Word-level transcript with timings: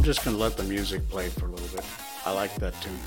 I'm 0.00 0.04
just 0.04 0.24
going 0.24 0.34
to 0.34 0.42
let 0.42 0.56
the 0.56 0.62
music 0.62 1.06
play 1.10 1.28
for 1.28 1.44
a 1.44 1.50
little 1.50 1.76
bit. 1.76 1.84
I 2.24 2.32
like 2.32 2.54
that 2.54 2.72
tune. 2.80 2.98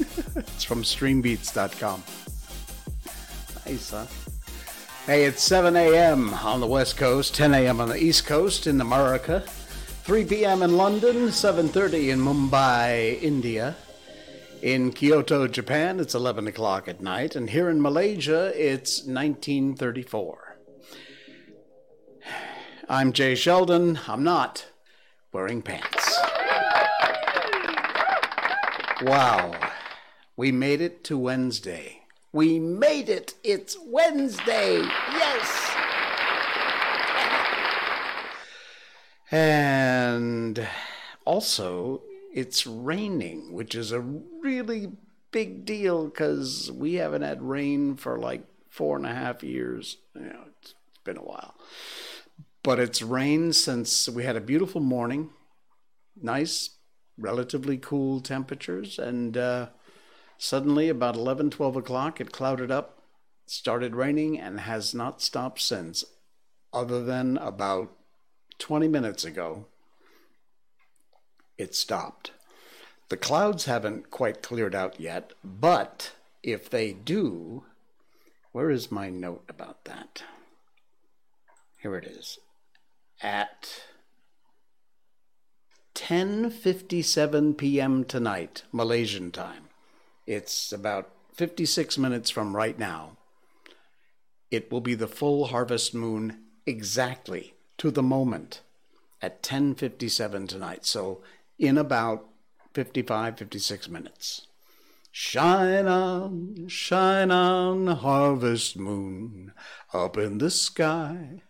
it's 0.34 0.64
from 0.64 0.82
streambeats.com. 0.82 2.02
Nice, 3.64 3.90
huh? 3.90 4.06
Hey, 5.06 5.26
it's 5.26 5.44
7 5.44 5.76
a.m. 5.76 6.34
on 6.34 6.58
the 6.58 6.66
West 6.66 6.96
Coast, 6.96 7.36
10 7.36 7.54
a.m. 7.54 7.80
on 7.80 7.88
the 7.88 7.96
East 7.96 8.26
Coast 8.26 8.66
in 8.66 8.80
America, 8.80 9.44
3 10.02 10.24
p.m. 10.24 10.64
in 10.64 10.76
London, 10.76 11.28
7.30 11.28 12.08
in 12.08 12.18
Mumbai, 12.18 13.22
India. 13.22 13.76
In 14.60 14.90
Kyoto, 14.90 15.46
Japan, 15.46 16.00
it's 16.00 16.16
11 16.16 16.48
o'clock 16.48 16.88
at 16.88 17.00
night, 17.00 17.36
and 17.36 17.50
here 17.50 17.70
in 17.70 17.80
Malaysia, 17.80 18.52
it's 18.56 19.04
1934. 19.04 20.58
I'm 22.88 23.12
Jay 23.12 23.36
Sheldon. 23.36 24.00
I'm 24.08 24.24
not 24.24 24.66
wearing 25.32 25.62
pants. 25.62 25.99
Wow. 29.02 29.58
We 30.36 30.52
made 30.52 30.80
it 30.80 31.04
to 31.04 31.16
Wednesday. 31.16 32.02
We 32.32 32.58
made 32.58 33.08
it. 33.08 33.34
It's 33.42 33.76
Wednesday. 33.82 34.82
Yes. 34.82 35.76
And 39.30 40.68
also, 41.24 42.02
it's 42.34 42.66
raining, 42.66 43.52
which 43.52 43.74
is 43.74 43.92
a 43.92 44.00
really 44.00 44.92
big 45.30 45.64
deal 45.64 46.06
because 46.06 46.70
we 46.72 46.94
haven't 46.94 47.22
had 47.22 47.42
rain 47.42 47.96
for 47.96 48.18
like 48.18 48.44
four 48.68 48.96
and 48.96 49.06
a 49.06 49.14
half 49.14 49.42
years. 49.42 49.96
You 50.14 50.22
know, 50.22 50.44
it's 50.60 50.74
been 51.04 51.16
a 51.16 51.22
while. 51.22 51.54
But 52.62 52.78
it's 52.78 53.00
rained 53.00 53.56
since 53.56 54.08
we 54.08 54.24
had 54.24 54.36
a 54.36 54.40
beautiful 54.40 54.82
morning, 54.82 55.30
nice, 56.20 56.70
relatively 57.20 57.76
cool 57.76 58.20
temperatures, 58.20 58.98
and 58.98 59.36
uh, 59.36 59.68
suddenly 60.38 60.88
about 60.88 61.16
11, 61.16 61.50
12 61.50 61.76
o'clock, 61.76 62.20
it 62.20 62.32
clouded 62.32 62.70
up, 62.70 63.02
started 63.46 63.94
raining, 63.94 64.38
and 64.38 64.60
has 64.60 64.94
not 64.94 65.22
stopped 65.22 65.60
since, 65.60 66.04
other 66.72 67.04
than 67.04 67.36
about 67.38 67.92
20 68.58 68.88
minutes 68.88 69.24
ago. 69.24 69.66
It 71.58 71.74
stopped. 71.74 72.32
The 73.08 73.16
clouds 73.16 73.64
haven't 73.64 74.10
quite 74.10 74.42
cleared 74.42 74.74
out 74.74 75.00
yet, 75.00 75.32
but 75.44 76.12
if 76.42 76.70
they 76.70 76.92
do, 76.92 77.64
where 78.52 78.70
is 78.70 78.90
my 78.90 79.10
note 79.10 79.44
about 79.48 79.84
that? 79.84 80.22
Here 81.78 81.96
it 81.96 82.04
is 82.04 82.38
at 83.22 83.82
10:57 86.00 87.58
p.m. 87.58 88.04
tonight, 88.04 88.62
Malaysian 88.72 89.30
time. 89.30 89.68
It's 90.26 90.72
about 90.72 91.10
56 91.34 91.98
minutes 91.98 92.30
from 92.30 92.56
right 92.56 92.78
now. 92.78 93.18
It 94.50 94.72
will 94.72 94.80
be 94.80 94.94
the 94.94 95.06
full 95.06 95.48
harvest 95.48 95.94
moon 95.94 96.38
exactly 96.64 97.52
to 97.76 97.90
the 97.90 98.02
moment 98.02 98.62
at 99.20 99.42
10:57 99.42 100.48
tonight. 100.48 100.86
So 100.86 101.20
in 101.58 101.76
about 101.76 102.26
55 102.72 103.36
56 103.36 103.88
minutes. 103.90 104.46
Shine 105.12 105.86
on, 105.86 106.66
shine 106.68 107.30
on, 107.30 107.88
harvest 107.88 108.78
moon, 108.78 109.52
up 109.92 110.16
in 110.16 110.38
the 110.38 110.50
sky. 110.50 111.42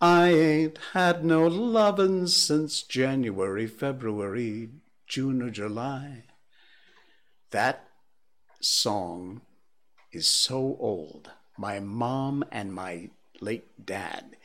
I 0.00 0.30
ain't 0.30 0.78
had 0.94 1.24
no 1.26 1.46
lovin' 1.46 2.26
since 2.26 2.82
January, 2.82 3.66
February, 3.66 4.70
June, 5.06 5.42
or 5.42 5.50
July. 5.50 6.24
That 7.50 7.86
song 8.60 9.42
is 10.10 10.26
so 10.26 10.76
old. 10.80 11.32
My 11.58 11.80
mom 11.80 12.44
and 12.50 12.72
my 12.72 13.10
late 13.42 13.84
dad 13.84 14.36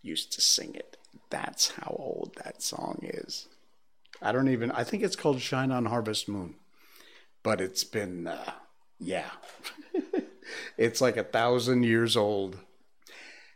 used 0.00 0.32
to 0.32 0.40
sing 0.40 0.74
it. 0.74 0.96
That's 1.28 1.72
how 1.72 1.94
old 1.98 2.34
that 2.42 2.62
song 2.62 3.00
is. 3.02 3.48
I 4.22 4.32
don't 4.32 4.48
even, 4.48 4.70
I 4.70 4.82
think 4.84 5.02
it's 5.02 5.16
called 5.16 5.42
Shine 5.42 5.70
on 5.70 5.86
Harvest 5.86 6.26
Moon. 6.26 6.54
But 7.42 7.60
it's 7.60 7.84
been, 7.84 8.28
uh, 8.28 8.52
yeah. 8.98 9.30
it's 10.78 11.02
like 11.02 11.18
a 11.18 11.24
thousand 11.24 11.82
years 11.82 12.16
old. 12.16 12.56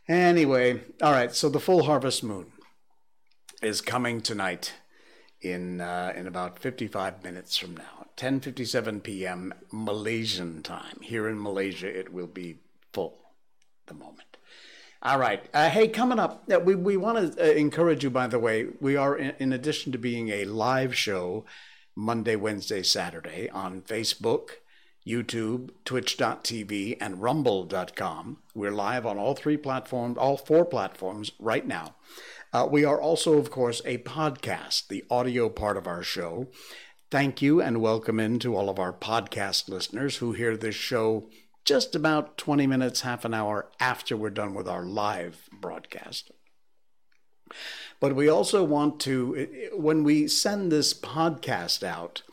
Anyway, 0.07 0.81
all 1.01 1.11
right. 1.11 1.35
So 1.35 1.49
the 1.49 1.59
full 1.59 1.83
harvest 1.83 2.23
moon 2.23 2.53
is 3.61 3.81
coming 3.81 4.21
tonight 4.21 4.73
in 5.41 5.81
uh, 5.81 6.13
in 6.15 6.27
about 6.27 6.59
55 6.59 7.23
minutes 7.23 7.57
from 7.57 7.75
now, 7.75 8.05
10:57 8.15 9.03
p.m. 9.03 9.53
Malaysian 9.71 10.63
time. 10.63 10.99
Here 11.01 11.27
in 11.27 11.41
Malaysia, 11.41 11.87
it 11.87 12.13
will 12.13 12.27
be 12.27 12.59
full 12.93 13.17
the 13.87 13.93
moment. 13.93 14.37
All 15.03 15.19
right. 15.19 15.43
Uh, 15.53 15.69
hey, 15.69 15.89
coming 15.89 16.19
up, 16.19 16.43
uh, 16.51 16.59
we 16.59 16.75
we 16.75 16.95
want 16.95 17.35
to 17.35 17.43
uh, 17.43 17.53
encourage 17.53 18.03
you. 18.03 18.09
By 18.09 18.27
the 18.27 18.39
way, 18.39 18.67
we 18.79 18.95
are 18.95 19.17
in, 19.17 19.33
in 19.39 19.53
addition 19.53 19.91
to 19.91 19.97
being 19.97 20.29
a 20.29 20.45
live 20.45 20.95
show 20.95 21.43
Monday, 21.95 22.37
Wednesday, 22.37 22.81
Saturday 22.81 23.49
on 23.49 23.81
Facebook 23.81 24.51
YouTube, 25.07 25.69
Twitch.tv, 25.85 26.97
and 26.99 27.21
Rumble.com. 27.21 28.39
We're 28.53 28.71
live 28.71 29.05
on 29.05 29.17
all 29.17 29.35
three 29.35 29.55
platforms, 29.55 30.17
all 30.17 30.35
four 30.35 30.65
platforms 30.65 31.31
right 31.39 31.65
now. 31.65 31.95
Uh, 32.51 32.67
we 32.69 32.83
are 32.83 32.99
also, 32.99 33.37
of 33.37 33.49
course, 33.49 33.81
a 33.85 33.99
podcast, 33.99 34.89
the 34.89 35.05
audio 35.09 35.47
part 35.47 35.77
of 35.77 35.87
our 35.87 36.03
show. 36.03 36.47
Thank 37.09 37.41
you 37.41 37.61
and 37.61 37.79
welcome 37.79 38.19
in 38.19 38.37
to 38.39 38.53
all 38.55 38.69
of 38.69 38.79
our 38.79 38.91
podcast 38.91 39.69
listeners 39.69 40.17
who 40.17 40.33
hear 40.33 40.57
this 40.57 40.75
show 40.75 41.29
just 41.63 41.95
about 41.95 42.37
20 42.37 42.67
minutes, 42.67 43.01
half 43.01 43.23
an 43.23 43.33
hour 43.33 43.69
after 43.79 44.17
we're 44.17 44.29
done 44.29 44.53
with 44.53 44.67
our 44.67 44.83
live 44.83 45.49
broadcast. 45.53 46.31
But 48.01 48.13
we 48.13 48.27
also 48.27 48.61
want 48.61 48.99
to, 49.01 49.71
when 49.73 50.03
we 50.03 50.27
send 50.27 50.69
this 50.69 50.93
podcast 50.93 51.81
out, 51.81 52.23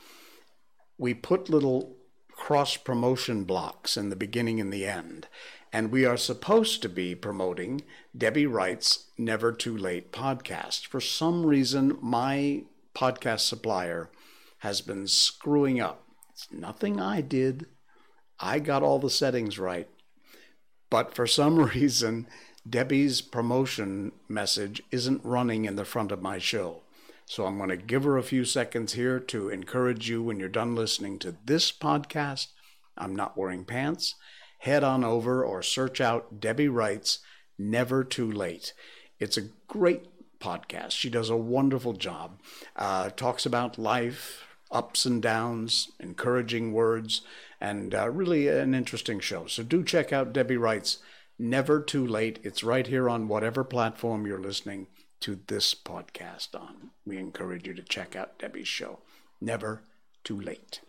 we 0.98 1.14
put 1.14 1.48
little 1.48 1.96
cross 2.44 2.76
promotion 2.76 3.44
blocks 3.44 3.96
in 3.96 4.10
the 4.10 4.16
beginning 4.16 4.60
and 4.60 4.70
the 4.70 4.84
end. 4.84 5.26
And 5.72 5.90
we 5.90 6.04
are 6.04 6.18
supposed 6.18 6.82
to 6.82 6.90
be 6.90 7.14
promoting 7.14 7.80
Debbie 8.14 8.44
Wright's 8.44 9.06
Never 9.16 9.50
Too 9.50 9.74
Late 9.74 10.12
podcast. 10.12 10.86
For 10.86 11.00
some 11.00 11.46
reason, 11.46 11.96
my 12.02 12.64
podcast 12.94 13.40
supplier 13.48 14.10
has 14.58 14.82
been 14.82 15.06
screwing 15.06 15.80
up. 15.80 16.06
It's 16.34 16.46
nothing 16.52 17.00
I 17.00 17.22
did. 17.22 17.64
I 18.38 18.58
got 18.58 18.82
all 18.82 18.98
the 18.98 19.08
settings 19.08 19.58
right. 19.58 19.88
But 20.90 21.14
for 21.14 21.26
some 21.26 21.58
reason, 21.74 22.26
Debbie's 22.68 23.22
promotion 23.22 24.12
message 24.28 24.82
isn't 24.90 25.24
running 25.24 25.64
in 25.64 25.76
the 25.76 25.86
front 25.86 26.12
of 26.12 26.20
my 26.20 26.36
show. 26.36 26.82
So 27.26 27.46
I'm 27.46 27.56
going 27.56 27.70
to 27.70 27.76
give 27.76 28.04
her 28.04 28.18
a 28.18 28.22
few 28.22 28.44
seconds 28.44 28.92
here 28.92 29.18
to 29.18 29.48
encourage 29.48 30.08
you 30.08 30.22
when 30.22 30.38
you're 30.38 30.48
done 30.48 30.74
listening 30.74 31.18
to 31.20 31.34
this 31.44 31.72
podcast. 31.72 32.48
I'm 32.98 33.16
not 33.16 33.36
wearing 33.36 33.64
pants. 33.64 34.14
Head 34.58 34.84
on 34.84 35.04
over 35.04 35.44
or 35.44 35.62
search 35.62 36.00
out 36.00 36.40
Debbie 36.40 36.68
Wright's 36.68 37.20
Never 37.58 38.04
Too 38.04 38.30
Late. 38.30 38.72
It's 39.18 39.36
a 39.36 39.48
great 39.66 40.06
podcast. 40.38 40.92
She 40.92 41.08
does 41.08 41.30
a 41.30 41.36
wonderful 41.36 41.94
job. 41.94 42.40
Uh, 42.76 43.10
talks 43.10 43.46
about 43.46 43.78
life, 43.78 44.44
ups 44.70 45.06
and 45.06 45.22
downs, 45.22 45.90
encouraging 45.98 46.72
words, 46.72 47.22
and 47.60 47.94
uh, 47.94 48.10
really 48.10 48.48
an 48.48 48.74
interesting 48.74 49.20
show. 49.20 49.46
So 49.46 49.62
do 49.62 49.82
check 49.82 50.12
out 50.12 50.32
Debbie 50.32 50.58
Wright's 50.58 50.98
Never 51.38 51.80
Too 51.80 52.06
Late. 52.06 52.38
It's 52.42 52.62
right 52.62 52.86
here 52.86 53.08
on 53.08 53.28
whatever 53.28 53.64
platform 53.64 54.26
you're 54.26 54.40
listening 54.40 54.88
to 55.24 55.40
this 55.46 55.74
podcast 55.74 56.54
on. 56.54 56.90
We 57.06 57.16
encourage 57.16 57.66
you 57.66 57.72
to 57.72 57.82
check 57.82 58.14
out 58.14 58.38
Debbie's 58.38 58.68
show. 58.68 58.98
Never 59.40 59.80
too 60.22 60.38
late. 60.38 60.82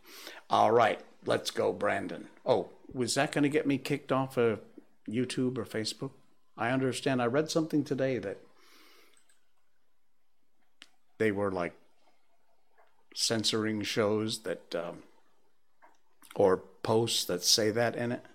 All 0.50 0.74
right, 0.74 1.00
let's 1.26 1.52
go, 1.52 1.72
Brandon. 1.72 2.28
Oh, 2.46 2.68
was 2.94 3.16
that 3.16 3.32
going 3.32 3.44
to 3.44 3.50
get 3.50 3.66
me 3.66 3.78
kicked 3.78 4.12
off 4.12 4.36
of 4.36 4.60
YouTube 5.10 5.58
or 5.58 5.64
Facebook? 5.64 6.12
I 6.58 6.72
understand. 6.72 7.22
I 7.22 7.28
read 7.28 7.50
something 7.50 7.86
today 7.86 8.18
that 8.18 8.40
they 11.18 11.32
were 11.32 11.50
like 11.50 11.78
censoring 13.14 13.84
shows 13.84 14.40
that 14.40 14.76
um, 14.76 15.04
or 16.36 16.58
posts 16.84 17.24
that 17.24 17.42
say 17.42 17.72
that 17.72 17.96
in 17.96 18.12
it. 18.12 18.26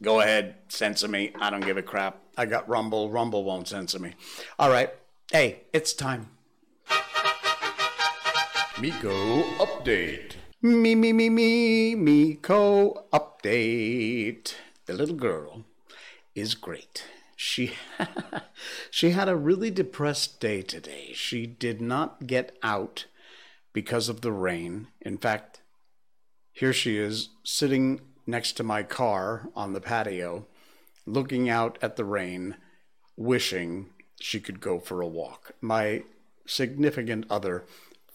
Go 0.00 0.20
ahead, 0.20 0.54
censor 0.68 1.06
me. 1.06 1.32
I 1.38 1.50
don't 1.50 1.66
give 1.66 1.76
a 1.76 1.82
crap. 1.82 2.23
I 2.36 2.46
got 2.46 2.68
Rumble. 2.68 3.10
Rumble 3.10 3.44
won't 3.44 3.68
censor 3.68 3.98
me. 3.98 4.14
All 4.58 4.70
right. 4.70 4.90
Hey, 5.30 5.62
it's 5.72 5.92
time. 5.92 6.28
Miko 8.80 9.42
update. 9.58 10.32
Me, 10.60 10.94
me, 10.94 11.12
me, 11.12 11.30
me, 11.30 11.94
Miko 11.94 13.04
update. 13.12 14.54
The 14.86 14.94
little 14.94 15.14
girl 15.14 15.64
is 16.34 16.54
great. 16.54 17.04
she 17.36 17.74
she 18.90 19.10
had 19.10 19.28
a 19.28 19.36
really 19.36 19.70
depressed 19.70 20.40
day 20.40 20.62
today. 20.62 21.12
She 21.14 21.46
did 21.46 21.80
not 21.80 22.26
get 22.26 22.56
out 22.62 23.06
because 23.72 24.08
of 24.08 24.20
the 24.22 24.32
rain. 24.32 24.88
In 25.00 25.18
fact, 25.18 25.60
here 26.52 26.72
she 26.72 26.96
is 26.98 27.30
sitting 27.42 28.00
next 28.26 28.52
to 28.52 28.62
my 28.62 28.82
car 28.82 29.48
on 29.54 29.72
the 29.72 29.80
patio, 29.80 30.46
looking 31.06 31.48
out 31.48 31.78
at 31.82 31.96
the 31.96 32.04
rain, 32.04 32.56
wishing 33.16 33.90
she 34.20 34.40
could 34.40 34.60
go 34.60 34.78
for 34.78 35.00
a 35.00 35.06
walk. 35.06 35.52
My 35.60 36.04
significant 36.46 37.26
other 37.30 37.64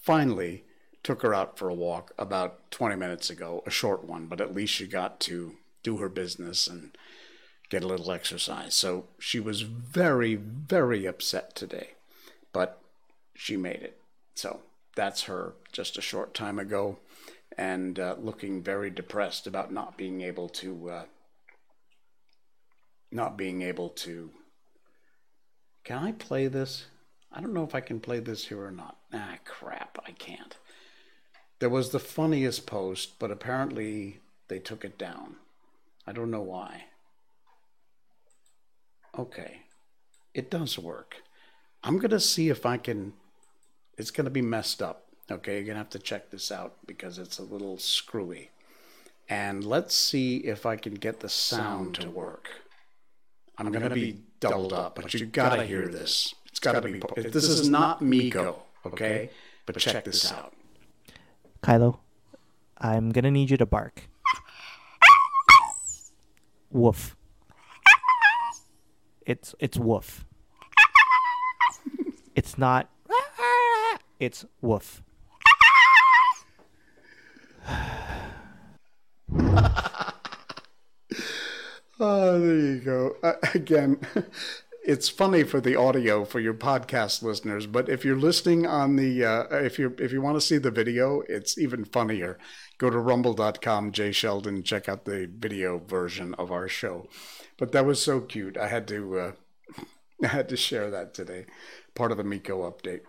finally 0.02 0.64
took 1.04 1.22
her 1.22 1.34
out 1.34 1.58
for 1.58 1.70
a 1.70 1.74
walk 1.74 2.12
about 2.18 2.72
20 2.72 2.96
minutes 2.96 3.30
ago, 3.30 3.64
a 3.66 3.72
short 3.72 4.04
one, 4.04 4.28
but 4.28 4.42
at 4.42 4.54
least 4.54 4.74
she 4.74 4.88
got 4.88 5.20
to 5.22 5.56
do 5.84 5.98
her 5.98 6.10
business 6.10 6.68
and 6.68 6.98
get 7.70 7.84
a 7.84 7.88
little 7.88 8.12
exercise. 8.12 8.76
So 8.76 9.06
she 9.20 9.40
was 9.40 9.62
very, 9.62 10.36
very 10.36 11.06
upset 11.06 11.56
today, 11.56 11.92
but 12.52 12.82
she 13.36 13.56
made 13.56 13.82
it. 13.82 14.02
So 14.36 14.62
that's 14.96 15.24
her 15.24 15.54
just 15.72 15.98
a 15.98 16.02
short 16.02 16.34
time 16.34 16.60
ago 16.60 17.00
and 17.58 18.00
uh, 18.00 18.16
looking 18.20 18.62
very 18.62 18.90
depressed 18.90 19.48
about 19.48 19.72
not 19.72 19.98
being 19.98 20.22
able 20.22 20.50
to 20.50 20.90
uh, 20.90 21.04
not 23.12 23.38
being 23.38 23.62
able 23.62 23.90
to. 23.90 24.32
Can 25.84 25.98
i 25.98 26.12
play 26.12 26.48
this? 26.48 26.86
I 27.32 27.42
don't 27.42 27.54
know 27.54 27.64
if 27.64 27.76
i 27.76 27.80
can 27.80 28.00
play 28.00 28.20
this 28.20 28.48
here 28.48 28.64
or 28.64 28.72
not. 28.72 28.98
Ah 29.14 29.38
crap 29.46 29.98
i 30.06 30.12
can't. 30.12 30.58
There 31.60 31.70
was 31.70 31.90
the 31.90 32.00
funniest 32.00 32.66
post 32.66 33.20
but 33.20 33.32
apparently 33.32 34.20
they 34.48 34.60
took 34.60 34.84
it 34.84 34.98
down. 34.98 35.36
I 36.08 36.12
don't 36.12 36.32
know 36.32 36.42
why. 36.42 36.86
Okay 39.18 39.64
it 40.34 40.50
does 40.50 40.78
work. 40.78 41.18
I'm 41.84 41.98
going 41.98 42.12
to 42.12 42.20
see 42.20 42.50
if 42.50 42.66
i 42.66 42.78
can 42.78 43.14
it's 43.98 44.12
going 44.12 44.26
to 44.26 44.32
be 44.32 44.42
messed 44.42 44.82
up. 44.82 45.08
Okay, 45.30 45.56
you're 45.56 45.66
going 45.66 45.76
to 45.76 45.80
have 45.80 45.90
to 45.90 46.00
check 46.00 46.32
this 46.32 46.52
out 46.52 46.78
because 46.88 47.20
it's 47.20 47.38
a 47.38 47.44
little 47.44 47.78
screwy. 47.78 48.50
And 49.28 49.64
let's 49.64 49.94
see 49.94 50.38
if 50.38 50.66
I 50.66 50.78
can 50.78 50.96
get 50.96 51.20
the 51.20 51.30
sound 51.30 51.96
to 51.96 52.10
work. 52.10 52.50
I'm 53.60 53.72
going 53.74 53.84
to 53.84 53.90
be 53.90 54.22
doubled 54.40 54.72
up, 54.72 54.96
but 54.96 55.14
you 55.14 55.26
got 55.26 55.58
to 55.58 55.66
hear 55.66 55.90
this. 55.90 56.34
It's 56.48 56.62
got 56.62 56.72
to 56.72 56.82
be. 56.82 57.02
This 57.18 57.44
is 57.44 57.68
not 57.68 58.02
Miko, 58.02 58.64
okay? 58.86 59.32
But 59.66 59.78
check 59.78 60.06
this 60.06 60.32
out. 60.32 60.54
Kylo, 61.62 62.00
I'm 62.78 63.12
going 63.12 63.26
to 63.26 63.32
need 63.32 63.52
you 63.52 63.58
to 63.58 63.66
bark. 63.66 64.08
Woof. 66.72 67.18
It's 69.26 69.54
it's 69.60 69.78
woof. 69.78 70.26
It's 72.36 72.58
not 72.58 72.90
it's 74.20 74.46
woof. 74.62 75.04
Oh, 82.00 82.40
there 82.40 82.56
you 82.56 82.80
go. 82.80 83.18
Uh, 83.22 83.34
again, 83.54 84.00
it's 84.86 85.10
funny 85.10 85.44
for 85.44 85.60
the 85.60 85.76
audio 85.76 86.24
for 86.24 86.40
your 86.40 86.54
podcast 86.54 87.22
listeners, 87.22 87.68
but 87.68 87.90
if 87.90 88.06
you're 88.06 88.16
listening 88.16 88.66
on 88.66 88.96
the 88.96 89.26
uh, 89.26 89.44
if 89.58 89.78
you 89.78 89.94
if 90.00 90.14
you 90.14 90.22
want 90.22 90.38
to 90.38 90.42
see 90.42 90.58
the 90.58 90.72
video, 90.72 91.22
it's 91.28 91.58
even 91.58 91.84
funnier. 91.84 92.38
Go 92.78 92.90
to 92.90 92.98
rumble.com, 92.98 93.92
Jay 93.92 94.14
Sheldon, 94.14 94.64
check 94.64 94.88
out 94.88 95.04
the 95.04 95.30
video 95.30 95.78
version 95.80 96.34
of 96.36 96.54
our 96.54 96.70
show. 96.70 97.10
But 97.58 97.74
that 97.74 97.86
was 97.86 98.02
so 98.02 98.22
cute. 98.22 98.56
I 98.56 98.70
had 98.70 98.88
to 98.88 99.20
uh, 99.20 99.32
I 100.24 100.28
had 100.28 100.48
to 100.50 100.58
share 100.58 100.90
that 100.92 101.14
today. 101.14 101.48
Part 101.96 102.12
of 102.12 102.18
the 102.18 102.24
Miko 102.24 102.72
update. 102.72 103.02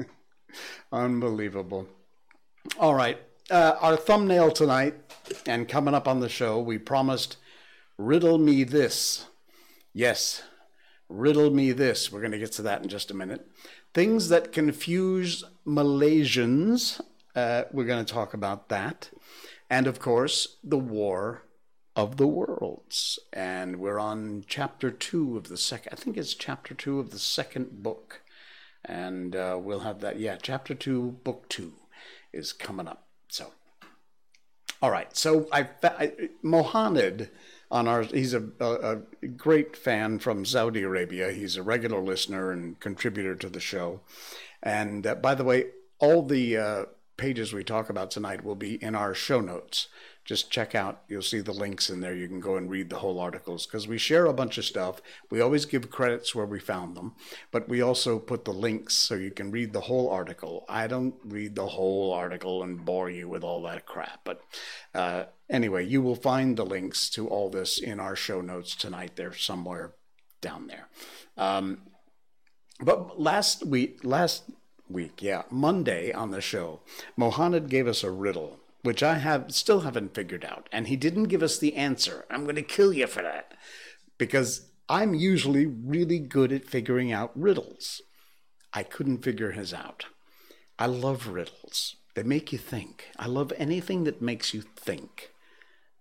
Unbelievable. 0.92 1.86
All 2.78 2.94
right. 2.94 3.18
Uh, 3.50 3.76
our 3.80 3.96
thumbnail 3.96 4.50
tonight 4.50 4.94
and 5.44 5.68
coming 5.68 5.92
up 5.92 6.08
on 6.08 6.20
the 6.20 6.28
show, 6.28 6.58
we 6.58 6.78
promised 6.78 7.36
Riddle 8.04 8.38
me 8.38 8.64
this. 8.64 9.26
Yes, 9.92 10.42
riddle 11.08 11.52
me 11.52 11.70
this. 11.70 12.10
We're 12.10 12.18
going 12.18 12.32
to 12.32 12.38
get 12.38 12.50
to 12.52 12.62
that 12.62 12.82
in 12.82 12.88
just 12.88 13.12
a 13.12 13.14
minute. 13.14 13.46
Things 13.94 14.28
that 14.28 14.50
confuse 14.50 15.44
Malaysians. 15.64 17.00
Uh, 17.36 17.62
we're 17.70 17.84
going 17.84 18.04
to 18.04 18.12
talk 18.12 18.34
about 18.34 18.68
that. 18.70 19.10
And 19.70 19.86
of 19.86 20.00
course, 20.00 20.56
the 20.64 20.78
War 20.78 21.44
of 21.94 22.16
the 22.16 22.26
Worlds. 22.26 23.20
And 23.32 23.76
we're 23.76 24.00
on 24.00 24.46
chapter 24.48 24.90
two 24.90 25.36
of 25.36 25.46
the 25.46 25.56
second, 25.56 25.92
I 25.92 25.94
think 25.96 26.16
it's 26.16 26.34
chapter 26.34 26.74
two 26.74 26.98
of 26.98 27.12
the 27.12 27.20
second 27.20 27.84
book. 27.84 28.22
And 28.84 29.36
uh, 29.36 29.60
we'll 29.62 29.80
have 29.80 30.00
that. 30.00 30.18
Yeah, 30.18 30.38
chapter 30.42 30.74
two, 30.74 31.20
book 31.22 31.48
two 31.48 31.74
is 32.32 32.52
coming 32.52 32.88
up. 32.88 33.06
So, 33.28 33.52
all 34.82 34.90
right. 34.90 35.16
So 35.16 35.46
I, 35.52 35.68
I 35.84 36.12
Mohanad 36.44 37.28
on 37.72 37.88
our. 37.88 38.02
He's 38.02 38.34
a, 38.34 38.44
a, 38.60 38.98
a, 39.22 39.26
great 39.26 39.76
fan 39.76 40.20
from 40.20 40.44
Saudi 40.44 40.82
Arabia. 40.82 41.32
He's 41.32 41.56
a 41.56 41.62
regular 41.62 42.00
listener 42.00 42.52
and 42.52 42.78
contributor 42.78 43.34
to 43.34 43.48
the 43.48 43.58
show. 43.58 44.02
And 44.62 45.06
uh, 45.06 45.16
by 45.16 45.34
the 45.34 45.42
way, 45.42 45.70
all 45.98 46.22
the 46.22 46.56
uh, 46.56 46.84
pages 47.16 47.52
we 47.52 47.64
talk 47.64 47.88
about 47.88 48.10
tonight 48.10 48.44
will 48.44 48.54
be 48.54 48.74
in 48.82 48.94
our 48.94 49.14
show 49.14 49.40
notes 49.40 49.88
just 50.24 50.50
check 50.50 50.74
out. 50.74 51.02
You'll 51.08 51.22
see 51.22 51.40
the 51.40 51.52
links 51.52 51.90
in 51.90 52.00
there. 52.00 52.14
You 52.14 52.28
can 52.28 52.40
go 52.40 52.56
and 52.56 52.70
read 52.70 52.90
the 52.90 52.98
whole 52.98 53.18
articles 53.18 53.66
because 53.66 53.88
we 53.88 53.98
share 53.98 54.26
a 54.26 54.32
bunch 54.32 54.58
of 54.58 54.64
stuff. 54.64 55.00
We 55.30 55.40
always 55.40 55.64
give 55.64 55.90
credits 55.90 56.34
where 56.34 56.46
we 56.46 56.60
found 56.60 56.96
them 56.96 57.14
but 57.50 57.68
we 57.68 57.80
also 57.80 58.18
put 58.18 58.44
the 58.44 58.52
links 58.52 58.94
so 58.94 59.14
you 59.14 59.30
can 59.30 59.50
read 59.50 59.72
the 59.72 59.82
whole 59.82 60.08
article. 60.10 60.64
I 60.68 60.86
don't 60.86 61.14
read 61.24 61.54
the 61.54 61.66
whole 61.66 62.12
article 62.12 62.62
and 62.62 62.84
bore 62.84 63.10
you 63.10 63.28
with 63.28 63.44
all 63.44 63.62
that 63.62 63.86
crap 63.86 64.20
but 64.24 64.42
uh, 64.94 65.24
anyway 65.50 65.86
you 65.86 66.02
will 66.02 66.16
find 66.16 66.56
the 66.56 66.66
links 66.66 67.08
to 67.10 67.28
all 67.28 67.50
this 67.50 67.78
in 67.78 68.00
our 68.00 68.16
show 68.16 68.40
notes 68.40 68.74
tonight. 68.74 69.12
They're 69.16 69.34
somewhere 69.34 69.94
down 70.40 70.66
there. 70.66 70.88
Um, 71.36 71.82
but 72.80 73.20
last 73.20 73.64
week 73.64 74.00
last 74.02 74.44
week 74.88 75.22
yeah 75.22 75.42
monday 75.50 76.12
on 76.12 76.32
the 76.32 76.40
show 76.40 76.80
mohanad 77.18 77.68
gave 77.68 77.86
us 77.86 78.02
a 78.02 78.10
riddle 78.10 78.58
which 78.82 79.02
I 79.02 79.18
have 79.18 79.52
still 79.52 79.80
haven't 79.80 80.14
figured 80.14 80.44
out. 80.44 80.68
And 80.72 80.88
he 80.88 80.96
didn't 80.96 81.24
give 81.24 81.42
us 81.42 81.58
the 81.58 81.74
answer. 81.76 82.24
I'm 82.30 82.44
going 82.44 82.56
to 82.56 82.62
kill 82.62 82.92
you 82.92 83.06
for 83.06 83.22
that 83.22 83.54
because 84.18 84.68
I'm 84.88 85.14
usually 85.14 85.66
really 85.66 86.18
good 86.18 86.52
at 86.52 86.68
figuring 86.68 87.12
out 87.12 87.30
riddles. 87.34 88.02
I 88.72 88.82
couldn't 88.82 89.22
figure 89.22 89.52
his 89.52 89.72
out. 89.72 90.06
I 90.78 90.86
love 90.86 91.28
riddles. 91.28 91.96
They 92.14 92.22
make 92.22 92.52
you 92.52 92.58
think. 92.58 93.10
I 93.18 93.26
love 93.26 93.52
anything 93.56 94.04
that 94.04 94.20
makes 94.20 94.52
you 94.52 94.62
think. 94.62 95.30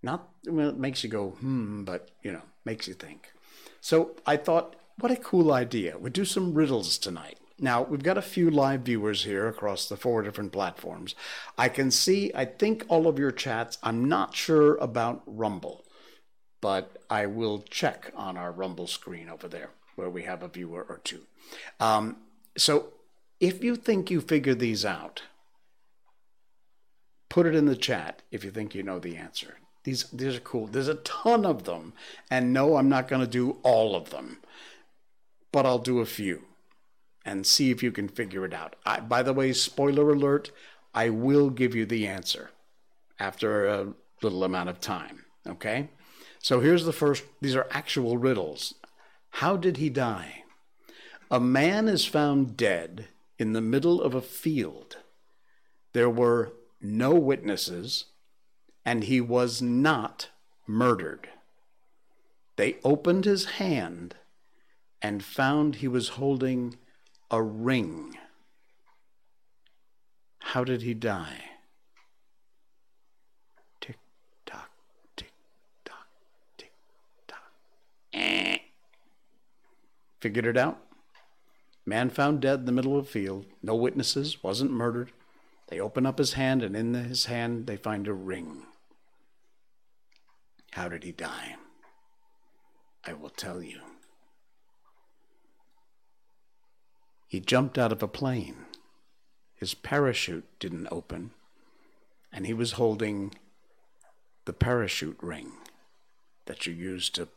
Not 0.03 0.29
well, 0.48 0.70
it 0.70 0.77
makes 0.77 1.03
you 1.03 1.10
go, 1.10 1.32
hmm, 1.32 1.84
but 1.84 2.10
you 2.24 2.32
know, 2.32 2.41
makes 2.65 2.88
you 2.88 2.94
think. 2.94 3.32
So 3.79 4.15
I 4.25 4.38
thought, 4.38 4.75
what 5.00 5.12
a 5.12 5.15
cool 5.15 5.53
idea. 5.53 5.98
We'll 5.98 6.12
do 6.12 6.25
some 6.25 6.53
riddles 6.53 6.98
tonight. 6.98 7.38
Now, 7.63 7.84
we've 7.84 8.01
got 8.01 8.18
a 8.18 8.24
few 8.24 8.50
live 8.50 8.82
viewers 8.82 9.24
here 9.24 9.48
across 9.48 9.88
the 9.88 9.96
four 9.96 10.24
different 10.24 10.51
platforms. 10.51 11.13
I 11.60 11.70
can 11.70 11.91
see, 11.91 12.32
I 12.34 12.44
think, 12.44 12.84
all 12.88 13.08
of 13.08 13.20
your 13.20 13.32
chats. 13.32 13.77
I'm 13.84 14.10
not 14.10 14.36
sure 14.36 14.77
about 14.77 15.22
Rumble, 15.27 15.86
but 16.60 16.98
I 17.08 17.27
will 17.27 17.62
check 17.62 18.12
on 18.15 18.36
our 18.36 18.51
Rumble 18.51 18.88
screen 18.88 19.30
over 19.30 19.48
there 19.48 19.70
where 19.96 20.10
we 20.10 20.24
have 20.24 20.41
a 20.41 20.48
viewer 20.48 20.84
or 20.89 21.01
two. 21.03 21.22
Um, 21.80 22.18
so 22.58 22.94
if 23.39 23.63
you 23.63 23.75
think 23.75 24.10
you 24.10 24.22
figure 24.22 24.56
these 24.56 24.84
out, 24.84 25.22
put 27.30 27.46
it 27.46 27.53
in 27.53 27.65
the 27.65 27.75
chat 27.75 28.24
if 28.32 28.44
you 28.44 28.50
think 28.50 28.74
you 28.74 28.82
know 28.82 28.98
the 28.98 29.18
answer. 29.18 29.58
These, 29.84 30.10
these 30.10 30.38
are 30.38 30.41
cool. 30.41 30.65
There's 30.65 30.88
a 30.88 30.96
ton 30.96 31.46
of 31.46 31.65
them. 31.65 31.94
And 32.32 32.53
no, 32.53 32.77
I'm 32.77 32.89
not 32.89 33.08
going 33.08 33.22
to 33.22 33.27
do 33.27 33.58
all 33.62 33.96
of 33.96 34.10
them, 34.10 34.39
but 35.51 35.68
I'll 35.68 35.77
do 35.77 36.00
a 36.00 36.06
few 36.08 36.46
and 37.25 37.46
see 37.46 37.72
if 37.72 37.84
you 37.84 37.92
can 37.92 38.08
figure 38.08 38.46
it 38.46 38.54
out. 38.54 38.75
I, 38.86 39.00
by 39.00 39.22
the 39.24 39.34
way, 39.34 39.54
spoiler 39.54 40.12
alert, 40.12 40.51
I 40.94 41.10
will 41.10 41.50
give 41.50 41.75
you 41.75 41.86
the 41.86 42.08
answer 42.08 42.51
after 43.20 43.68
a 43.68 43.94
little 44.22 44.44
amount 44.44 44.70
of 44.70 44.80
time. 44.80 45.25
Okay? 45.48 45.90
So 46.40 46.60
here's 46.60 46.86
the 46.86 46.94
first, 46.94 47.24
these 47.40 47.56
are 47.56 47.68
actual 47.72 48.18
riddles. 48.18 48.74
How 49.36 49.56
did 49.58 49.78
he 49.78 49.90
die? 49.90 50.44
A 51.30 51.40
man 51.40 51.88
is 51.88 52.06
found 52.06 52.58
dead 52.58 53.08
in 53.38 53.54
the 53.54 53.62
middle 53.62 54.01
of 54.01 54.13
a 54.13 54.22
field. 54.22 54.98
There 55.94 56.10
were 56.10 56.54
no 56.82 57.13
witnesses, 57.13 58.06
and 58.86 59.04
he 59.04 59.22
was 59.22 59.62
not 59.62 60.30
murdered. 60.68 61.30
They 62.56 62.78
opened 62.84 63.25
his 63.25 63.46
hand 63.46 64.16
and 65.01 65.24
found 65.24 65.75
he 65.75 65.88
was 65.88 66.10
holding 66.10 66.78
a 67.32 67.42
ring. 67.42 68.18
How 70.40 70.66
did 70.66 70.82
he 70.82 70.94
die? 70.94 71.46
Tick 73.80 73.98
tock, 74.46 74.70
tick 75.16 75.32
tock, 75.86 76.08
tick 76.58 76.74
tock. 77.28 77.52
Eh. 78.14 78.58
Figured 80.20 80.46
it 80.46 80.58
out? 80.58 80.80
Man 81.86 82.10
found 82.10 82.42
dead 82.42 82.60
in 82.60 82.66
the 82.66 82.72
middle 82.74 82.98
of 82.98 83.06
a 83.06 83.10
field, 83.10 83.46
no 83.64 83.76
witnesses, 83.76 84.44
wasn't 84.44 84.72
murdered. 84.72 85.14
They 85.70 85.80
open 85.80 86.06
up 86.06 86.18
his 86.18 86.34
hand, 86.34 86.62
and 86.62 86.76
in 86.76 86.94
his 86.94 87.26
hand 87.26 87.66
they 87.66 87.78
find 87.78 88.08
a 88.08 88.14
ring. 88.14 88.64
How 90.72 90.90
did 90.90 91.04
he 91.04 91.14
die? 91.14 91.56
I 93.06 93.14
will 93.14 93.30
tell 93.30 93.64
you. 93.64 93.80
He 97.32 97.40
jumped 97.40 97.78
out 97.78 97.94
of 97.94 98.04
a 98.04 98.10
plane. 98.10 98.66
His 99.56 99.74
parachute 99.74 100.44
didn't 100.60 100.90
open, 100.92 101.32
and 102.30 102.46
he 102.46 102.54
was 102.54 102.74
holding 102.74 103.34
the 104.44 104.52
parachute 104.52 105.16
ring 105.22 105.54
that 106.46 106.68
you 106.68 106.74
use 106.74 107.10
to 107.12 107.30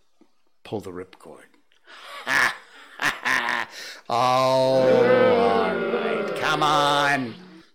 pull 0.65 0.81
the 0.81 0.91
ripcord. 0.91 1.47
Ha! 2.25 2.57
oh, 4.09 4.15
all 4.17 5.77
right. 5.77 6.41
Come 6.41 6.65
on. 6.65 7.35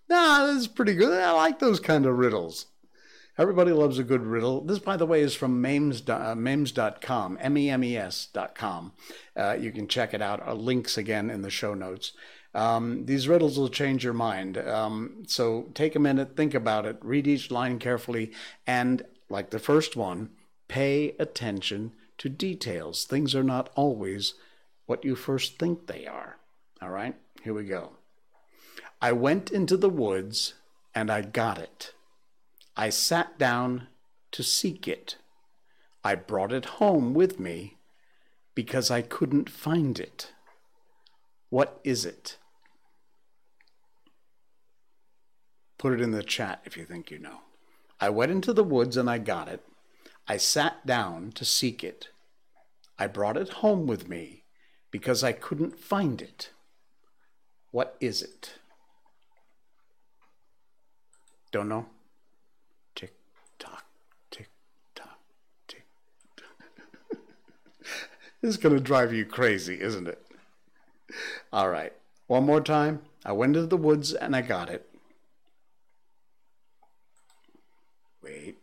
This 0.10 0.58
is 0.58 0.68
pretty 0.68 0.96
good. 0.96 1.24
I 1.24 1.32
like 1.32 1.60
those 1.60 1.80
kind 1.80 2.06
of 2.06 2.18
riddles. 2.18 2.66
Everybody 3.39 3.72
loves 3.72 3.98
a 3.98 4.03
good 4.03 4.24
riddle. 4.24 4.60
This, 4.60 4.79
by 4.79 4.98
the 4.98 5.05
way, 5.05 5.22
is 5.22 5.34
from 5.34 5.62
memes, 5.62 6.03
uh, 6.10 6.36
memes.com, 6.36 7.38
M-E-M-E-S.com. 7.39 8.91
Uh, 9.34 9.58
you 9.58 9.72
can 9.72 9.88
check 9.88 10.13
it 10.13 10.22
out. 10.22 10.46
Our 10.46 10.55
links 10.55 10.98
again 10.98 11.29
in 11.29 11.41
the 11.41 11.50
show 11.50 11.74
notes. 11.74 12.12
Um, 12.53 13.05
these 13.05 13.29
riddles 13.29 13.58
will 13.58 13.69
change 13.69 14.03
your 14.03 14.12
mind. 14.12 14.58
Um, 14.58 15.24
so 15.25 15.69
take 15.74 15.96
a 15.96 16.00
minute, 16.00 16.36
think 16.36 16.53
about 16.53 16.86
it, 16.86 16.98
read 17.01 17.27
each 17.27 17.50
line 17.50 17.79
carefully, 17.79 18.34
and 18.67 19.05
like 19.29 19.51
the 19.51 19.60
first 19.60 19.96
one, 19.96 20.31
pay 20.67 21.15
attention 21.17 21.93
to 22.17 22.27
details. 22.27 23.05
Things 23.05 23.34
are 23.36 23.43
not 23.43 23.69
always 23.74 24.34
what 24.86 25.05
you 25.05 25.15
first 25.15 25.58
think 25.58 25.88
they 25.88 26.05
are. 26.05 26.39
All 26.81 26.89
right, 26.89 27.15
here 27.41 27.53
we 27.53 27.63
go. 27.63 27.91
I 29.01 29.13
went 29.13 29.50
into 29.50 29.77
the 29.77 29.89
woods 29.89 30.55
and 30.93 31.10
I 31.10 31.22
got 31.22 31.58
it. 31.58 31.93
I 32.79 32.91
sat 32.91 33.38
down 33.38 33.89
to 34.31 34.41
seek 34.41 34.88
it. 34.88 35.17
I 36.01 36.15
brought 36.15 36.53
it 36.53 36.79
home 36.79 37.13
with 37.13 37.38
me 37.38 37.75
because 38.55 38.89
I 38.89 39.01
couldn't 39.01 39.50
find 39.50 40.00
it. 40.00 40.31
What 41.50 41.81
is 41.83 42.05
it? 42.05 42.38
Put 45.77 45.91
it 45.91 46.00
in 46.00 46.12
the 46.12 46.24
chat 46.24 46.62
if 46.63 46.77
you 46.77 46.86
think 46.86 47.12
you 47.12 47.19
know. 47.19 47.41
I 48.00 48.12
went 48.12 48.31
into 48.31 48.53
the 48.53 48.63
woods 48.63 48.95
and 48.95 49.09
I 49.09 49.17
got 49.17 49.50
it. 49.50 49.62
I 50.25 50.38
sat 50.38 50.86
down 50.86 51.33
to 51.33 51.43
seek 51.43 51.83
it. 51.83 52.07
I 52.98 53.07
brought 53.07 53.36
it 53.36 53.59
home 53.59 53.88
with 53.88 54.07
me 54.07 54.45
because 54.89 55.21
I 55.21 55.33
couldn't 55.33 55.77
find 55.77 56.21
it. 56.21 56.51
What 57.71 57.98
is 58.00 58.21
it? 58.21 58.53
Don't 61.51 61.67
know? 61.67 61.88
This 68.41 68.51
is 68.51 68.58
going 68.58 68.75
to 68.75 68.81
drive 68.81 69.13
you 69.13 69.25
crazy, 69.25 69.81
isn't 69.81 70.08
it? 70.08 70.25
All 71.51 71.69
right. 71.69 71.93
One 72.27 72.46
more 72.46 72.62
time. 72.62 73.01
I 73.25 73.34
went 73.34 73.55
into 73.55 73.67
the 73.67 73.77
woods 73.77 74.13
and 74.13 74.36
I 74.36 74.41
got 74.41 74.69
it. 74.69 74.89
Wait. 78.24 78.58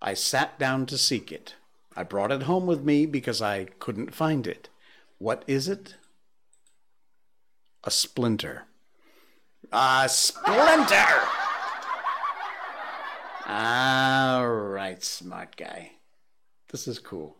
I 0.00 0.14
sat 0.14 0.58
down 0.58 0.86
to 0.86 0.98
seek 0.98 1.32
it. 1.32 1.54
I 1.96 2.02
brought 2.02 2.30
it 2.30 2.42
home 2.42 2.66
with 2.66 2.84
me 2.84 3.06
because 3.06 3.40
I 3.40 3.64
couldn't 3.78 4.14
find 4.14 4.46
it. 4.46 4.68
What 5.18 5.44
is 5.46 5.68
it? 5.68 5.94
A 7.84 7.90
splinter. 7.90 8.64
A 9.72 10.08
splinter! 10.08 11.06
All 13.46 14.46
right, 14.46 15.02
smart 15.02 15.56
guy. 15.56 15.92
This 16.70 16.86
is 16.88 16.98
cool. 16.98 17.36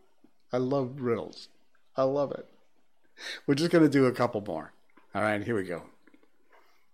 I 0.54 0.58
love 0.58 1.00
riddles. 1.00 1.48
I 1.96 2.04
love 2.04 2.30
it. 2.30 2.46
We're 3.44 3.56
just 3.56 3.72
going 3.72 3.82
to 3.82 3.90
do 3.90 4.06
a 4.06 4.12
couple 4.12 4.40
more. 4.40 4.72
All 5.12 5.22
right, 5.22 5.42
here 5.42 5.56
we 5.56 5.64
go. 5.64 5.82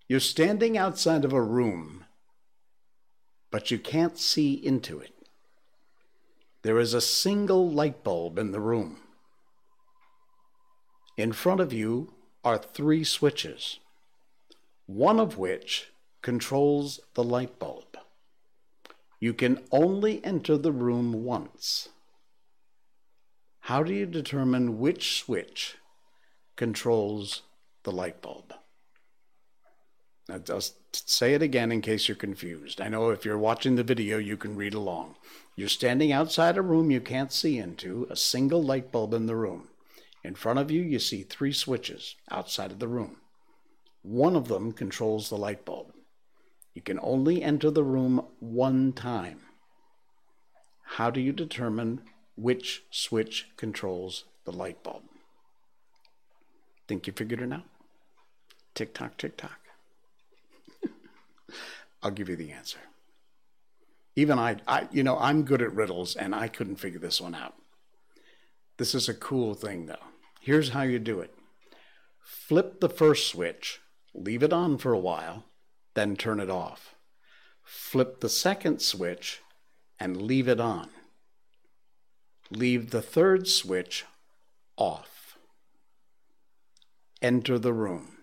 You're 0.09 0.19
standing 0.19 0.79
outside 0.79 1.27
of 1.27 1.35
a 1.35 1.43
room, 1.43 2.07
but 3.51 3.71
you 3.71 3.79
can't 3.79 4.17
see 4.17 4.55
into 4.55 4.99
it. 4.99 5.13
There 6.63 6.79
is 6.79 6.95
a 6.95 7.03
single 7.03 7.71
light 7.71 8.03
bulb 8.03 8.39
in 8.39 8.53
the 8.53 8.61
room. 8.61 9.03
In 11.19 11.33
front 11.33 11.61
of 11.61 11.71
you 11.71 12.15
are 12.43 12.57
three 12.57 13.05
switches, 13.05 13.79
one 14.87 15.21
of 15.21 15.37
which 15.37 15.93
controls 16.23 16.99
the 17.13 17.23
light 17.23 17.59
bulb. 17.59 17.99
You 19.21 19.35
can 19.35 19.63
only 19.71 20.25
enter 20.25 20.57
the 20.57 20.73
room 20.73 21.25
once. 21.25 21.91
How 23.71 23.85
do 23.85 23.95
you 23.95 24.05
determine 24.05 24.81
which 24.81 25.21
switch 25.21 25.77
controls 26.57 27.43
the 27.85 27.93
light 27.93 28.21
bulb? 28.21 28.53
Now, 30.29 30.39
just 30.39 31.09
say 31.09 31.35
it 31.35 31.43
again 31.43 31.71
in 31.71 31.81
case 31.81 32.09
you're 32.09 32.17
confused. 32.17 32.81
I 32.81 32.89
know 32.89 33.11
if 33.11 33.25
you're 33.25 33.39
watching 33.39 33.77
the 33.77 33.85
video, 33.85 34.19
you 34.19 34.37
can 34.37 34.57
read 34.57 34.75
along. 34.75 35.15
You're 35.55 35.69
standing 35.69 36.11
outside 36.11 36.59
a 36.59 36.63
room 36.63 36.91
you 36.91 37.01
can't 37.01 37.31
see 37.31 37.59
into, 37.59 38.09
a 38.11 38.17
single 38.17 38.61
light 38.61 38.91
bulb 38.91 39.15
in 39.15 39.27
the 39.27 39.37
room. 39.37 39.69
In 40.25 40.35
front 40.35 40.59
of 40.59 40.73
you, 40.73 40.83
you 40.83 40.99
see 40.99 41.23
three 41.23 41.53
switches 41.53 42.17
outside 42.29 42.73
of 42.73 42.81
the 42.81 42.89
room. 42.89 43.19
One 44.03 44.35
of 44.35 44.49
them 44.49 44.73
controls 44.73 45.29
the 45.29 45.39
light 45.39 45.65
bulb. 45.65 45.93
You 46.75 46.83
can 46.83 46.99
only 47.01 47.41
enter 47.41 47.71
the 47.71 47.85
room 47.85 48.27
one 48.41 48.93
time. 48.95 49.43
How 50.83 51.09
do 51.09 51.21
you 51.21 51.31
determine 51.31 52.01
which 52.41 52.85
switch 52.91 53.49
controls 53.57 54.25
the 54.45 54.53
light 54.53 54.83
bulb. 54.83 55.03
Think 56.89 57.07
you 57.07 57.13
figured 57.13 57.43
it 57.43 57.53
out? 57.53 57.67
Tick 58.75 58.95
tock, 58.95 59.19
tick 59.19 59.37
tock. 59.37 59.59
I'll 62.03 62.11
give 62.11 62.29
you 62.29 62.37
the 62.37 62.53
answer. 62.53 62.79
Even 64.17 64.39
I, 64.39 64.57
I, 64.67 64.89
you 64.91 65.03
know, 65.03 65.19
I'm 65.19 65.45
good 65.45 65.61
at 65.61 65.75
riddles 65.75 66.17
and 66.17 66.35
I 66.35 66.49
couldn't 66.49 66.77
figure 66.77 66.99
this 66.99 67.21
one 67.21 67.35
out. 67.35 67.55
This 68.79 68.95
is 68.95 69.09
a 69.09 69.15
cool 69.15 69.55
thing 69.55 69.87
though. 69.87 69.97
Here's 70.41 70.71
how 70.71 70.83
you 70.83 70.99
do 70.99 71.21
it 71.21 71.35
flip 72.23 72.81
the 72.81 72.89
first 72.89 73.29
switch, 73.29 73.81
leave 74.15 74.43
it 74.43 74.53
on 74.53 74.79
for 74.79 74.93
a 74.93 74.99
while, 74.99 75.45
then 75.95 76.17
turn 76.17 76.41
it 76.41 76.51
off. 76.51 76.95
Flip 77.63 78.21
the 78.21 78.29
second 78.29 78.81
switch 78.81 79.41
and 79.99 80.23
leave 80.23 80.49
it 80.49 80.61
on 80.61 80.89
leave 82.51 82.91
the 82.91 83.03
third 83.03 83.47
switch 83.47 84.05
off. 84.77 85.39
Enter 87.23 87.59
the 87.59 87.73
room. 87.73 88.19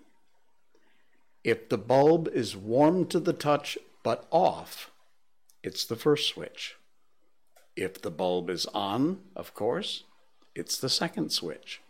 If 1.43 1.69
the 1.69 1.77
bulb 1.77 2.27
is 2.33 2.57
warm 2.57 3.05
to 3.07 3.19
the 3.19 3.33
touch 3.33 3.77
but 4.03 4.27
off, 4.31 4.91
it's 5.63 5.85
the 5.85 5.95
first 5.95 6.27
switch. 6.27 6.75
If 7.75 8.01
the 8.01 8.11
bulb 8.11 8.49
is 8.49 8.65
on, 8.67 9.19
of 9.35 9.53
course, 9.53 10.03
it's 10.55 10.77
the 10.77 10.89
second 10.89 11.31
switch. 11.31 11.81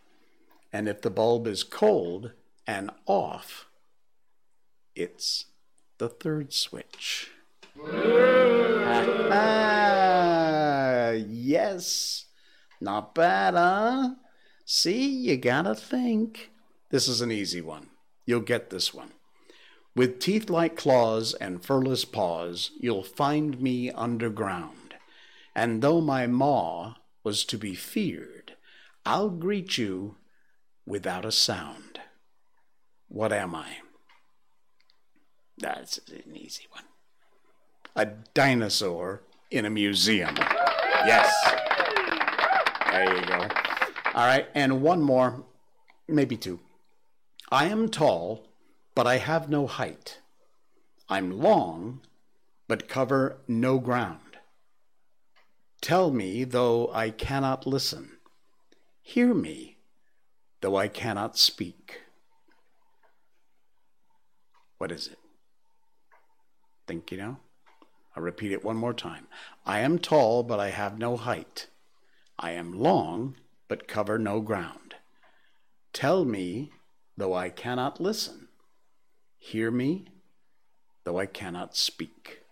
And 0.72 0.88
if 0.88 1.00
the 1.00 1.10
bulb 1.10 1.46
is 1.46 1.64
cold 1.64 2.32
and 2.66 2.90
off, 3.06 3.66
it's 4.94 5.46
the 5.98 6.08
third 6.08 6.52
switch. 6.52 7.30
Ah, 9.30 11.10
yes. 11.10 12.27
Not 12.80 13.14
bad, 13.14 13.54
huh? 13.54 14.14
See, 14.64 15.08
you 15.08 15.36
gotta 15.36 15.74
think. 15.74 16.50
This 16.90 17.08
is 17.08 17.20
an 17.20 17.32
easy 17.32 17.60
one. 17.60 17.88
You'll 18.26 18.40
get 18.40 18.70
this 18.70 18.94
one. 18.94 19.12
With 19.96 20.20
teeth 20.20 20.48
like 20.48 20.76
claws 20.76 21.34
and 21.34 21.64
furless 21.64 22.04
paws, 22.04 22.70
you'll 22.78 23.02
find 23.02 23.60
me 23.60 23.90
underground. 23.90 24.94
And 25.54 25.82
though 25.82 26.00
my 26.00 26.26
maw 26.26 26.94
was 27.24 27.44
to 27.46 27.58
be 27.58 27.74
feared, 27.74 28.56
I'll 29.04 29.30
greet 29.30 29.76
you 29.76 30.16
without 30.86 31.24
a 31.24 31.32
sound. 31.32 32.00
What 33.08 33.32
am 33.32 33.54
I? 33.54 33.78
That's 35.58 35.98
an 36.08 36.36
easy 36.36 36.66
one. 36.70 36.84
A 37.96 38.06
dinosaur 38.34 39.22
in 39.50 39.64
a 39.64 39.70
museum. 39.70 40.36
Yes. 41.06 41.34
There 42.90 43.16
you 43.16 43.26
go. 43.26 43.48
All 44.14 44.26
right, 44.26 44.46
and 44.54 44.82
one 44.82 45.02
more, 45.02 45.44
maybe 46.08 46.36
two. 46.36 46.60
I 47.50 47.66
am 47.66 47.88
tall, 47.88 48.46
but 48.94 49.06
I 49.06 49.18
have 49.18 49.48
no 49.48 49.66
height. 49.66 50.18
I'm 51.08 51.40
long, 51.40 52.00
but 52.66 52.88
cover 52.88 53.38
no 53.46 53.78
ground. 53.78 54.20
Tell 55.80 56.10
me, 56.10 56.44
though 56.44 56.90
I 56.92 57.10
cannot 57.10 57.66
listen. 57.66 58.18
Hear 59.02 59.32
me, 59.32 59.78
though 60.60 60.76
I 60.76 60.88
cannot 60.88 61.38
speak. 61.38 62.02
What 64.78 64.92
is 64.92 65.06
it? 65.06 65.18
Think 66.86 67.10
you 67.12 67.18
know? 67.18 67.36
I'll 68.16 68.22
repeat 68.22 68.52
it 68.52 68.64
one 68.64 68.76
more 68.76 68.94
time. 68.94 69.26
I 69.64 69.80
am 69.80 69.98
tall, 69.98 70.42
but 70.42 70.58
I 70.58 70.70
have 70.70 70.98
no 70.98 71.16
height. 71.16 71.68
I 72.38 72.52
am 72.52 72.78
long, 72.78 73.36
but 73.68 73.88
cover 73.88 74.18
no 74.18 74.40
ground. 74.40 74.94
Tell 75.92 76.24
me, 76.24 76.70
though 77.16 77.34
I 77.34 77.50
cannot 77.50 78.00
listen. 78.00 78.48
Hear 79.38 79.70
me, 79.70 80.06
though 81.04 81.18
I 81.18 81.26
cannot 81.26 81.76
speak. 81.76 82.42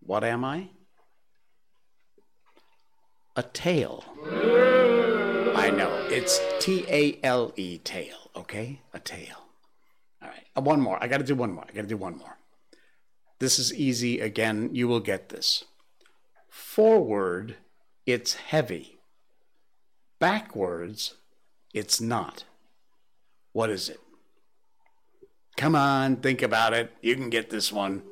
What 0.00 0.24
am 0.24 0.44
I? 0.44 0.70
A 3.34 3.42
tail. 3.42 4.04
I 5.56 5.70
know. 5.70 6.06
It's 6.10 6.40
T 6.60 6.84
A 6.88 7.18
L 7.22 7.52
E, 7.56 7.78
tail, 7.78 8.30
okay? 8.36 8.82
A 8.92 9.00
tail. 9.00 9.36
All 10.22 10.28
right. 10.28 10.46
Uh, 10.56 10.60
one 10.60 10.80
more. 10.80 11.02
I 11.02 11.08
got 11.08 11.18
to 11.18 11.24
do 11.24 11.34
one 11.34 11.52
more. 11.52 11.64
I 11.68 11.72
got 11.72 11.82
to 11.82 11.88
do 11.88 11.96
one 11.96 12.18
more. 12.18 12.36
This 13.38 13.58
is 13.58 13.74
easy. 13.74 14.20
Again, 14.20 14.70
you 14.72 14.86
will 14.86 15.00
get 15.00 15.30
this. 15.30 15.64
Forward, 16.48 17.56
it's 18.06 18.34
heavy. 18.34 18.91
Backwards, 20.22 21.16
it's 21.74 22.00
not. 22.00 22.44
What 23.52 23.70
is 23.70 23.88
it? 23.88 23.98
Come 25.56 25.74
on, 25.74 26.14
think 26.14 26.42
about 26.42 26.72
it. 26.72 26.92
You 27.02 27.16
can 27.16 27.28
get 27.28 27.50
this 27.50 27.72
one. 27.72 28.04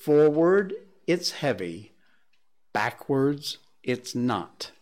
Forward, 0.00 0.74
it's 1.06 1.30
heavy. 1.30 1.92
Backwards, 2.72 3.58
it's 3.84 4.16
not. 4.16 4.72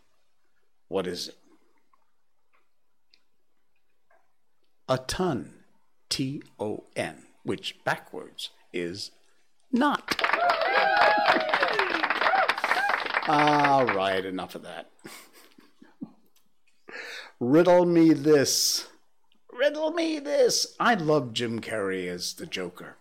What 0.89 1.07
is 1.07 1.29
it? 1.29 1.37
A 4.89 4.97
ton. 4.97 5.57
T 6.09 6.43
O 6.59 6.85
N, 6.97 7.25
which 7.43 7.77
backwards 7.85 8.49
is 8.73 9.11
not. 9.71 10.23
All 13.29 13.85
right, 13.85 14.25
enough 14.25 14.55
of 14.55 14.63
that. 14.63 14.89
Riddle 17.39 17.85
me 17.85 18.15
this. 18.15 18.89
Riddle 19.53 19.91
me 19.91 20.19
this. 20.19 20.75
I 20.81 20.95
love 20.95 21.35
Jim 21.35 21.61
Carrey 21.61 22.09
as 22.09 22.33
the 22.35 22.47
Joker 22.47 22.97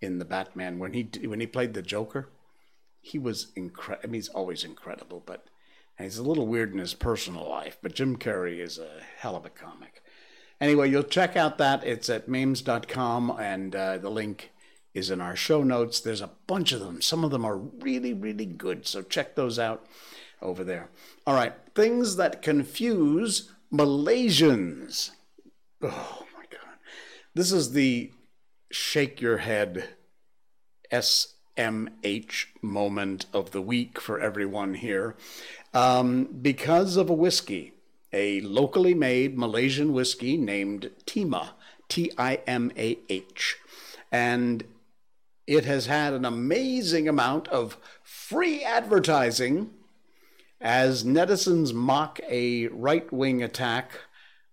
in 0.00 0.18
the 0.18 0.24
Batman 0.24 0.78
when 0.78 0.92
he 0.92 1.08
when 1.24 1.40
he 1.40 1.46
played 1.46 1.72
the 1.72 1.82
Joker. 1.82 2.28
He 3.00 3.18
was 3.18 3.48
incredible. 3.56 4.02
I 4.04 4.06
mean, 4.08 4.14
he's 4.14 4.28
always 4.28 4.62
incredible, 4.62 5.22
but 5.24 5.46
he's 5.98 6.18
a 6.18 6.22
little 6.22 6.46
weird 6.46 6.72
in 6.72 6.78
his 6.78 6.92
personal 6.92 7.48
life. 7.48 7.78
But 7.82 7.94
Jim 7.94 8.16
Carrey 8.16 8.58
is 8.58 8.78
a 8.78 9.00
hell 9.18 9.36
of 9.36 9.46
a 9.46 9.50
comic. 9.50 10.02
Anyway, 10.60 10.90
you'll 10.90 11.02
check 11.04 11.36
out 11.36 11.56
that. 11.58 11.82
It's 11.86 12.10
at 12.10 12.28
memes.com, 12.28 13.36
and 13.38 13.74
uh, 13.74 13.98
the 13.98 14.10
link 14.10 14.50
is 14.92 15.10
in 15.10 15.20
our 15.20 15.36
show 15.36 15.62
notes. 15.62 16.00
There's 16.00 16.20
a 16.20 16.32
bunch 16.46 16.72
of 16.72 16.80
them. 16.80 17.00
Some 17.00 17.24
of 17.24 17.30
them 17.30 17.44
are 17.44 17.56
really, 17.56 18.12
really 18.12 18.46
good. 18.46 18.86
So 18.86 19.00
check 19.00 19.34
those 19.34 19.58
out 19.58 19.86
over 20.42 20.64
there. 20.64 20.90
All 21.26 21.34
right, 21.34 21.54
things 21.74 22.16
that 22.16 22.42
confuse 22.42 23.50
Malaysians. 23.72 25.10
Oh 25.82 26.26
my 26.34 26.44
God. 26.50 26.78
This 27.34 27.52
is 27.52 27.72
the 27.72 28.10
shake 28.70 29.20
your 29.20 29.38
head 29.38 29.90
SMH 30.90 32.46
moment 32.62 33.26
of 33.32 33.50
the 33.50 33.62
week 33.62 34.00
for 34.00 34.20
everyone 34.20 34.74
here. 34.74 35.16
Um, 35.74 36.24
because 36.40 36.96
of 36.96 37.10
a 37.10 37.14
whiskey 37.14 37.74
a 38.12 38.40
locally 38.40 38.94
made 38.94 39.38
Malaysian 39.38 39.92
whiskey 39.92 40.36
named 40.36 40.90
Timah, 41.04 41.50
T 41.88 42.10
I 42.16 42.40
M 42.46 42.72
A 42.76 42.98
H. 43.08 43.56
And 44.10 44.64
it 45.46 45.64
has 45.64 45.86
had 45.86 46.12
an 46.12 46.24
amazing 46.24 47.08
amount 47.08 47.48
of 47.48 47.76
free 48.02 48.62
advertising 48.62 49.70
as 50.60 51.04
netizens 51.04 51.72
mock 51.72 52.18
a 52.28 52.66
right 52.68 53.12
wing 53.12 53.42
attack 53.42 53.92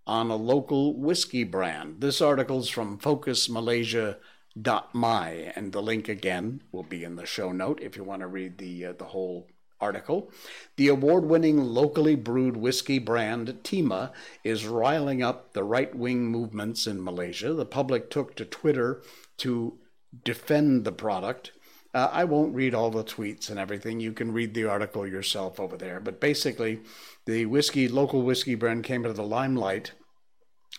on 0.08 0.30
a 0.30 0.36
local 0.36 1.00
whiskey 1.00 1.44
brand. 1.44 2.02
This 2.02 2.22
article's 2.22 2.70
from 2.70 3.00
focusmalaysia.my, 3.00 5.30
and 5.56 5.72
the 5.72 5.82
link 5.82 6.08
again 6.08 6.62
will 6.72 6.84
be 6.84 7.04
in 7.04 7.16
the 7.16 7.26
show 7.26 7.52
note 7.52 7.82
if 7.82 7.98
you 7.98 8.04
want 8.04 8.22
to 8.22 8.28
read 8.28 8.60
the, 8.60 8.86
uh, 8.86 8.94
the 8.94 9.06
whole 9.06 9.48
article. 9.82 10.32
The 10.78 10.90
award 10.90 11.26
winning 11.26 11.60
locally 11.60 12.16
brewed 12.16 12.58
whiskey 12.58 13.00
brand 13.00 13.48
Timah 13.64 14.12
is 14.44 14.66
riling 14.66 15.24
up 15.24 15.54
the 15.54 15.64
right 15.64 15.94
wing 15.94 16.28
movements 16.28 16.88
in 16.88 17.04
Malaysia. 17.04 17.54
The 17.54 17.66
public 17.66 18.10
took 18.10 18.36
to 18.36 18.46
Twitter 18.46 19.02
to 19.38 19.78
defend 20.24 20.86
the 20.86 20.92
product. 20.92 21.52
Uh, 21.96 22.10
I 22.12 22.26
won't 22.26 22.54
read 22.54 22.76
all 22.76 22.92
the 22.92 23.06
tweets 23.06 23.50
and 23.50 23.58
everything. 23.58 24.02
You 24.02 24.12
can 24.12 24.34
read 24.34 24.54
the 24.54 24.66
article 24.66 25.08
yourself 25.08 25.62
over 25.62 25.78
there. 25.78 26.02
But 26.02 26.20
basically, 26.20 26.82
the 27.26 27.46
whiskey, 27.46 27.88
local 27.88 28.22
whiskey 28.22 28.56
brand 28.56 28.84
came 28.84 29.06
into 29.06 29.14
the 29.14 29.24
limelight 29.24 29.94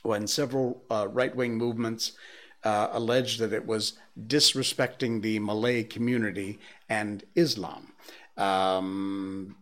when 0.02 0.26
several 0.26 0.82
uh, 0.90 1.08
right 1.10 1.34
wing 1.34 1.56
movements 1.56 2.12
uh, 2.64 2.88
alleged 2.92 3.40
that 3.40 3.54
it 3.54 3.66
was 3.66 3.94
disrespecting 4.26 5.22
the 5.22 5.38
Malay 5.38 5.84
community 5.84 6.58
and 6.88 7.24
Islam 7.34 7.94
um, 8.36 9.56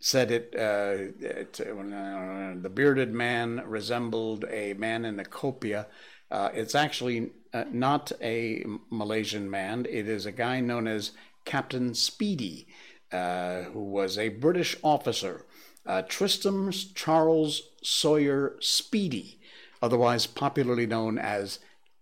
said 0.00 0.30
it, 0.30 0.54
uh, 0.56 1.10
it 1.18 1.60
uh, 1.60 2.54
the 2.60 2.70
bearded 2.72 3.12
man 3.12 3.62
resembled 3.66 4.44
a 4.48 4.74
man 4.74 5.04
in 5.04 5.18
a 5.18 5.24
kopiah. 5.24 5.86
Uh, 6.30 6.50
it's 6.52 6.74
actually 6.74 7.30
uh, 7.52 7.64
not 7.70 8.12
a 8.20 8.64
Malaysian 8.90 9.50
man. 9.50 9.86
It 9.88 10.08
is 10.08 10.26
a 10.26 10.32
guy 10.32 10.60
known 10.60 10.86
as 10.86 11.12
Captain 11.44 11.94
Speedy, 11.94 12.66
uh, 13.12 13.62
who 13.62 13.84
was 13.84 14.18
a 14.18 14.28
British 14.28 14.76
officer, 14.82 15.46
uh, 15.86 16.02
Tristram 16.02 16.70
Charles 16.70 17.62
Sawyer 17.82 18.56
Speedy, 18.60 19.40
otherwise 19.80 20.26
popularly 20.26 20.86
known 20.86 21.18
as 21.18 21.58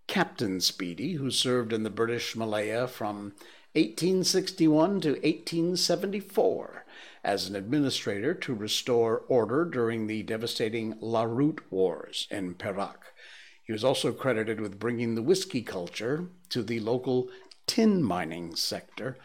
Captain 0.07 0.61
Speedy, 0.61 1.15
who 1.15 1.31
served 1.31 1.73
in 1.73 1.83
the 1.83 1.91
British 1.91 2.35
Malaya 2.35 2.89
from 2.89 3.35
1861 3.75 5.01
to 5.03 5.11
1874 5.11 6.87
as 7.23 7.49
an 7.49 7.57
administrator 7.57 8.33
to 8.33 8.55
restore 8.55 9.25
order 9.29 9.65
during 9.65 10.07
the 10.07 10.23
devastating 10.23 10.95
Larut 10.95 11.59
Wars 11.71 12.27
in 12.31 12.55
Perak. 12.55 13.13
He 13.67 13.73
was 13.73 13.85
also 13.85 14.13
credited 14.13 14.61
with 14.61 14.79
bringing 14.79 15.15
the 15.15 15.23
whiskey 15.23 15.61
culture 15.61 16.29
to 16.51 16.63
the 16.63 16.79
local 16.81 17.29
tin 17.67 18.03
mining 18.03 18.55
sector 18.55 19.19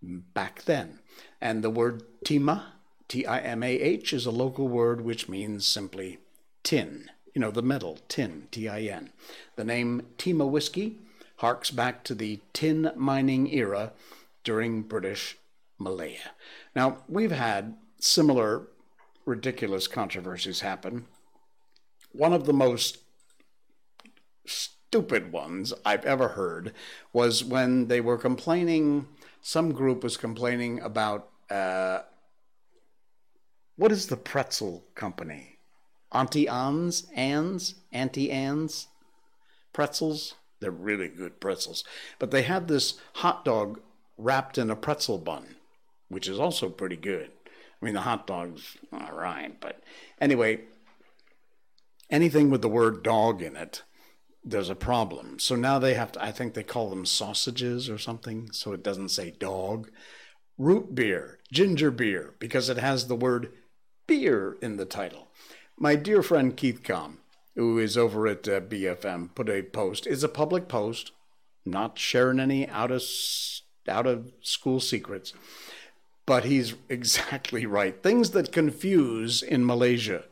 back 0.00 0.62
then. 0.62 1.00
And 1.40 1.64
the 1.64 1.70
word 1.70 2.04
Timah, 2.24 2.62
T 3.08 3.26
I 3.26 3.40
M 3.40 3.62
A 3.62 3.72
H, 3.72 4.12
is 4.12 4.24
a 4.24 4.30
local 4.30 4.68
word 4.68 5.00
which 5.00 5.28
means 5.28 5.66
simply 5.66 6.18
tin. 6.62 7.10
You 7.34 7.40
know, 7.40 7.50
the 7.50 7.62
metal, 7.62 7.98
tin, 8.08 8.46
T 8.52 8.68
I 8.68 8.82
N. 8.82 9.10
The 9.56 9.64
name 9.64 10.06
Timah 10.16 10.48
whiskey 10.48 10.98
harks 11.36 11.72
back 11.72 12.04
to 12.04 12.14
the 12.14 12.40
tin 12.52 12.92
mining 12.96 13.52
era 13.52 13.92
during 14.44 14.82
British 14.82 15.36
Malaya. 15.78 16.32
Now, 16.74 16.98
we've 17.08 17.32
had 17.32 17.76
similar 17.98 18.68
ridiculous 19.24 19.88
controversies 19.88 20.60
happen. 20.60 21.06
One 22.12 22.32
of 22.32 22.46
the 22.46 22.52
most 22.52 22.98
stupid 24.48 25.32
ones 25.32 25.72
I've 25.84 26.04
ever 26.04 26.28
heard 26.28 26.72
was 27.12 27.44
when 27.44 27.88
they 27.88 28.00
were 28.00 28.18
complaining, 28.18 29.06
some 29.40 29.72
group 29.72 30.02
was 30.02 30.16
complaining 30.16 30.80
about 30.80 31.28
uh, 31.50 32.00
what 33.76 33.92
is 33.92 34.06
the 34.08 34.16
pretzel 34.16 34.84
company? 34.94 35.58
Auntie 36.12 36.48
Anne's? 36.48 37.06
Anne's? 37.14 37.74
Auntie 37.92 38.30
Anne's? 38.30 38.88
Pretzels? 39.72 40.34
They're 40.60 40.70
really 40.70 41.08
good 41.08 41.40
pretzels. 41.40 41.84
But 42.18 42.30
they 42.30 42.42
had 42.42 42.66
this 42.66 42.98
hot 43.14 43.44
dog 43.44 43.80
wrapped 44.16 44.58
in 44.58 44.70
a 44.70 44.76
pretzel 44.76 45.18
bun, 45.18 45.56
which 46.08 46.28
is 46.28 46.40
also 46.40 46.68
pretty 46.68 46.96
good. 46.96 47.30
I 47.80 47.84
mean, 47.84 47.94
the 47.94 48.00
hot 48.00 48.26
dog's 48.26 48.76
all 48.92 49.12
right, 49.12 49.58
but 49.60 49.80
anyway, 50.20 50.62
anything 52.10 52.50
with 52.50 52.62
the 52.62 52.68
word 52.68 53.04
dog 53.04 53.40
in 53.40 53.54
it, 53.54 53.82
there's 54.44 54.70
a 54.70 54.74
problem. 54.74 55.38
So 55.38 55.56
now 55.56 55.78
they 55.78 55.94
have 55.94 56.12
to, 56.12 56.22
I 56.22 56.32
think 56.32 56.54
they 56.54 56.62
call 56.62 56.90
them 56.90 57.06
sausages 57.06 57.88
or 57.88 57.98
something, 57.98 58.50
so 58.52 58.72
it 58.72 58.82
doesn't 58.82 59.10
say 59.10 59.30
dog. 59.30 59.90
Root 60.56 60.94
beer, 60.94 61.38
ginger 61.52 61.90
beer, 61.90 62.34
because 62.38 62.68
it 62.68 62.78
has 62.78 63.06
the 63.06 63.16
word 63.16 63.52
beer 64.06 64.56
in 64.60 64.76
the 64.76 64.84
title. 64.84 65.28
My 65.78 65.94
dear 65.94 66.22
friend 66.22 66.56
Keith 66.56 66.82
Com, 66.82 67.18
who 67.54 67.78
is 67.78 67.96
over 67.96 68.26
at 68.26 68.48
uh, 68.48 68.60
BFM, 68.60 69.34
put 69.34 69.48
a 69.48 69.62
post. 69.62 70.06
It's 70.06 70.24
a 70.24 70.28
public 70.28 70.66
post, 70.66 71.12
not 71.64 71.98
sharing 71.98 72.40
any 72.40 72.68
out 72.68 72.90
of 72.90 73.02
out 73.88 74.06
of 74.06 74.32
school 74.40 74.80
secrets. 74.80 75.32
But 76.26 76.44
he's 76.44 76.74
exactly 76.88 77.66
right. 77.66 78.02
Things 78.02 78.30
that 78.30 78.50
confuse 78.50 79.42
in 79.42 79.64
Malaysia: 79.64 80.24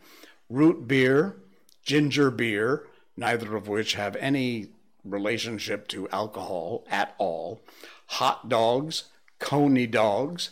root 0.49 0.89
beer, 0.89 1.37
ginger 1.85 2.33
beer, 2.33 2.87
neither 3.17 3.57
of 3.57 3.69
which 3.69 3.95
have 3.95 4.17
any 4.17 4.69
relationship 5.05 5.89
to 5.89 6.09
alcohol 6.11 6.85
at 6.89 7.15
all, 7.19 7.63
hot 8.07 8.49
dogs, 8.49 9.05
coney 9.39 9.87
dogs, 9.87 10.51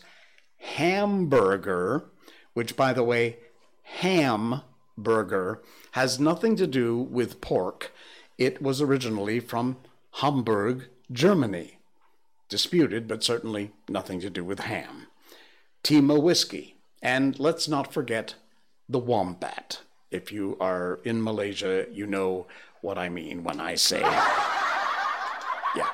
hamburger, 0.59 2.05
which, 2.55 2.77
by 2.77 2.93
the 2.93 3.05
way, 3.05 3.37
hamburger 3.83 5.63
has 5.93 6.21
nothing 6.21 6.57
to 6.57 6.67
do 6.67 6.99
with 6.99 7.41
pork. 7.41 7.93
It 8.39 8.63
was 8.63 8.81
originally 8.81 9.41
from 9.41 9.77
Hamburg, 10.13 10.89
Germany. 11.11 11.79
Disputed, 12.49 13.09
but 13.09 13.25
certainly 13.25 13.73
nothing 13.89 14.21
to 14.21 14.31
do 14.31 14.45
with 14.45 14.61
ham. 14.61 15.07
Timah 15.83 16.23
whiskey. 16.23 16.77
And 17.03 17.39
let's 17.39 17.69
not 17.69 17.93
forget 17.93 18.35
the 18.89 18.99
wombat. 18.99 19.81
If 20.15 20.31
you 20.31 20.57
are 20.61 21.01
in 21.05 21.21
Malaysia, 21.21 21.87
you 21.91 22.07
know 22.07 22.47
what 22.83 22.99
I 22.99 23.09
mean 23.09 23.43
when 23.43 23.61
I 23.61 23.75
say. 23.75 24.01
yeah. 25.77 25.89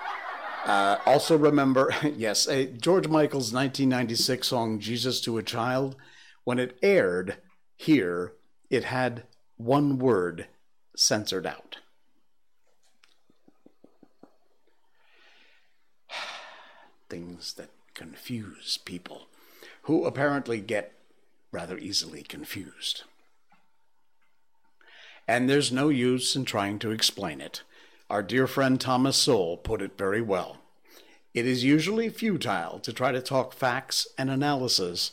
Uh, 0.66 0.98
also, 1.06 1.38
remember, 1.38 1.94
yes, 2.16 2.46
uh, 2.46 2.66
George 2.78 3.08
Michael's 3.08 3.54
1996 3.54 4.46
song 4.46 4.78
Jesus 4.78 5.22
to 5.22 5.38
a 5.38 5.42
Child, 5.42 5.96
when 6.44 6.58
it 6.58 6.76
aired 6.82 7.38
here, 7.76 8.34
it 8.68 8.84
had 8.84 9.22
one 9.56 9.98
word 9.98 10.48
censored 10.94 11.46
out. 11.46 11.78
Things 17.08 17.54
that 17.54 17.70
confuse 17.94 18.78
people, 18.84 19.28
who 19.84 20.04
apparently 20.04 20.60
get 20.60 20.92
rather 21.52 21.78
easily 21.78 22.22
confused. 22.22 23.04
And 25.30 25.48
there's 25.48 25.70
no 25.70 25.90
use 25.90 26.34
in 26.34 26.44
trying 26.44 26.80
to 26.80 26.90
explain 26.90 27.40
it. 27.40 27.62
Our 28.10 28.20
dear 28.20 28.48
friend 28.48 28.80
Thomas 28.80 29.16
Sowell 29.16 29.58
put 29.58 29.80
it 29.80 29.96
very 29.96 30.20
well. 30.20 30.56
It 31.32 31.46
is 31.46 31.62
usually 31.62 32.08
futile 32.08 32.80
to 32.80 32.92
try 32.92 33.12
to 33.12 33.22
talk 33.22 33.52
facts 33.52 34.08
and 34.18 34.28
analysis 34.28 35.12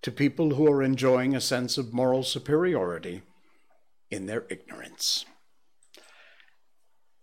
to 0.00 0.10
people 0.10 0.54
who 0.54 0.66
are 0.72 0.82
enjoying 0.82 1.36
a 1.36 1.42
sense 1.42 1.76
of 1.76 1.92
moral 1.92 2.22
superiority 2.22 3.20
in 4.10 4.24
their 4.24 4.46
ignorance. 4.48 5.26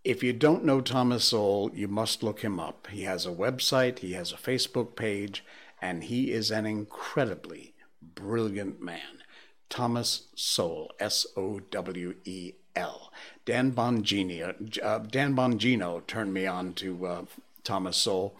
If 0.04 0.22
you 0.22 0.32
don't 0.32 0.64
know 0.64 0.80
Thomas 0.80 1.24
Sowell, 1.24 1.72
you 1.74 1.88
must 1.88 2.22
look 2.22 2.42
him 2.42 2.60
up. 2.60 2.86
He 2.92 3.02
has 3.02 3.26
a 3.26 3.30
website, 3.30 3.98
he 3.98 4.12
has 4.12 4.30
a 4.30 4.36
Facebook 4.36 4.94
page, 4.94 5.44
and 5.82 6.04
he 6.04 6.30
is 6.30 6.52
an 6.52 6.66
incredibly 6.66 7.74
brilliant 8.00 8.80
man. 8.80 9.24
Thomas 9.68 10.28
Sowell, 10.34 10.92
S 11.00 11.26
O 11.36 11.60
W 11.60 12.14
E 12.24 12.52
L. 12.74 13.12
Dan 13.44 13.72
Bongino, 13.72 14.78
uh, 14.82 14.98
Dan 14.98 15.34
Bongino 15.34 16.06
turned 16.06 16.34
me 16.34 16.46
on 16.46 16.74
to 16.74 17.06
uh, 17.06 17.24
Thomas 17.64 17.96
Sowell, 17.96 18.36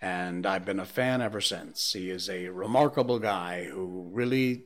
and 0.00 0.46
I've 0.46 0.64
been 0.64 0.80
a 0.80 0.84
fan 0.84 1.22
ever 1.22 1.40
since. 1.40 1.92
He 1.92 2.10
is 2.10 2.28
a 2.28 2.48
remarkable 2.48 3.18
guy 3.18 3.64
who 3.64 4.08
really 4.12 4.64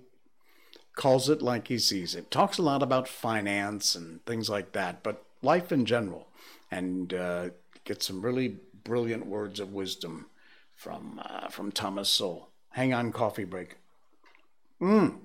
calls 0.94 1.28
it 1.28 1.42
like 1.42 1.68
he 1.68 1.78
sees 1.78 2.14
it. 2.14 2.30
Talks 2.30 2.58
a 2.58 2.62
lot 2.62 2.82
about 2.82 3.08
finance 3.08 3.94
and 3.94 4.24
things 4.24 4.48
like 4.50 4.72
that, 4.72 5.02
but 5.02 5.24
life 5.42 5.72
in 5.72 5.86
general, 5.86 6.28
and 6.70 7.12
uh, 7.14 7.50
gets 7.84 8.06
some 8.06 8.22
really 8.22 8.56
brilliant 8.84 9.26
words 9.26 9.60
of 9.60 9.72
wisdom 9.72 10.26
from 10.74 11.20
uh, 11.24 11.48
from 11.48 11.70
Thomas 11.70 12.08
Sowell. 12.08 12.48
Hang 12.70 12.92
on, 12.92 13.12
coffee 13.12 13.44
break. 13.44 13.76
Mm. 14.80 15.18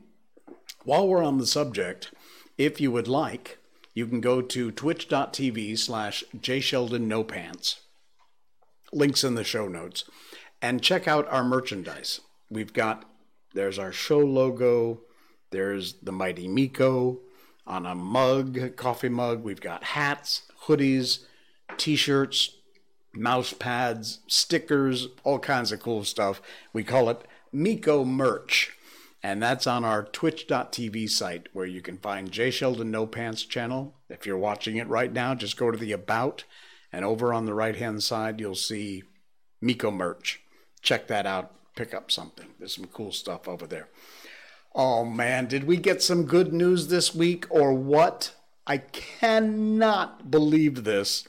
While 0.84 1.08
we're 1.08 1.24
on 1.24 1.38
the 1.38 1.48
subject, 1.48 2.12
if 2.58 2.80
you 2.80 2.92
would 2.92 3.08
like, 3.08 3.58
you 3.94 4.08
can 4.08 4.22
go 4.22 4.42
to 4.42 4.72
twitch.tv 4.72 5.78
slash 5.78 6.24
jsheldonnopants. 6.38 7.80
Links 8.94 9.24
in 9.24 9.36
the 9.36 9.44
show 9.44 9.68
notes. 9.68 10.04
And 10.62 10.82
check 10.82 11.08
out 11.08 11.28
our 11.30 11.44
merchandise. 11.44 12.22
We've 12.50 12.74
got, 12.74 13.06
there's 13.54 13.78
our 13.78 13.92
show 13.92 14.20
logo, 14.20 15.02
there's 15.52 15.94
the 15.94 16.12
Mighty 16.12 16.48
Miko 16.48 17.20
on 17.66 17.86
a 17.86 17.96
mug, 17.96 18.76
coffee 18.76 19.10
mug. 19.10 19.44
We've 19.44 19.62
got 19.62 19.84
hats, 19.84 20.44
hoodies, 20.64 21.20
t 21.78 21.96
shirts, 21.96 22.56
mouse 23.14 23.54
pads, 23.54 24.20
stickers, 24.28 25.08
all 25.24 25.40
kinds 25.40 25.72
of 25.72 25.82
cool 25.82 26.04
stuff. 26.04 26.42
We 26.72 26.84
call 26.84 27.10
it 27.10 27.22
Miko 27.52 28.06
merch. 28.06 28.78
And 29.24 29.42
that's 29.42 29.66
on 29.68 29.84
our 29.84 30.04
twitch.tv 30.04 31.10
site 31.10 31.48
where 31.52 31.66
you 31.66 31.82
can 31.82 31.98
find 31.98 32.32
Jay 32.32 32.52
Sheldon 32.52 32.92
No 32.92 33.08
Pants 33.08 33.44
channel. 33.44 33.96
If 34.10 34.26
you're 34.26 34.38
watching 34.38 34.78
it 34.78 34.88
right 34.88 35.12
now, 35.12 35.36
just 35.36 35.58
go 35.58 35.72
to 35.72 35.78
the 35.78 35.92
About, 35.92 36.44
and 36.92 37.04
over 37.04 37.34
on 37.34 37.46
the 37.46 37.54
right 37.54 37.76
hand 37.76 38.04
side, 38.04 38.40
you'll 38.40 38.56
see 38.56 39.04
Miko 39.60 39.92
merch. 39.92 40.42
Check 40.82 41.08
that 41.08 41.26
out. 41.26 41.52
Pick 41.76 41.94
up 41.94 42.12
something. 42.12 42.48
There's 42.60 42.76
some 42.76 42.86
cool 42.86 43.12
stuff 43.12 43.48
over 43.48 43.68
there. 43.68 43.90
Oh 44.74 45.04
man, 45.04 45.48
did 45.48 45.66
we 45.66 45.78
get 45.78 46.04
some 46.04 46.26
good 46.26 46.54
news 46.54 46.88
this 46.88 47.14
week 47.14 47.46
or 47.50 47.74
what? 47.74 48.34
I 48.68 48.78
cannot 48.78 50.30
believe 50.30 50.84
this. 50.84 51.28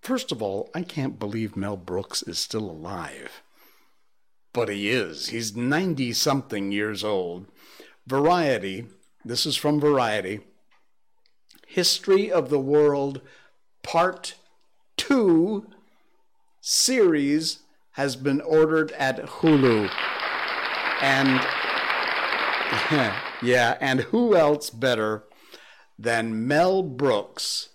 First 0.00 0.32
of 0.32 0.42
all, 0.42 0.70
I 0.74 0.82
can't 0.82 1.18
believe 1.18 1.56
Mel 1.56 1.76
Brooks 1.76 2.22
is 2.22 2.38
still 2.38 2.70
alive. 2.70 3.42
But 4.54 4.70
he 4.70 4.88
is. 4.88 5.28
He's 5.28 5.54
90 5.54 6.14
something 6.14 6.72
years 6.72 7.04
old. 7.04 7.46
Variety, 8.06 8.86
this 9.24 9.44
is 9.44 9.56
from 9.56 9.80
Variety, 9.80 10.40
History 11.66 12.30
of 12.30 12.50
the 12.50 12.60
World 12.60 13.20
Part 13.82 14.36
2 14.96 15.66
series 16.60 17.58
has 17.92 18.14
been 18.14 18.40
ordered 18.40 18.92
at 18.92 19.26
Hulu. 19.26 19.90
And 21.02 21.40
yeah, 23.42 23.76
and 23.80 24.00
who 24.02 24.36
else 24.36 24.70
better 24.70 25.24
than 25.98 26.46
Mel 26.46 26.84
Brooks, 26.84 27.70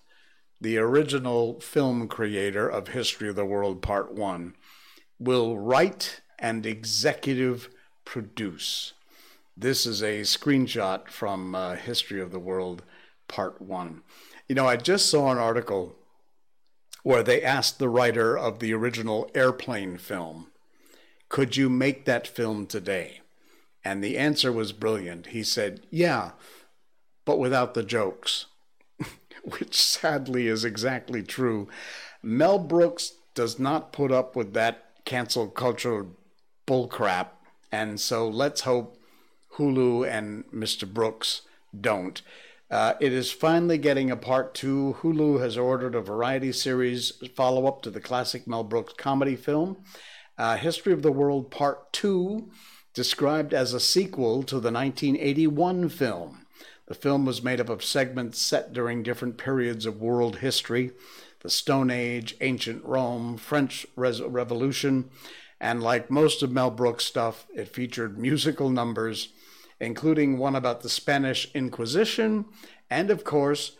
the 0.62 0.78
original 0.78 1.60
film 1.60 2.08
creator 2.08 2.70
of 2.70 2.90
History 2.90 3.28
of 3.28 3.36
the 3.36 3.46
World 3.46 3.82
Part 3.82 4.14
1, 4.14 4.56
will 5.20 5.58
write 5.58 6.22
and 6.40 6.66
executive 6.66 7.70
produce. 8.06 8.94
This 9.56 9.86
is 9.86 10.02
a 10.02 10.22
screenshot 10.22 11.10
from 11.10 11.54
uh, 11.54 11.76
History 11.76 12.22
of 12.22 12.32
the 12.32 12.40
World 12.40 12.84
Part 13.28 13.62
1. 13.62 14.02
You 14.48 14.56
know, 14.56 14.66
I 14.66 14.78
just 14.78 15.10
saw 15.10 15.32
an 15.32 15.38
article 15.38 15.96
where 17.04 17.24
they 17.24 17.44
asked 17.44 17.78
the 17.78 17.90
writer 17.90 18.38
of 18.38 18.60
the 18.60 18.74
original 18.74 19.30
airplane 19.36 19.98
film, 19.98 20.48
Could 21.28 21.58
you 21.58 21.70
make 21.70 22.06
that 22.06 22.28
film 22.28 22.66
today? 22.66 23.22
And 23.84 24.04
the 24.04 24.18
answer 24.18 24.52
was 24.52 24.72
brilliant. 24.72 25.28
He 25.28 25.44
said, 25.44 25.82
Yeah, 25.90 26.32
but 27.26 27.40
without 27.40 27.74
the 27.74 27.84
jokes, 27.84 28.48
which 29.44 29.80
sadly 29.80 30.48
is 30.48 30.66
exactly 30.66 31.22
true. 31.22 31.68
Mel 32.24 32.60
Brooks 32.60 33.14
does 33.36 33.60
not 33.60 33.94
put 33.94 34.12
up 34.12 34.36
with 34.36 34.54
that 34.54 34.86
cancel 35.06 35.48
culture 35.48 36.06
bullcrap, 36.70 37.30
and 37.72 38.00
so 38.00 38.30
let's 38.30 38.62
hope 38.62 39.02
Hulu 39.56 40.08
and 40.08 40.44
Mr. 40.52 40.88
Brooks 40.88 41.42
don't. 41.80 42.22
Uh, 42.70 42.94
it 43.00 43.12
is 43.12 43.32
finally 43.32 43.80
getting 43.80 44.12
a 44.12 44.16
part 44.16 44.54
two. 44.54 44.96
Hulu 45.02 45.42
has 45.42 45.58
ordered 45.58 45.96
a 45.96 46.02
variety 46.02 46.52
series 46.52 47.14
follow 47.36 47.66
up 47.66 47.82
to 47.82 47.90
the 47.90 48.00
classic 48.00 48.48
Mel 48.48 48.64
Brooks 48.64 48.94
comedy 48.94 49.36
film, 49.36 49.78
uh, 50.38 50.58
History 50.58 50.94
of 50.94 51.02
the 51.02 51.12
World 51.12 51.50
Part 51.50 51.92
Two 51.92 52.52
described 52.94 53.52
as 53.52 53.74
a 53.74 53.80
sequel 53.80 54.44
to 54.44 54.60
the 54.60 54.72
1981 54.72 55.90
film. 55.90 56.46
The 56.86 56.94
film 56.94 57.26
was 57.26 57.42
made 57.42 57.60
up 57.60 57.70
of 57.70 57.84
segments 57.84 58.40
set 58.40 58.74
during 58.74 59.02
different 59.02 59.38
periods 59.38 59.88
of 59.88 60.02
world 60.02 60.38
history 60.38 60.92
the 61.42 61.50
Stone 61.50 61.90
Age, 61.90 62.36
Ancient 62.42 62.84
Rome, 62.84 63.38
French 63.38 63.88
Revolution, 63.96 65.10
and 65.60 65.84
like 65.84 66.10
most 66.10 66.42
of 66.42 66.52
Mel 66.52 66.72
Brooks' 66.72 67.06
stuff, 67.06 67.48
it 67.54 67.74
featured 67.74 68.18
musical 68.18 68.70
numbers, 68.70 69.30
including 69.80 70.38
one 70.38 70.56
about 70.56 70.82
the 70.82 70.90
Spanish 70.90 71.50
Inquisition, 71.54 72.46
and 72.90 73.10
of 73.10 73.24
course, 73.24 73.78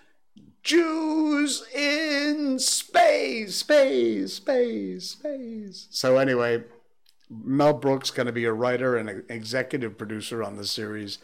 Jews 0.62 1.64
in 1.74 2.60
space, 2.60 3.56
space, 3.58 4.34
space, 4.34 5.12
space. 5.12 5.88
So, 5.90 6.18
anyway, 6.18 6.64
Mel 7.30 7.74
Brooks 7.74 8.12
going 8.12 8.28
to 8.28 8.34
be 8.34 8.46
a 8.46 8.54
writer 8.54 8.98
and 8.98 9.10
an 9.10 9.24
executive 9.30 9.98
producer 9.98 10.44
on 10.44 10.58
the 10.58 10.66
series. 10.66 11.20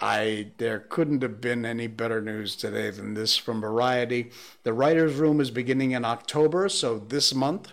I 0.00 0.52
there 0.58 0.78
couldn't 0.78 1.22
have 1.22 1.40
been 1.40 1.64
any 1.64 1.86
better 1.86 2.20
news 2.20 2.54
today 2.54 2.90
than 2.90 3.14
this 3.14 3.36
from 3.36 3.60
Variety. 3.60 4.30
The 4.62 4.72
writers' 4.72 5.16
room 5.16 5.40
is 5.40 5.50
beginning 5.50 5.92
in 5.92 6.04
October, 6.04 6.68
so 6.68 6.98
this 6.98 7.34
month. 7.34 7.72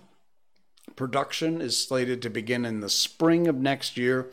Production 0.96 1.62
is 1.62 1.86
slated 1.86 2.22
to 2.22 2.30
begin 2.30 2.66
in 2.66 2.80
the 2.80 2.90
spring 2.90 3.48
of 3.48 3.56
next 3.56 3.98
year. 3.98 4.32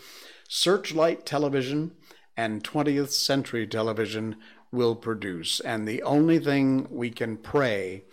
Searchlight 0.49 1.27
Television 1.27 1.93
and 2.37 2.63
20th 2.63 3.11
Century 3.11 3.67
Television 3.67 4.37
will 4.71 4.95
produce. 4.95 5.61
And 5.61 5.87
the 5.87 6.03
only 6.03 6.39
thing 6.39 6.87
we 6.91 7.11
can 7.11 7.37
pray 7.37 8.05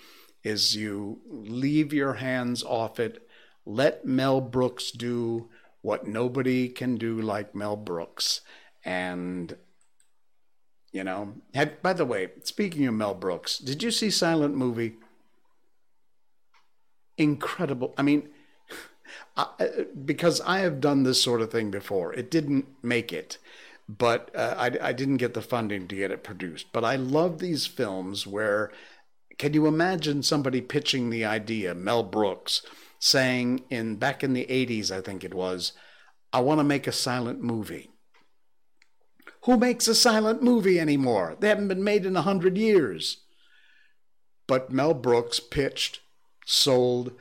is 0.43 0.75
you 0.75 1.19
leave 1.27 1.93
your 1.93 2.15
hands 2.15 2.63
off 2.63 2.99
it. 2.99 3.27
Let 3.65 4.05
Mel 4.05 4.41
Brooks 4.41 4.91
do 4.91 5.49
what 5.81 6.07
nobody 6.07 6.69
can 6.69 6.97
do 6.97 7.21
like 7.21 7.55
Mel 7.55 7.75
Brooks. 7.75 8.41
And, 8.83 9.55
you 10.91 11.03
know, 11.03 11.35
have, 11.53 11.81
by 11.81 11.93
the 11.93 12.05
way, 12.05 12.29
speaking 12.43 12.85
of 12.88 12.93
Mel 12.93 13.13
Brooks, 13.13 13.57
did 13.57 13.83
you 13.83 13.91
see 13.91 14.09
Silent 14.09 14.55
Movie? 14.55 14.95
Incredible. 17.17 17.93
I 17.97 18.01
mean, 18.01 18.29
I, 19.37 19.45
because 20.05 20.41
I 20.41 20.59
have 20.59 20.79
done 20.79 21.03
this 21.03 21.21
sort 21.21 21.41
of 21.41 21.51
thing 21.51 21.71
before, 21.71 22.13
it 22.13 22.29
didn't 22.31 22.67
make 22.83 23.13
it 23.13 23.37
but 23.89 24.29
uh, 24.35 24.53
I, 24.55 24.89
I 24.89 24.93
didn't 24.93 25.17
get 25.17 25.33
the 25.33 25.41
funding 25.41 25.87
to 25.87 25.95
get 25.95 26.11
it 26.11 26.23
produced. 26.23 26.67
But 26.71 26.85
I 26.85 26.95
love 26.95 27.39
these 27.39 27.65
films 27.65 28.27
where, 28.27 28.71
can 29.39 29.55
you 29.55 29.65
imagine 29.65 30.21
somebody 30.21 30.61
pitching 30.61 31.09
the 31.09 31.25
idea, 31.25 31.73
Mel 31.73 32.03
Brooks, 32.03 32.61
saying 32.99 33.63
in 33.71 33.95
back 33.95 34.23
in 34.23 34.33
the 34.33 34.45
80s, 34.45 34.91
I 34.91 35.01
think 35.01 35.23
it 35.23 35.33
was, 35.33 35.73
I 36.31 36.39
want 36.41 36.59
to 36.59 36.63
make 36.63 36.85
a 36.85 36.91
silent 36.91 37.41
movie. 37.41 37.89
Who 39.45 39.57
makes 39.57 39.87
a 39.87 39.95
silent 39.95 40.43
movie 40.43 40.79
anymore? 40.79 41.35
They 41.39 41.49
haven't 41.49 41.69
been 41.69 41.83
made 41.83 42.05
in 42.05 42.15
a 42.15 42.21
hundred 42.21 42.57
years. 42.57 43.23
But 44.45 44.71
Mel 44.71 44.93
Brooks 44.93 45.39
pitched, 45.39 46.01
sold, 46.45 47.13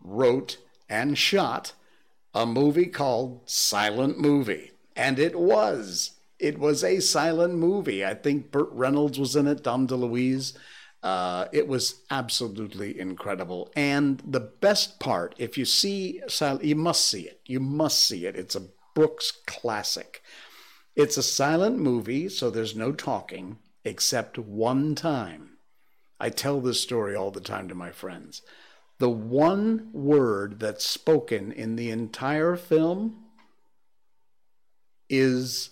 wrote, 0.00 0.58
and 0.88 1.16
shot 1.18 1.72
a 2.34 2.46
movie 2.46 2.86
called 2.86 3.40
Silent 3.46 4.18
Movie. 4.18 4.72
And 4.94 5.18
it 5.18 5.38
was. 5.38 6.12
It 6.38 6.58
was 6.58 6.84
a 6.84 7.00
silent 7.00 7.54
movie. 7.54 8.04
I 8.04 8.14
think 8.14 8.50
Burt 8.50 8.68
Reynolds 8.72 9.18
was 9.18 9.36
in 9.36 9.46
it, 9.46 9.62
Dom 9.62 9.86
DeLuise. 9.86 10.56
Uh, 11.02 11.46
it 11.52 11.68
was 11.68 12.02
absolutely 12.10 12.98
incredible. 12.98 13.70
And 13.76 14.22
the 14.26 14.40
best 14.40 14.98
part, 15.00 15.34
if 15.38 15.56
you 15.56 15.64
see 15.64 16.22
you 16.60 16.76
must 16.76 17.08
see 17.08 17.22
it. 17.22 17.40
You 17.46 17.60
must 17.60 18.00
see 18.00 18.26
it. 18.26 18.36
It's 18.36 18.56
a 18.56 18.68
Brooks 18.94 19.32
classic. 19.46 20.22
It's 20.94 21.18
a 21.18 21.22
silent 21.22 21.78
movie, 21.78 22.30
so 22.30 22.50
there's 22.50 22.74
no 22.74 22.92
talking 22.92 23.58
except 23.84 24.38
one 24.38 24.94
time. 24.94 25.58
I 26.18 26.30
tell 26.30 26.60
this 26.60 26.80
story 26.80 27.14
all 27.14 27.30
the 27.30 27.40
time 27.40 27.68
to 27.68 27.74
my 27.74 27.90
friends. 27.90 28.40
The 28.98 29.10
one 29.10 29.90
word 29.92 30.58
that's 30.58 30.84
spoken 30.84 31.52
in 31.52 31.76
the 31.76 31.90
entire 31.90 32.56
film 32.56 33.24
is 35.08 35.70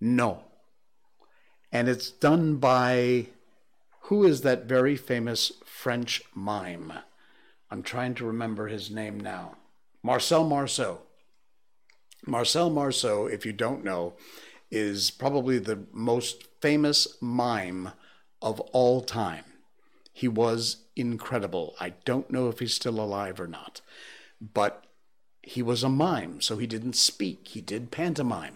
no. 0.00 0.44
And 1.70 1.88
it's 1.88 2.10
done 2.10 2.56
by 2.56 3.28
who 4.02 4.24
is 4.24 4.42
that 4.42 4.66
very 4.66 4.96
famous 4.96 5.52
French 5.64 6.22
mime? 6.34 6.92
I'm 7.70 7.82
trying 7.82 8.14
to 8.16 8.26
remember 8.26 8.68
his 8.68 8.90
name 8.90 9.18
now. 9.18 9.56
Marcel 10.02 10.44
Marceau. 10.44 11.00
Marcel 12.26 12.70
Marceau, 12.70 13.26
if 13.26 13.46
you 13.46 13.52
don't 13.52 13.84
know, 13.84 14.14
is 14.70 15.10
probably 15.10 15.58
the 15.58 15.86
most 15.92 16.44
famous 16.60 17.16
mime 17.20 17.92
of 18.42 18.60
all 18.60 19.00
time. 19.00 19.44
He 20.16 20.28
was 20.28 20.76
incredible. 20.94 21.74
I 21.80 21.94
don't 22.04 22.30
know 22.30 22.48
if 22.48 22.60
he's 22.60 22.72
still 22.72 23.00
alive 23.00 23.40
or 23.40 23.48
not, 23.48 23.80
but 24.40 24.84
he 25.42 25.60
was 25.60 25.82
a 25.82 25.88
mime, 25.88 26.40
so 26.40 26.56
he 26.56 26.68
didn't 26.68 26.94
speak. 26.94 27.48
He 27.48 27.60
did 27.60 27.90
pantomime. 27.90 28.54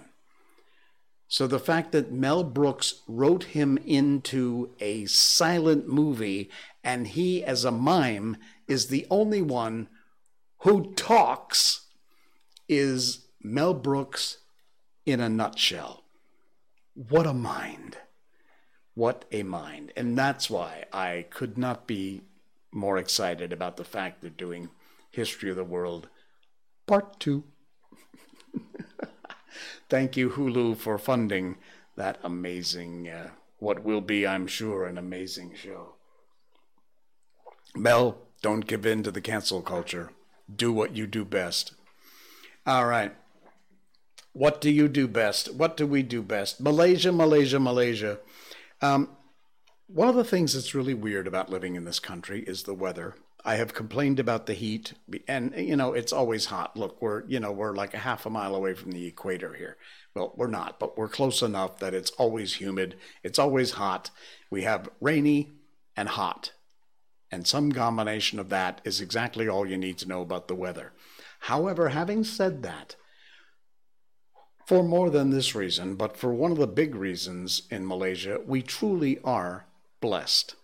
So 1.27 1.49
the 1.49 1.59
fact 1.59 1.91
that 1.93 2.13
Mel 2.13 2.45
Brooks 2.45 3.03
wrote 3.09 3.43
him 3.45 3.77
into 3.85 4.71
a 4.79 5.07
silent 5.07 5.89
movie 5.89 6.49
and 6.85 7.09
he, 7.09 7.45
as 7.45 7.65
a 7.65 7.73
mime, 7.73 8.37
is 8.69 8.87
the 8.87 9.05
only 9.11 9.43
one 9.43 9.89
who 10.59 10.95
talks 10.95 11.89
is 12.69 13.27
Mel 13.43 13.75
Brooks 13.75 14.39
in 15.05 15.19
a 15.21 15.29
nutshell. 15.29 16.05
What 16.95 17.27
a 17.27 17.35
mind. 17.35 17.99
What 18.99 19.27
a 19.31 19.45
mind. 19.45 19.93
And 19.95 20.19
that's 20.19 20.51
why 20.51 20.87
I 20.93 21.27
could 21.31 21.57
not 21.57 21.87
be 21.87 22.23
more 22.73 22.99
excited 22.99 23.53
about 23.53 23.77
the 23.77 23.85
fact 23.85 24.23
they're 24.23 24.29
doing 24.29 24.71
History 25.13 25.51
of 25.51 25.57
the 25.57 25.63
World 25.63 26.09
Part 26.85 27.21
2. 27.21 27.45
Thank 29.89 30.17
you, 30.17 30.31
Hulu, 30.31 30.77
for 30.79 30.99
funding 30.99 31.59
that 31.95 32.19
amazing, 32.25 33.09
uh, 33.09 33.31
what 33.61 33.85
will 33.85 34.01
be, 34.01 34.27
I'm 34.27 34.49
sure, 34.49 34.85
an 34.85 34.99
amazing 34.99 35.55
show. 35.55 35.95
Mel, 37.77 38.19
don't 38.43 38.67
give 38.67 38.85
in 38.85 39.05
to 39.05 39.13
the 39.13 39.21
cancel 39.21 39.63
culture. 39.63 40.11
Do 40.53 40.73
what 40.73 40.97
you 40.97 41.07
do 41.07 41.25
best. 41.25 41.71
All 42.67 42.87
right. 42.87 43.15
What 44.33 44.61
do 44.61 44.73
you 44.73 44.89
do 44.89 45.07
best? 45.07 45.55
What 45.55 45.77
do 45.77 45.87
we 45.87 46.03
do 46.03 46.21
best? 46.21 46.61
Malaysia, 46.61 47.13
Malaysia, 47.13 47.61
Malaysia. 47.61 48.19
Um, 48.81 49.11
one 49.87 50.09
of 50.09 50.15
the 50.15 50.25
things 50.25 50.55
that's 50.55 50.75
really 50.75 50.95
weird 50.95 51.27
about 51.27 51.51
living 51.51 51.75
in 51.75 51.85
this 51.85 51.99
country 51.99 52.41
is 52.41 52.65
the 52.65 52.75
weather. 52.75 53.15
I 53.45 53.57
have 53.57 53.73
complained 53.73 54.21
about 54.21 54.47
the 54.47 54.53
heat, 54.53 54.93
and 55.27 55.55
you 55.57 55.77
know 55.77 55.95
it's 55.95 56.13
always 56.13 56.47
hot. 56.47 56.77
Look, 56.77 57.01
we're 57.01 57.25
you 57.27 57.41
know 57.41 57.53
we're 57.53 57.75
like 57.75 57.95
a 57.95 57.99
half 57.99 58.27
a 58.27 58.31
mile 58.31 58.55
away 58.55 58.75
from 58.75 58.93
the 58.93 59.07
equator 59.07 59.55
here. 59.55 59.77
Well, 60.15 60.35
we're 60.37 60.49
not, 60.49 60.79
but 60.79 60.99
we're 60.99 61.09
close 61.09 61.41
enough 61.41 61.79
that 61.79 61.95
it's 61.95 62.11
always 62.13 62.55
humid. 62.55 62.97
It's 63.23 63.39
always 63.39 63.73
hot. 63.73 64.11
We 64.51 64.63
have 64.63 64.91
rainy 65.01 65.53
and 65.97 66.09
hot, 66.09 66.53
and 67.31 67.47
some 67.47 67.73
combination 67.73 68.39
of 68.39 68.51
that 68.51 68.81
is 68.85 69.01
exactly 69.01 69.49
all 69.49 69.67
you 69.67 69.79
need 69.79 69.99
to 69.99 70.09
know 70.09 70.21
about 70.21 70.49
the 70.49 70.55
weather. 70.55 70.93
However, 71.41 71.91
having 71.91 72.25
said 72.25 72.63
that, 72.65 72.97
for 74.69 74.83
more 74.83 75.09
than 75.09 75.31
this 75.31 75.55
reason, 75.55 75.95
but 75.95 76.15
for 76.15 76.35
one 76.35 76.53
of 76.53 76.59
the 76.59 76.67
big 76.67 76.95
reasons 76.95 77.63
in 77.71 77.87
Malaysia, 77.87 78.39
we 78.47 78.61
truly 78.61 79.19
are 79.25 79.65
blessed. 80.03 80.57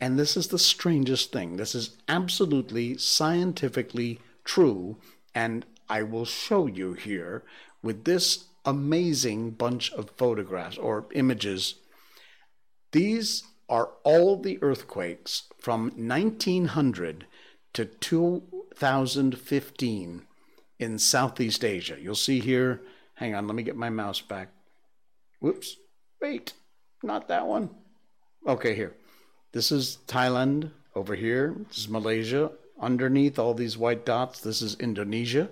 And 0.00 0.18
this 0.18 0.36
is 0.36 0.48
the 0.48 0.58
strangest 0.58 1.30
thing. 1.30 1.56
This 1.56 1.72
is 1.72 1.96
absolutely 2.08 2.98
scientifically 2.98 4.18
true. 4.44 4.96
And 5.36 5.64
I 5.88 6.02
will 6.02 6.24
show 6.24 6.66
you 6.66 6.94
here 6.94 7.44
with 7.80 8.02
this 8.02 8.46
amazing 8.64 9.52
bunch 9.52 9.92
of 9.92 10.10
photographs 10.16 10.76
or 10.76 11.06
images. 11.12 11.76
These 12.90 13.44
are 13.68 13.90
all 14.02 14.36
the 14.36 14.60
earthquakes 14.62 15.44
from 15.60 15.92
1900 15.94 17.24
to 17.74 17.84
2015 17.84 20.22
in 20.80 20.98
Southeast 20.98 21.64
Asia. 21.64 21.96
You'll 22.00 22.16
see 22.16 22.40
here, 22.40 22.80
hang 23.14 23.34
on, 23.34 23.46
let 23.46 23.56
me 23.56 23.62
get 23.62 23.76
my 23.76 23.90
mouse 23.90 24.20
back. 24.20 24.48
Whoops, 25.40 25.76
wait, 26.20 26.52
not 27.02 27.28
that 27.28 27.46
one. 27.46 27.70
Okay, 28.46 28.74
here. 28.74 28.94
This 29.52 29.70
is 29.70 29.98
Thailand 30.06 30.70
over 30.94 31.14
here. 31.14 31.54
This 31.68 31.78
is 31.78 31.88
Malaysia. 31.88 32.50
Underneath 32.80 33.38
all 33.38 33.54
these 33.54 33.78
white 33.78 34.04
dots, 34.04 34.40
this 34.40 34.60
is 34.60 34.74
Indonesia. 34.80 35.48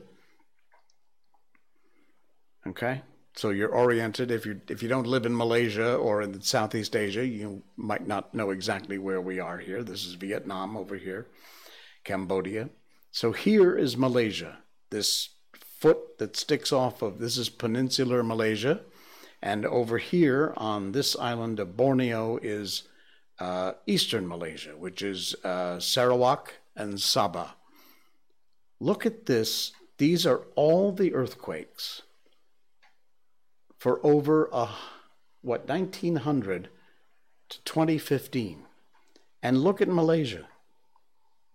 Okay? 2.67 3.03
So 3.35 3.51
you're 3.51 3.75
oriented. 3.75 4.31
If 4.31 4.45
you 4.45 4.61
if 4.69 4.83
you 4.83 4.89
don't 4.89 5.07
live 5.07 5.25
in 5.25 5.37
Malaysia 5.37 5.97
or 5.97 6.21
in 6.21 6.43
Southeast 6.43 6.95
Asia, 6.95 7.27
you 7.27 7.63
might 7.77 8.07
not 8.07 8.35
know 8.35 8.51
exactly 8.51 8.99
where 8.99 9.21
we 9.21 9.41
are 9.41 9.59
here. 9.59 9.83
This 9.83 10.05
is 10.05 10.15
Vietnam 10.15 10.77
over 10.77 10.97
here, 10.97 11.29
Cambodia. 12.05 12.69
So 13.11 13.33
here 13.33 13.77
is 13.77 13.97
Malaysia. 13.97 14.59
This 14.91 15.31
foot 15.83 16.19
that 16.19 16.37
sticks 16.37 16.73
off 16.73 17.03
of 17.03 17.19
this 17.19 17.37
is 17.37 17.49
peninsular 17.49 18.23
Malaysia, 18.23 18.83
and 19.43 19.67
over 19.67 19.99
here 19.99 20.55
on 20.57 20.93
this 20.93 21.17
island 21.17 21.59
of 21.59 21.77
Borneo 21.77 22.39
is 22.41 22.85
uh, 23.41 23.73
eastern 23.85 24.29
Malaysia, 24.29 24.77
which 24.77 25.03
is 25.03 25.35
uh, 25.43 25.81
Sarawak 25.81 26.55
and 26.77 26.95
Sabah. 26.95 27.51
Look 28.79 29.05
at 29.05 29.27
this. 29.27 29.73
These 29.99 30.25
are 30.25 30.43
all 30.55 30.93
the 30.93 31.15
earthquakes 31.15 32.03
for 33.77 33.99
over 34.07 34.49
a, 34.53 34.69
what 35.41 35.69
1900 35.69 36.69
to 37.49 37.65
2015. 37.65 38.67
And 39.43 39.59
look 39.59 39.81
at 39.81 39.89
Malaysia. 39.89 40.47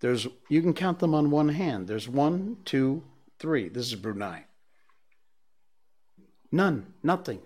There's 0.01 0.27
you 0.49 0.61
can 0.61 0.73
count 0.73 0.99
them 0.99 1.15
on 1.15 1.31
one 1.31 1.49
hand. 1.49 1.87
There's 1.87 2.09
one, 2.09 2.57
two, 2.65 3.03
three. 3.39 3.69
This 3.69 3.87
is 3.87 3.95
Brunei. 3.95 4.45
None, 6.51 6.93
nothing. 7.03 7.41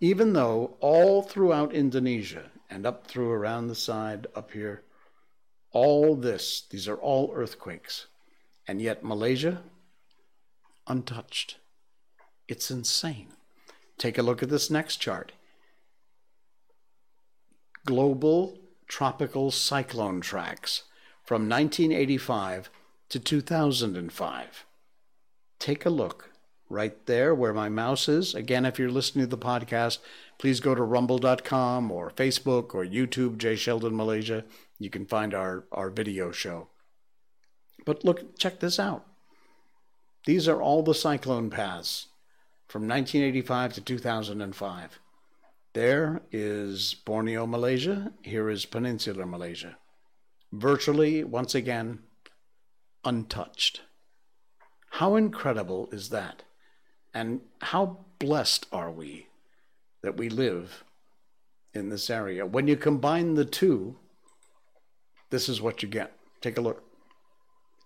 Even 0.00 0.32
though 0.32 0.76
all 0.80 1.22
throughout 1.22 1.72
Indonesia 1.72 2.50
and 2.70 2.86
up 2.86 3.06
through 3.06 3.30
around 3.30 3.66
the 3.66 3.74
side 3.74 4.26
up 4.34 4.52
here. 4.52 4.82
All 5.72 6.16
this, 6.16 6.62
these 6.70 6.88
are 6.88 6.96
all 6.96 7.32
earthquakes. 7.34 8.06
And 8.66 8.80
yet 8.80 9.04
Malaysia, 9.04 9.62
untouched. 10.86 11.56
It's 12.48 12.70
insane. 12.70 13.28
Take 13.98 14.18
a 14.18 14.22
look 14.22 14.42
at 14.42 14.48
this 14.48 14.70
next 14.70 14.96
chart. 14.96 15.32
global 17.86 18.58
tropical 18.86 19.50
cyclone 19.50 20.20
tracks 20.20 20.84
from 21.24 21.48
1985 21.48 22.70
to 23.08 23.18
2005. 23.18 24.64
Take 25.60 25.86
a 25.86 25.90
look 25.90 26.30
right 26.70 27.04
there 27.06 27.34
where 27.34 27.52
my 27.52 27.68
mouse 27.68 28.08
is. 28.08 28.34
Again, 28.34 28.64
if 28.64 28.78
you're 28.78 28.90
listening 28.90 29.26
to 29.26 29.30
the 29.30 29.38
podcast, 29.38 29.98
please 30.38 30.58
go 30.60 30.74
to 30.74 30.82
rumble.com 30.82 31.90
or 31.92 32.10
Facebook 32.10 32.74
or 32.74 32.84
YouTube, 32.84 33.36
Jay 33.36 33.56
Sheldon 33.56 33.94
Malaysia. 33.94 34.44
You 34.78 34.88
can 34.88 35.04
find 35.04 35.34
our, 35.34 35.66
our 35.70 35.90
video 35.90 36.32
show. 36.32 36.68
But 37.84 38.04
look, 38.04 38.38
check 38.38 38.60
this 38.60 38.80
out. 38.80 39.04
These 40.26 40.48
are 40.48 40.62
all 40.62 40.82
the 40.82 40.94
cyclone 40.94 41.50
paths 41.50 42.06
from 42.68 42.88
1985 42.88 43.74
to 43.74 43.80
2005. 43.80 45.00
There 45.72 46.22
is 46.32 46.94
Borneo, 46.94 47.46
Malaysia. 47.46 48.12
Here 48.22 48.48
is 48.50 48.64
Peninsular 48.64 49.26
Malaysia. 49.26 49.76
Virtually, 50.52 51.22
once 51.22 51.54
again, 51.54 52.00
untouched. 53.04 53.82
How 54.90 55.16
incredible 55.16 55.88
is 55.92 56.10
that? 56.10 56.42
And 57.14 57.40
how 57.60 58.04
blessed 58.18 58.66
are 58.72 58.90
we 58.90 59.28
that 60.02 60.16
we 60.16 60.28
live 60.28 60.84
in 61.72 61.88
this 61.88 62.10
area? 62.10 62.44
When 62.44 62.68
you 62.68 62.76
combine 62.76 63.34
the 63.34 63.44
two, 63.44 63.96
this 65.30 65.48
is 65.48 65.62
what 65.62 65.82
you 65.82 65.88
get. 65.88 66.12
Take 66.40 66.58
a 66.58 66.60
look. 66.60 66.82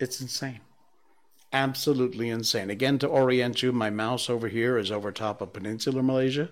It's 0.00 0.20
insane. 0.20 0.60
Absolutely 1.52 2.30
insane. 2.30 2.70
Again, 2.70 2.98
to 2.98 3.06
orient 3.06 3.62
you, 3.62 3.70
my 3.70 3.90
mouse 3.90 4.28
over 4.28 4.48
here 4.48 4.76
is 4.76 4.90
over 4.90 5.12
top 5.12 5.40
of 5.40 5.52
Peninsular 5.52 6.02
Malaysia, 6.02 6.50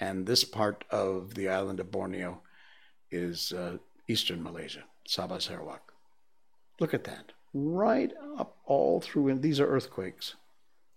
and 0.00 0.26
this 0.26 0.42
part 0.42 0.84
of 0.90 1.34
the 1.34 1.48
island 1.48 1.78
of 1.80 1.92
Borneo 1.92 2.42
is 3.10 3.52
uh, 3.52 3.76
eastern 4.08 4.42
Malaysia, 4.42 4.84
Sabah 5.08 5.40
Sarawak. 5.40 5.92
Look 6.80 6.92
at 6.92 7.04
that. 7.04 7.32
Right 7.54 8.12
up 8.38 8.56
all 8.64 9.00
through, 9.00 9.28
and 9.28 9.42
these 9.42 9.60
are 9.60 9.66
earthquakes, 9.66 10.34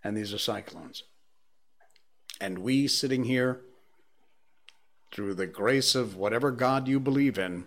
and 0.04 0.16
these 0.16 0.34
are 0.34 0.38
cyclones. 0.38 1.04
And 2.42 2.60
we 2.60 2.88
sitting 2.88 3.26
here, 3.26 3.62
through 5.12 5.34
the 5.34 5.48
grace 5.48 5.96
of 5.96 6.16
whatever 6.16 6.52
God 6.52 6.88
you 6.88 7.00
believe 7.00 7.38
in, 7.38 7.66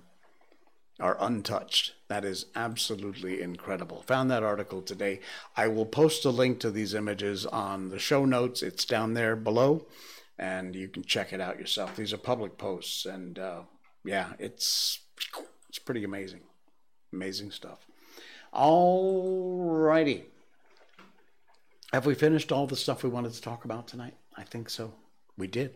are 1.01 1.17
untouched. 1.21 1.95
That 2.09 2.25
is 2.25 2.47
absolutely 2.55 3.41
incredible. 3.43 4.03
Found 4.03 4.31
that 4.31 4.43
article 4.43 4.83
today. 4.83 5.21
I 5.57 5.69
will 5.69 5.87
post 5.87 6.25
a 6.25 6.31
link 6.31 6.61
to 6.61 6.71
these 6.71 6.95
images 6.95 7.45
on 7.47 7.89
the 7.89 7.99
show 7.99 8.25
notes. 8.25 8.63
It's 8.63 8.85
down 8.85 9.15
there 9.15 9.35
below, 9.35 9.87
and 10.39 10.77
you 10.77 10.89
can 10.89 11.03
check 11.03 11.33
it 11.33 11.41
out 11.41 11.59
yourself. 11.59 11.97
These 11.97 12.13
are 12.13 12.19
public 12.19 12.59
posts, 12.59 13.07
and 13.07 13.39
uh, 13.39 13.63
yeah, 14.05 14.35
it's 14.39 15.01
it's 15.69 15.79
pretty 15.79 16.05
amazing, 16.05 16.43
amazing 17.13 17.51
stuff. 17.51 17.87
All 18.53 19.65
righty. 19.65 20.25
Have 21.93 22.07
we 22.07 22.15
finished 22.15 22.53
all 22.53 22.67
the 22.67 22.77
stuff 22.77 23.03
we 23.03 23.11
wanted 23.11 23.33
to 23.33 23.43
talk 23.43 23.65
about 23.65 23.89
tonight? 23.89 24.15
I 24.37 24.45
think 24.45 24.71
so. 24.71 24.95
We 25.37 25.47
did. 25.47 25.75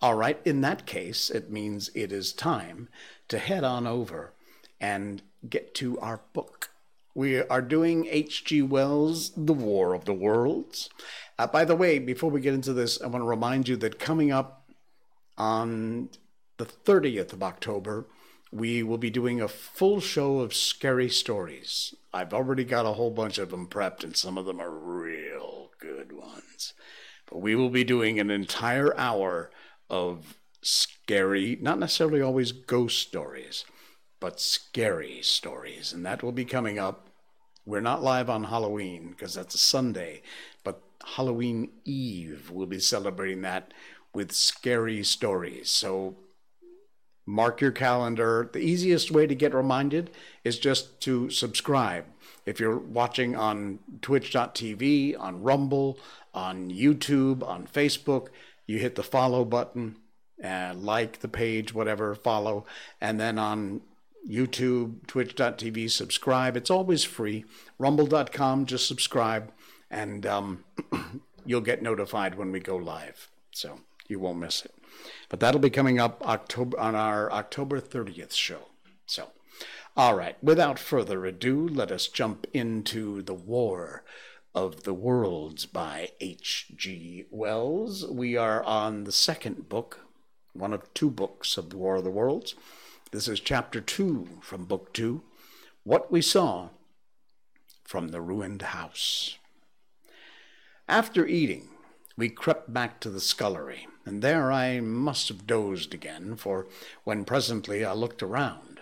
All 0.00 0.14
right. 0.14 0.40
In 0.44 0.60
that 0.60 0.86
case, 0.86 1.30
it 1.30 1.50
means 1.50 1.90
it 1.94 2.12
is 2.12 2.32
time 2.32 2.88
to 3.28 3.38
head 3.38 3.64
on 3.64 3.86
over 3.86 4.32
and 4.80 5.22
get 5.48 5.74
to 5.76 5.98
our 5.98 6.20
book. 6.32 6.70
We 7.14 7.42
are 7.42 7.60
doing 7.60 8.06
H.G. 8.08 8.62
Wells' 8.62 9.32
The 9.36 9.52
War 9.52 9.92
of 9.92 10.04
the 10.06 10.14
Worlds. 10.14 10.88
Uh, 11.38 11.46
by 11.46 11.64
the 11.64 11.76
way, 11.76 11.98
before 11.98 12.30
we 12.30 12.40
get 12.40 12.54
into 12.54 12.72
this, 12.72 13.02
I 13.02 13.06
want 13.06 13.22
to 13.22 13.28
remind 13.28 13.68
you 13.68 13.76
that 13.76 13.98
coming 13.98 14.32
up 14.32 14.70
on 15.36 16.08
the 16.56 16.64
30th 16.64 17.32
of 17.32 17.42
October, 17.42 18.06
we 18.52 18.82
will 18.82 18.98
be 18.98 19.10
doing 19.10 19.40
a 19.40 19.48
full 19.48 19.98
show 19.98 20.40
of 20.40 20.54
scary 20.54 21.08
stories. 21.08 21.94
I've 22.12 22.34
already 22.34 22.64
got 22.64 22.84
a 22.84 22.92
whole 22.92 23.10
bunch 23.10 23.38
of 23.38 23.50
them 23.50 23.66
prepped, 23.66 24.04
and 24.04 24.14
some 24.14 24.36
of 24.36 24.44
them 24.44 24.60
are 24.60 24.70
real 24.70 25.70
good 25.80 26.12
ones. 26.12 26.74
But 27.30 27.38
we 27.38 27.56
will 27.56 27.70
be 27.70 27.82
doing 27.82 28.20
an 28.20 28.30
entire 28.30 28.96
hour 28.98 29.50
of 29.88 30.36
scary, 30.60 31.58
not 31.62 31.78
necessarily 31.78 32.20
always 32.20 32.52
ghost 32.52 32.98
stories, 32.98 33.64
but 34.20 34.38
scary 34.38 35.22
stories. 35.22 35.94
And 35.94 36.04
that 36.04 36.22
will 36.22 36.32
be 36.32 36.44
coming 36.44 36.78
up. 36.78 37.08
We're 37.64 37.80
not 37.80 38.02
live 38.02 38.28
on 38.28 38.44
Halloween 38.44 39.08
because 39.10 39.34
that's 39.34 39.54
a 39.54 39.58
Sunday, 39.58 40.20
but 40.62 40.82
Halloween 41.16 41.70
Eve, 41.86 42.50
we'll 42.50 42.66
be 42.66 42.80
celebrating 42.80 43.40
that 43.42 43.72
with 44.12 44.32
scary 44.32 45.02
stories. 45.04 45.70
So 45.70 46.16
mark 47.26 47.60
your 47.60 47.70
calendar. 47.70 48.48
The 48.52 48.60
easiest 48.60 49.10
way 49.10 49.26
to 49.26 49.34
get 49.34 49.54
reminded 49.54 50.10
is 50.44 50.58
just 50.58 51.00
to 51.02 51.30
subscribe. 51.30 52.04
If 52.44 52.58
you're 52.58 52.78
watching 52.78 53.36
on 53.36 53.78
twitch.tv, 54.00 55.18
on 55.18 55.42
Rumble, 55.42 55.98
on 56.34 56.70
YouTube, 56.70 57.46
on 57.46 57.66
Facebook, 57.66 58.28
you 58.66 58.78
hit 58.78 58.94
the 58.96 59.02
follow 59.02 59.44
button, 59.44 59.96
and 60.40 60.82
like 60.82 61.20
the 61.20 61.28
page, 61.28 61.72
whatever, 61.72 62.14
follow, 62.14 62.64
and 63.00 63.20
then 63.20 63.38
on 63.38 63.80
YouTube, 64.28 65.06
twitch.tv, 65.06 65.90
subscribe. 65.90 66.56
It's 66.56 66.70
always 66.70 67.04
free. 67.04 67.44
Rumble.com, 67.78 68.66
just 68.66 68.88
subscribe, 68.88 69.52
and 69.90 70.26
um, 70.26 70.64
you'll 71.46 71.60
get 71.60 71.82
notified 71.82 72.36
when 72.36 72.50
we 72.50 72.60
go 72.60 72.76
live. 72.76 73.28
So 73.52 73.80
you 74.08 74.18
won't 74.18 74.38
miss 74.38 74.64
it. 74.64 74.74
But 75.32 75.40
that'll 75.40 75.60
be 75.60 75.70
coming 75.70 75.98
up 75.98 76.20
October 76.28 76.78
on 76.78 76.94
our 76.94 77.32
October 77.32 77.80
30th 77.80 78.34
show. 78.34 78.68
So, 79.06 79.30
all 79.96 80.14
right, 80.14 80.36
without 80.44 80.78
further 80.78 81.24
ado, 81.24 81.66
let 81.66 81.90
us 81.90 82.06
jump 82.06 82.46
into 82.52 83.22
The 83.22 83.32
War 83.32 84.04
of 84.54 84.82
the 84.82 84.92
Worlds 84.92 85.64
by 85.64 86.10
H.G. 86.20 87.24
Wells. 87.30 88.06
We 88.10 88.36
are 88.36 88.62
on 88.62 89.04
the 89.04 89.10
second 89.10 89.70
book, 89.70 90.00
one 90.52 90.74
of 90.74 90.92
two 90.92 91.10
books 91.10 91.56
of 91.56 91.70
The 91.70 91.78
War 91.78 91.96
of 91.96 92.04
the 92.04 92.10
Worlds. 92.10 92.54
This 93.10 93.26
is 93.26 93.40
chapter 93.40 93.80
two 93.80 94.28
from 94.42 94.66
book 94.66 94.92
two 94.92 95.22
What 95.82 96.12
We 96.12 96.20
Saw 96.20 96.68
from 97.84 98.08
the 98.08 98.20
Ruined 98.20 98.60
House. 98.60 99.38
After 100.86 101.26
eating, 101.26 101.70
we 102.18 102.28
crept 102.28 102.74
back 102.74 103.00
to 103.00 103.08
the 103.08 103.18
scullery, 103.18 103.86
and 104.04 104.22
there 104.22 104.50
I 104.50 104.80
must 104.80 105.28
have 105.28 105.46
dozed 105.46 105.94
again, 105.94 106.36
for 106.36 106.66
when 107.04 107.24
presently 107.24 107.84
I 107.84 107.92
looked 107.92 108.22
around, 108.22 108.80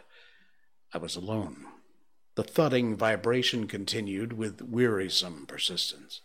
I 0.92 0.98
was 0.98 1.16
alone. 1.16 1.66
The 2.36 2.42
thudding 2.44 2.96
vibration 2.96 3.66
continued 3.66 4.32
with 4.32 4.62
wearisome 4.62 5.46
persistence. 5.46 6.20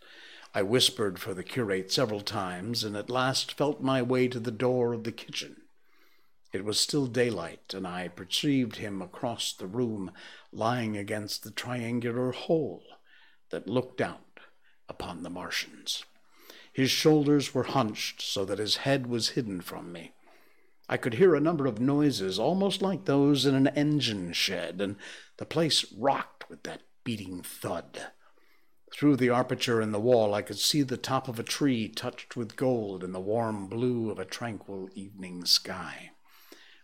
I 0.53 0.61
whispered 0.61 1.19
for 1.19 1.33
the 1.33 1.43
curate 1.43 1.91
several 1.91 2.21
times, 2.21 2.83
and 2.83 2.95
at 2.95 3.09
last 3.09 3.51
felt 3.53 3.81
my 3.81 4.01
way 4.01 4.27
to 4.29 4.39
the 4.39 4.51
door 4.51 4.93
of 4.93 5.03
the 5.03 5.11
kitchen. 5.11 5.57
It 6.53 6.63
was 6.63 6.79
still 6.79 7.07
daylight, 7.07 7.73
and 7.73 7.85
I 7.85 8.07
perceived 8.07 8.77
him 8.77 9.01
across 9.01 9.51
the 9.51 9.67
room, 9.67 10.11
lying 10.53 10.95
against 10.95 11.43
the 11.43 11.51
triangular 11.51 12.31
hole 12.31 12.83
that 13.49 13.67
looked 13.67 13.99
out 13.99 14.39
upon 14.87 15.23
the 15.23 15.29
Martians. 15.29 16.05
His 16.75 16.91
shoulders 16.91 17.53
were 17.53 17.63
hunched 17.63 18.21
so 18.21 18.43
that 18.43 18.59
his 18.59 18.75
head 18.75 19.07
was 19.07 19.29
hidden 19.29 19.61
from 19.61 19.93
me. 19.93 20.11
I 20.89 20.97
could 20.97 21.13
hear 21.13 21.33
a 21.33 21.39
number 21.39 21.67
of 21.67 21.79
noises, 21.79 22.37
almost 22.37 22.81
like 22.81 23.05
those 23.05 23.45
in 23.45 23.55
an 23.55 23.67
engine 23.67 24.33
shed, 24.33 24.81
and 24.81 24.97
the 25.37 25.45
place 25.45 25.85
rocked 25.97 26.49
with 26.49 26.63
that 26.63 26.81
beating 27.05 27.41
thud. 27.41 28.07
Through 28.91 29.15
the 29.15 29.29
aperture 29.29 29.79
in 29.79 29.93
the 29.93 30.01
wall, 30.01 30.33
I 30.33 30.41
could 30.41 30.59
see 30.59 30.81
the 30.81 30.97
top 30.97 31.29
of 31.29 31.39
a 31.39 31.43
tree 31.43 31.87
touched 31.87 32.35
with 32.35 32.57
gold 32.57 33.05
in 33.05 33.13
the 33.13 33.21
warm 33.21 33.67
blue 33.67 34.11
of 34.11 34.19
a 34.19 34.25
tranquil 34.25 34.89
evening 34.95 35.45
sky. 35.45 36.11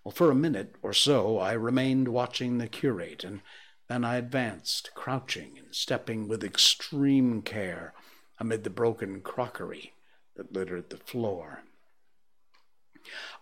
Well, 0.05 0.13
for 0.13 0.31
a 0.31 0.35
minute 0.35 0.77
or 0.81 0.93
so 0.93 1.37
I 1.37 1.51
remained 1.51 2.07
watching 2.07 2.59
the 2.59 2.67
curate, 2.69 3.25
and 3.25 3.41
then 3.89 4.05
I 4.05 4.15
advanced, 4.15 4.91
crouching 4.95 5.57
and 5.57 5.75
stepping 5.75 6.29
with 6.29 6.45
extreme 6.45 7.41
care 7.41 7.93
amid 8.41 8.63
the 8.63 8.71
broken 8.71 9.21
crockery 9.21 9.93
that 10.35 10.51
littered 10.51 10.89
the 10.89 10.97
floor. 10.97 11.61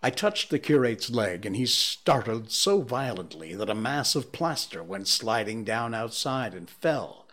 I 0.02 0.10
touched 0.10 0.50
the 0.50 0.58
curate's 0.58 1.08
leg, 1.08 1.46
and 1.46 1.56
he 1.56 1.64
startled 1.64 2.50
so 2.50 2.82
violently 2.82 3.54
that 3.54 3.70
a 3.70 3.74
mass 3.74 4.14
of 4.14 4.30
plaster 4.30 4.82
went 4.82 5.08
sliding 5.08 5.64
down 5.64 5.94
outside 5.94 6.52
and 6.52 6.68
fell 6.68 7.26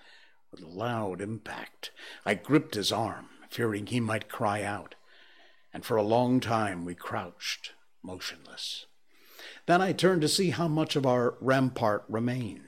with 0.50 0.62
a 0.64 0.68
loud 0.68 1.20
impact. 1.20 1.92
I 2.26 2.36
gripped 2.36 2.76
his 2.76 2.94
arm, 2.94 3.28
fearing 3.50 3.88
he 3.88 4.00
might 4.00 4.30
cry 4.30 4.64
out, 4.64 4.96
and 5.74 5.84
for 5.84 5.98
a 5.98 6.04
long 6.04 6.40
time 6.40 6.86
we 6.86 6.96
crouched, 6.96 7.74
motionless. 8.02 8.86
Then 9.66 9.82
I 9.82 9.92
turned 9.92 10.22
to 10.22 10.30
see 10.30 10.52
how 10.52 10.70
much 10.70 10.96
of 10.96 11.06
our 11.06 11.36
rampart 11.42 12.06
remained. 12.08 12.67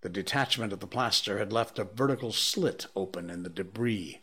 The 0.00 0.08
detachment 0.08 0.72
of 0.72 0.80
the 0.80 0.86
plaster 0.86 1.38
had 1.38 1.52
left 1.52 1.78
a 1.78 1.84
vertical 1.84 2.32
slit 2.32 2.86
open 2.94 3.30
in 3.30 3.42
the 3.42 3.50
debris, 3.50 4.20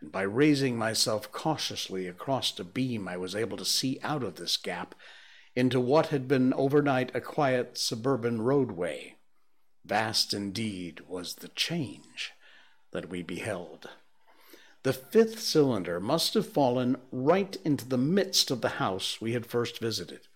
and 0.00 0.12
by 0.12 0.22
raising 0.22 0.76
myself 0.76 1.32
cautiously 1.32 2.06
across 2.06 2.52
the 2.52 2.64
beam, 2.64 3.08
I 3.08 3.16
was 3.16 3.34
able 3.34 3.56
to 3.56 3.64
see 3.64 3.98
out 4.02 4.22
of 4.22 4.36
this 4.36 4.56
gap 4.56 4.94
into 5.56 5.80
what 5.80 6.08
had 6.08 6.28
been 6.28 6.52
overnight 6.54 7.14
a 7.14 7.20
quiet 7.20 7.78
suburban 7.78 8.42
roadway. 8.42 9.16
Vast 9.84 10.32
indeed 10.32 11.00
was 11.08 11.36
the 11.36 11.48
change 11.48 12.32
that 12.92 13.08
we 13.08 13.22
beheld. 13.22 13.88
The 14.84 14.92
fifth 14.92 15.40
cylinder 15.40 15.98
must 15.98 16.34
have 16.34 16.46
fallen 16.46 16.96
right 17.10 17.56
into 17.64 17.88
the 17.88 17.98
midst 17.98 18.50
of 18.50 18.60
the 18.60 18.76
house 18.80 19.20
we 19.20 19.32
had 19.32 19.46
first 19.46 19.80
visited. 19.80 20.28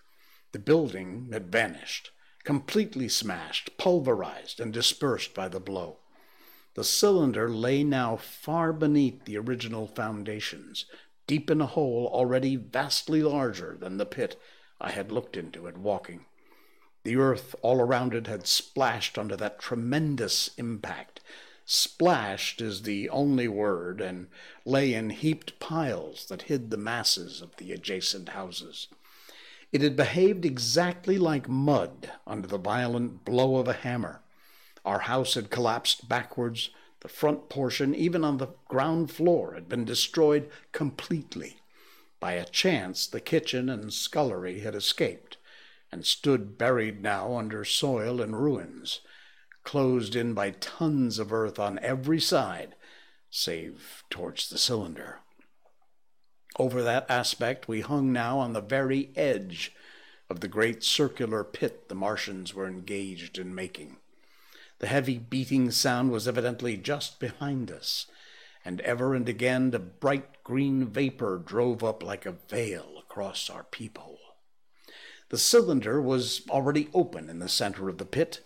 The 0.53 0.59
building 0.59 1.29
had 1.33 1.53
vanished, 1.53 2.11
completely 2.45 3.09
smashed, 3.09 3.77
pulverized, 3.79 4.61
and 4.61 4.73
dispersed 4.73 5.35
by 5.35 5.49
the 5.49 5.61
blow. 5.61 5.99
The 6.75 6.85
cylinder 6.85 7.49
lay 7.49 7.83
now 7.83 8.17
far 8.17 8.73
beneath 8.73 9.25
the 9.25 9.37
original 9.39 9.87
foundations, 9.87 10.87
deep 11.27 11.51
in 11.51 11.61
a 11.61 11.67
hole 11.67 12.09
already 12.13 12.57
vastly 12.57 13.23
larger 13.23 13.77
than 13.79 13.97
the 13.97 14.07
pit 14.07 14.41
I 14.81 14.91
had 14.91 15.11
looked 15.11 15.37
into 15.37 15.69
at 15.69 15.79
Woking. 15.79 16.27
The 17.05 17.17
earth 17.17 17.55
all 17.63 17.81
around 17.81 18.15
it 18.15 18.27
had 18.27 18.47
splashed 18.47 19.19
under 19.19 19.37
that 19.37 19.59
tremendous 19.59 20.51
impact, 20.57 21.21
Splashed 21.71 22.63
is 22.63 22.81
the 22.81 23.11
only 23.11 23.47
word, 23.47 24.01
and 24.01 24.29
lay 24.65 24.95
in 24.95 25.11
heaped 25.11 25.61
piles 25.61 26.25
that 26.29 26.49
hid 26.49 26.71
the 26.71 26.79
masses 26.79 27.43
of 27.43 27.55
the 27.57 27.73
adjacent 27.73 28.31
houses. 28.31 28.89
It 29.73 29.83
had 29.83 29.97
behaved 29.97 30.45
exactly 30.45 31.19
like 31.19 31.49
mud 31.49 32.11
under 32.27 32.49
the 32.49 32.59
violent 32.59 33.25
blow 33.25 33.57
of 33.57 33.69
a 33.69 33.73
hammer. 33.73 34.23
Our 34.85 35.01
house 35.01 35.35
had 35.35 35.51
collapsed 35.51 36.09
backwards. 36.09 36.71
The 37.01 37.09
front 37.09 37.49
portion, 37.49 37.95
even 37.95 38.25
on 38.25 38.39
the 38.39 38.55
ground 38.67 39.11
floor, 39.11 39.55
had 39.55 39.69
been 39.69 39.85
destroyed 39.85 40.51
completely. 40.73 41.61
By 42.21 42.33
a 42.33 42.45
chance, 42.45 43.07
the 43.07 43.21
kitchen 43.21 43.69
and 43.69 43.93
scullery 43.93 44.61
had 44.61 44.75
escaped 44.75 45.37
and 45.93 46.05
stood 46.05 46.59
buried 46.59 47.03
now 47.03 47.37
under 47.37 47.65
soil 47.65 48.21
and 48.21 48.37
ruins 48.37 49.01
closed 49.69 50.17
in 50.17 50.33
by 50.33 50.51
tons 50.51 51.19
of 51.19 51.31
earth 51.31 51.59
on 51.59 51.79
every 51.81 52.19
side, 52.19 52.75
save 53.29 54.03
towards 54.09 54.49
the 54.49 54.57
cylinder. 54.57 55.19
Over 56.59 56.83
that 56.83 57.07
aspect, 57.09 57.69
we 57.69 57.83
hung 57.83 58.13
now 58.13 58.41
on 58.41 58.53
the 58.53 58.61
very 58.61 59.11
edge 59.15 59.73
of 60.29 60.41
the 60.41 60.49
great 60.49 60.83
circular 60.83 61.45
pit 61.45 61.89
the 61.89 61.95
Martians 61.95 62.53
were 62.53 62.67
engaged 62.67 63.39
in 63.39 63.55
making. 63.55 63.97
The 64.81 64.89
heavy 64.89 65.19
beating 65.19 65.71
sound 65.71 66.11
was 66.11 66.27
evidently 66.27 66.77
just 66.77 67.21
behind 67.21 67.71
us, 67.71 68.07
and 68.65 68.81
ever 68.81 69.15
and 69.15 69.29
again 69.29 69.71
the 69.71 69.79
bright 69.79 70.43
green 70.43 70.87
vapor 70.87 71.41
drove 71.45 71.85
up 71.85 72.03
like 72.03 72.27
a 72.27 72.33
veil 72.49 72.97
across 72.99 73.49
our 73.49 73.63
peephole. 73.63 74.19
The 75.29 75.39
cylinder 75.39 76.03
was 76.03 76.43
already 76.51 76.89
open 76.93 77.31
in 77.31 77.39
the 77.39 77.49
center 77.49 77.89
of 77.89 77.99
the 77.99 78.05
pit, 78.05 78.41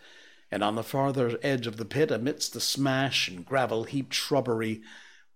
and 0.51 0.63
on 0.63 0.75
the 0.75 0.83
farther 0.83 1.39
edge 1.43 1.67
of 1.67 1.79
the 1.79 1.85
pit, 1.87 2.11
amidst 2.11 2.53
the 2.53 2.61
smash 2.61 3.29
and 3.29 3.47
gravel 3.47 3.85
heaped 3.85 4.13
shrubbery, 4.13 4.83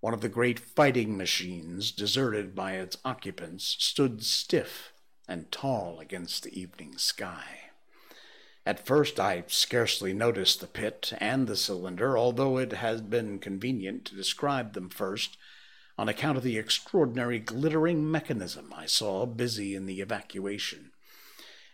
one 0.07 0.15
of 0.15 0.21
the 0.21 0.29
great 0.29 0.61
fighting 0.61 1.17
machines, 1.17 1.91
deserted 1.91 2.55
by 2.55 2.75
its 2.75 2.97
occupants, 3.05 3.75
stood 3.81 4.23
stiff 4.23 4.93
and 5.27 5.51
tall 5.51 5.99
against 5.99 6.45
the 6.45 6.61
evening 6.61 6.97
sky. 6.97 7.63
At 8.65 8.87
first 8.87 9.19
I 9.19 9.43
scarcely 9.49 10.13
noticed 10.13 10.61
the 10.61 10.69
pit 10.69 11.13
and 11.19 11.49
the 11.49 11.57
cylinder, 11.57 12.17
although 12.17 12.57
it 12.57 12.71
had 12.75 13.11
been 13.11 13.41
convenient 13.41 14.05
to 14.05 14.15
describe 14.15 14.75
them 14.75 14.91
first 14.91 15.37
on 15.99 16.09
account 16.09 16.39
of 16.39 16.45
the 16.45 16.57
extraordinary 16.57 17.41
glittering 17.41 18.09
mechanism 18.09 18.73
I 18.77 18.87
saw 18.87 19.27
busy 19.27 19.75
in 19.75 19.87
the 19.87 20.01
evacuation 20.01 20.93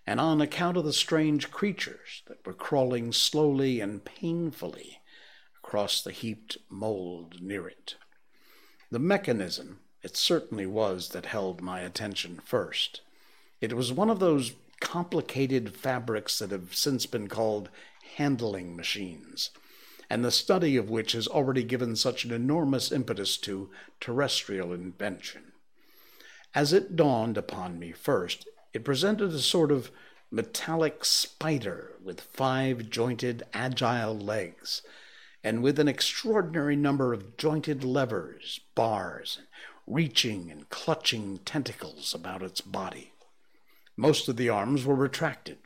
and 0.06 0.18
on 0.18 0.40
account 0.40 0.78
of 0.78 0.86
the 0.86 0.94
strange 0.94 1.50
creatures 1.50 2.22
that 2.28 2.46
were 2.46 2.54
crawling 2.54 3.12
slowly 3.12 3.80
and 3.80 4.02
painfully 4.02 5.02
across 5.62 6.00
the 6.00 6.12
heaped 6.12 6.56
mold 6.70 7.42
near 7.42 7.68
it. 7.68 7.96
The 8.92 8.98
mechanism, 8.98 9.78
it 10.02 10.18
certainly 10.18 10.66
was 10.66 11.08
that 11.08 11.24
held 11.24 11.62
my 11.62 11.80
attention 11.80 12.38
first. 12.44 13.00
It 13.58 13.72
was 13.72 13.90
one 13.90 14.10
of 14.10 14.18
those 14.18 14.52
complicated 14.82 15.74
fabrics 15.74 16.38
that 16.38 16.50
have 16.50 16.74
since 16.74 17.06
been 17.06 17.26
called 17.26 17.70
handling 18.18 18.76
machines, 18.76 19.48
and 20.10 20.22
the 20.22 20.30
study 20.30 20.76
of 20.76 20.90
which 20.90 21.12
has 21.12 21.26
already 21.26 21.62
given 21.62 21.96
such 21.96 22.26
an 22.26 22.32
enormous 22.32 22.92
impetus 22.92 23.38
to 23.38 23.70
terrestrial 23.98 24.74
invention. 24.74 25.52
As 26.54 26.74
it 26.74 26.94
dawned 26.94 27.38
upon 27.38 27.78
me 27.78 27.92
first, 27.92 28.46
it 28.74 28.84
presented 28.84 29.32
a 29.32 29.38
sort 29.38 29.72
of 29.72 29.90
metallic 30.30 31.06
spider 31.06 31.92
with 32.04 32.20
five 32.20 32.90
jointed, 32.90 33.42
agile 33.54 34.18
legs, 34.18 34.82
and 35.44 35.62
with 35.62 35.78
an 35.78 35.88
extraordinary 35.88 36.76
number 36.76 37.12
of 37.12 37.36
jointed 37.36 37.82
levers, 37.82 38.60
bars, 38.74 39.38
and 39.38 39.46
reaching 39.86 40.50
and 40.50 40.68
clutching 40.70 41.38
tentacles 41.38 42.14
about 42.14 42.42
its 42.42 42.60
body. 42.60 43.12
Most 43.96 44.28
of 44.28 44.36
the 44.36 44.48
arms 44.48 44.84
were 44.84 44.94
retracted, 44.94 45.58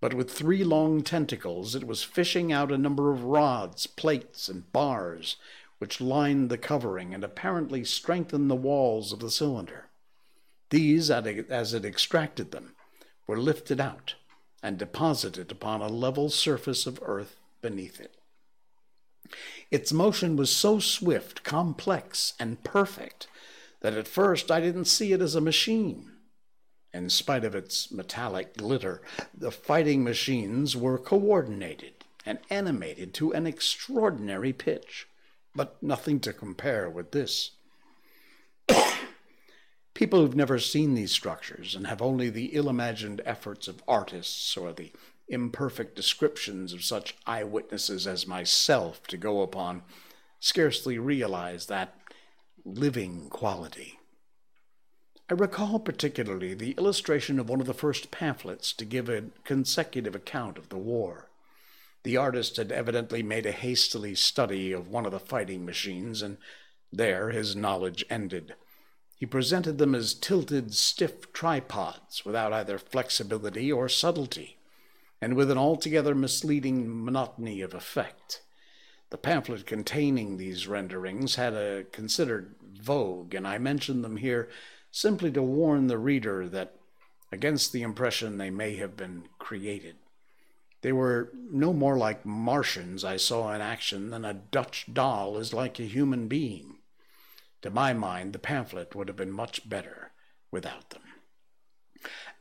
but 0.00 0.14
with 0.14 0.30
three 0.30 0.62
long 0.62 1.02
tentacles 1.02 1.74
it 1.74 1.86
was 1.86 2.02
fishing 2.02 2.52
out 2.52 2.70
a 2.70 2.78
number 2.78 3.10
of 3.10 3.24
rods, 3.24 3.86
plates, 3.86 4.48
and 4.48 4.70
bars 4.72 5.36
which 5.78 6.00
lined 6.00 6.50
the 6.50 6.58
covering 6.58 7.12
and 7.12 7.22
apparently 7.22 7.84
strengthened 7.84 8.50
the 8.50 8.56
walls 8.56 9.12
of 9.12 9.18
the 9.18 9.30
cylinder. 9.30 9.86
These, 10.70 11.10
as 11.10 11.74
it 11.74 11.84
extracted 11.84 12.50
them, 12.50 12.74
were 13.26 13.38
lifted 13.38 13.80
out 13.80 14.14
and 14.62 14.78
deposited 14.78 15.52
upon 15.52 15.82
a 15.82 15.88
level 15.88 16.30
surface 16.30 16.86
of 16.86 16.98
earth 17.02 17.36
beneath 17.60 18.00
it. 18.00 18.16
Its 19.70 19.92
motion 19.92 20.36
was 20.36 20.50
so 20.50 20.78
swift, 20.78 21.42
complex, 21.42 22.34
and 22.38 22.62
perfect 22.64 23.28
that 23.80 23.94
at 23.94 24.08
first 24.08 24.50
I 24.50 24.60
didn't 24.60 24.86
see 24.86 25.12
it 25.12 25.20
as 25.20 25.34
a 25.34 25.40
machine. 25.40 26.12
In 26.92 27.10
spite 27.10 27.44
of 27.44 27.54
its 27.54 27.92
metallic 27.92 28.56
glitter, 28.56 29.02
the 29.36 29.50
fighting 29.50 30.02
machines 30.02 30.76
were 30.76 30.98
coordinated 30.98 32.04
and 32.24 32.38
animated 32.50 33.12
to 33.14 33.32
an 33.32 33.46
extraordinary 33.46 34.52
pitch, 34.52 35.06
but 35.54 35.82
nothing 35.82 36.20
to 36.20 36.32
compare 36.32 36.88
with 36.88 37.12
this. 37.12 37.52
People 39.94 40.20
who've 40.20 40.34
never 40.34 40.58
seen 40.58 40.94
these 40.94 41.12
structures 41.12 41.74
and 41.74 41.86
have 41.86 42.02
only 42.02 42.30
the 42.30 42.46
ill 42.46 42.68
imagined 42.68 43.20
efforts 43.24 43.68
of 43.68 43.82
artists 43.86 44.56
or 44.56 44.72
the 44.72 44.90
imperfect 45.28 45.96
descriptions 45.96 46.72
of 46.72 46.84
such 46.84 47.16
eyewitnesses 47.26 48.06
as 48.06 48.26
myself 48.26 49.06
to 49.08 49.16
go 49.16 49.42
upon 49.42 49.82
scarcely 50.38 50.98
realize 50.98 51.66
that 51.66 51.94
living 52.64 53.28
quality. 53.28 53.98
I 55.28 55.34
recall 55.34 55.80
particularly 55.80 56.54
the 56.54 56.72
illustration 56.72 57.40
of 57.40 57.48
one 57.48 57.60
of 57.60 57.66
the 57.66 57.74
first 57.74 58.12
pamphlets 58.12 58.72
to 58.74 58.84
give 58.84 59.08
a 59.08 59.24
consecutive 59.44 60.14
account 60.14 60.56
of 60.56 60.68
the 60.68 60.78
war. 60.78 61.30
The 62.04 62.16
artist 62.16 62.56
had 62.56 62.70
evidently 62.70 63.24
made 63.24 63.46
a 63.46 63.52
hastily 63.52 64.14
study 64.14 64.70
of 64.70 64.86
one 64.86 65.04
of 65.04 65.10
the 65.10 65.18
fighting 65.18 65.64
machines, 65.64 66.22
and 66.22 66.38
there 66.92 67.30
his 67.30 67.56
knowledge 67.56 68.04
ended. 68.08 68.54
He 69.16 69.26
presented 69.26 69.78
them 69.78 69.94
as 69.94 70.14
tilted, 70.14 70.74
stiff 70.74 71.32
tripods 71.32 72.24
without 72.24 72.52
either 72.52 72.78
flexibility 72.78 73.72
or 73.72 73.88
subtlety, 73.88 74.55
and 75.20 75.34
with 75.34 75.50
an 75.50 75.58
altogether 75.58 76.14
misleading 76.14 77.04
monotony 77.04 77.60
of 77.60 77.74
effect. 77.74 78.42
The 79.10 79.18
pamphlet 79.18 79.66
containing 79.66 80.36
these 80.36 80.66
renderings 80.66 81.36
had 81.36 81.54
a 81.54 81.84
considered 81.92 82.56
vogue, 82.62 83.34
and 83.34 83.46
I 83.46 83.58
mention 83.58 84.02
them 84.02 84.16
here 84.16 84.48
simply 84.90 85.30
to 85.32 85.42
warn 85.42 85.86
the 85.86 85.98
reader 85.98 86.48
that 86.48 86.76
against 87.30 87.72
the 87.72 87.82
impression 87.82 88.38
they 88.38 88.50
may 88.50 88.76
have 88.76 88.96
been 88.96 89.24
created. 89.38 89.96
They 90.82 90.92
were 90.92 91.32
no 91.34 91.72
more 91.72 91.96
like 91.96 92.24
Martians 92.24 93.04
I 93.04 93.16
saw 93.16 93.52
in 93.52 93.60
action 93.60 94.10
than 94.10 94.24
a 94.24 94.34
Dutch 94.34 94.86
doll 94.92 95.36
is 95.38 95.52
like 95.52 95.78
a 95.78 95.84
human 95.84 96.28
being. 96.28 96.78
To 97.62 97.70
my 97.70 97.92
mind, 97.92 98.32
the 98.32 98.38
pamphlet 98.38 98.94
would 98.94 99.08
have 99.08 99.16
been 99.16 99.32
much 99.32 99.68
better 99.68 100.12
without 100.50 100.90
them. 100.90 101.02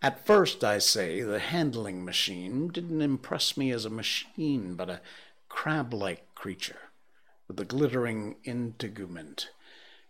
At 0.05 0.23
first, 0.23 0.63
I 0.63 0.77
say, 0.77 1.21
the 1.21 1.39
handling 1.39 2.05
machine 2.05 2.67
didn't 2.67 3.01
impress 3.01 3.57
me 3.57 3.71
as 3.71 3.85
a 3.85 3.89
machine, 3.89 4.75
but 4.75 4.87
a 4.87 5.01
crab 5.49 5.95
like 5.95 6.35
creature 6.35 6.91
with 7.47 7.59
a 7.59 7.65
glittering 7.65 8.35
integument, 8.43 9.49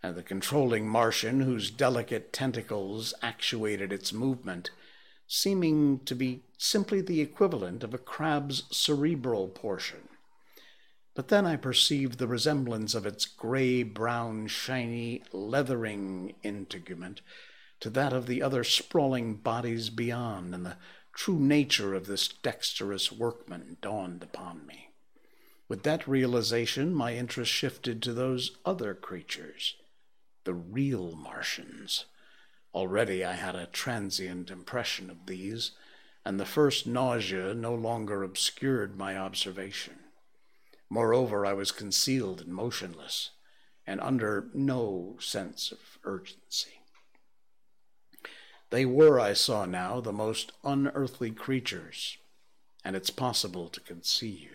and 0.03 0.17
the 0.17 0.21
controlling 0.21 0.85
Martian 0.85 1.39
whose 1.39 1.71
delicate 1.71 2.33
tentacles 2.33 3.13
actuated 3.21 3.93
its 3.93 4.11
movement, 4.11 4.69
seeming 5.29 5.99
to 5.99 6.13
be 6.13 6.43
simply 6.57 6.99
the 6.99 7.21
equivalent 7.21 7.81
of 7.81 7.93
a 7.93 7.97
crab's 7.97 8.63
cerebral 8.71 9.47
portion. 9.47 10.09
But 11.13 11.29
then 11.29 11.45
I 11.45 11.55
perceived 11.55 12.19
the 12.19 12.27
resemblance 12.27 12.95
of 12.95 13.05
its 13.05 13.23
gray 13.23 13.81
brown, 13.83 14.47
shiny, 14.47 15.23
leathering 15.31 16.35
integument 16.43 17.21
to 17.86 17.91
that 17.91 18.13
of 18.13 18.25
the 18.25 18.41
other 18.41 18.63
sprawling 18.63 19.36
bodies 19.36 19.91
beyond, 19.91 20.55
and 20.55 20.65
the 20.65 20.77
true 21.13 21.38
nature 21.38 21.93
of 21.93 22.07
this 22.07 22.27
dexterous 22.27 23.11
workman 23.11 23.77
dawned 23.79 24.23
upon 24.23 24.65
me. 24.65 24.89
With 25.69 25.83
that 25.83 26.07
realization, 26.07 26.95
my 26.95 27.13
interest 27.13 27.51
shifted 27.51 28.01
to 28.01 28.11
those 28.11 28.57
other 28.65 28.95
creatures, 28.95 29.75
the 30.45 30.55
real 30.55 31.15
Martians. 31.15 32.05
Already 32.73 33.23
I 33.23 33.33
had 33.33 33.53
a 33.53 33.67
transient 33.67 34.49
impression 34.49 35.11
of 35.11 35.27
these, 35.27 35.69
and 36.25 36.39
the 36.39 36.43
first 36.47 36.88
nausea 36.88 37.53
no 37.53 37.75
longer 37.75 38.23
obscured 38.23 38.97
my 38.97 39.15
observation. 39.15 39.99
Moreover, 40.89 41.45
I 41.45 41.53
was 41.53 41.71
concealed 41.71 42.41
and 42.41 42.51
motionless, 42.51 43.29
and 43.86 44.01
under 44.01 44.49
no 44.55 45.17
sense 45.19 45.71
of 45.71 45.99
urgency. 46.03 46.74
They 48.70 48.86
were, 48.86 49.20
I 49.20 49.34
saw 49.34 49.66
now, 49.66 49.99
the 50.01 50.13
most 50.13 50.51
unearthly 50.63 51.32
creatures, 51.32 52.18
and 52.84 52.95
it's 52.95 53.09
possible 53.09 53.70
to 53.70 53.80
conceive. 53.80 54.51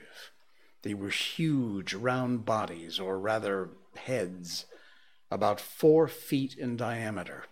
They 0.83 0.95
were 0.95 1.11
huge, 1.11 1.95
round 1.95 2.45
bodies, 2.45 2.99
or 2.99 3.19
rather 3.19 3.71
heads, 3.97 4.67
about 5.31 5.61
four 5.61 6.09
feet 6.09 6.57
in 6.57 6.77
diameter, 6.77 7.45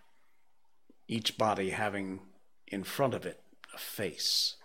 each 1.06 1.38
body 1.38 1.70
having 1.70 2.20
in 2.66 2.84
front 2.84 3.14
of 3.14 3.24
it 3.24 3.42
a 3.74 3.78
face. 3.78 4.56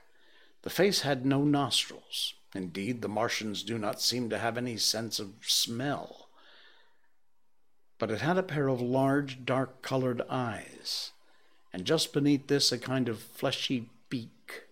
The 0.64 0.70
face 0.70 1.02
had 1.02 1.26
no 1.26 1.44
nostrils. 1.44 2.34
Indeed, 2.56 3.02
the 3.02 3.10
Martians 3.10 3.64
do 3.64 3.78
not 3.78 4.02
seem 4.02 4.30
to 4.30 4.38
have 4.38 4.58
any 4.58 4.78
sense 4.78 5.20
of 5.20 5.34
smell. 5.42 6.30
But 7.98 8.12
it 8.12 8.22
had 8.22 8.38
a 8.38 8.44
pair 8.44 8.68
of 8.68 8.82
large, 8.82 9.46
dark 9.46 9.82
colored 9.82 10.22
eyes, 10.30 11.12
and 11.74 11.86
just 11.86 12.14
beneath 12.14 12.48
this 12.48 12.72
a 12.72 12.78
kind 12.78 13.10
of 13.10 13.20
fleshy 13.20 13.90
beak. 14.10 14.64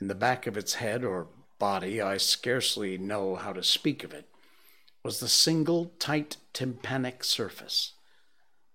In 0.00 0.08
the 0.08 0.14
back 0.14 0.46
of 0.46 0.56
its 0.56 0.74
head, 0.74 1.04
or 1.04 1.28
body, 1.58 2.00
I 2.00 2.16
scarcely 2.16 2.98
know 2.98 3.36
how 3.36 3.52
to 3.52 3.62
speak 3.62 4.02
of 4.02 4.12
it, 4.12 4.28
was 5.04 5.20
the 5.20 5.28
single 5.28 5.92
tight 5.98 6.36
tympanic 6.52 7.22
surface, 7.22 7.92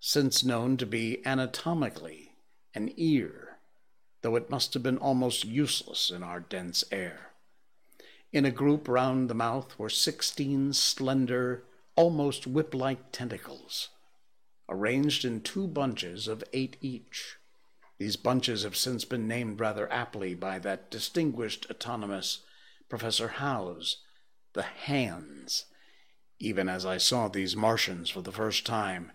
since 0.00 0.42
known 0.42 0.76
to 0.78 0.86
be 0.86 1.24
anatomically 1.26 2.32
an 2.74 2.92
ear 2.96 3.48
though 4.22 4.36
it 4.36 4.50
must 4.50 4.74
have 4.74 4.82
been 4.82 4.98
almost 4.98 5.44
useless 5.44 6.10
in 6.10 6.22
our 6.22 6.40
dense 6.40 6.84
air. 6.90 7.30
In 8.32 8.44
a 8.44 8.50
group 8.50 8.88
round 8.88 9.30
the 9.30 9.34
mouth 9.34 9.78
were 9.78 9.88
sixteen 9.88 10.72
slender, 10.72 11.64
almost 11.96 12.46
whip 12.46 12.74
like 12.74 13.12
tentacles, 13.12 13.88
arranged 14.68 15.24
in 15.24 15.40
two 15.40 15.66
bunches 15.66 16.28
of 16.28 16.44
eight 16.52 16.76
each. 16.80 17.36
These 17.98 18.16
bunches 18.16 18.62
have 18.62 18.76
since 18.76 19.04
been 19.04 19.26
named 19.26 19.60
rather 19.60 19.92
aptly 19.92 20.34
by 20.34 20.58
that 20.60 20.90
distinguished 20.90 21.66
autonomous 21.70 22.40
Professor 22.88 23.28
Howes, 23.28 23.98
the 24.52 24.62
hands. 24.62 25.66
Even 26.38 26.68
as 26.68 26.86
I 26.86 26.98
saw 26.98 27.28
these 27.28 27.56
Martians 27.56 28.08
for 28.08 28.22
the 28.22 28.32
first 28.32 28.64
time, 28.64 29.12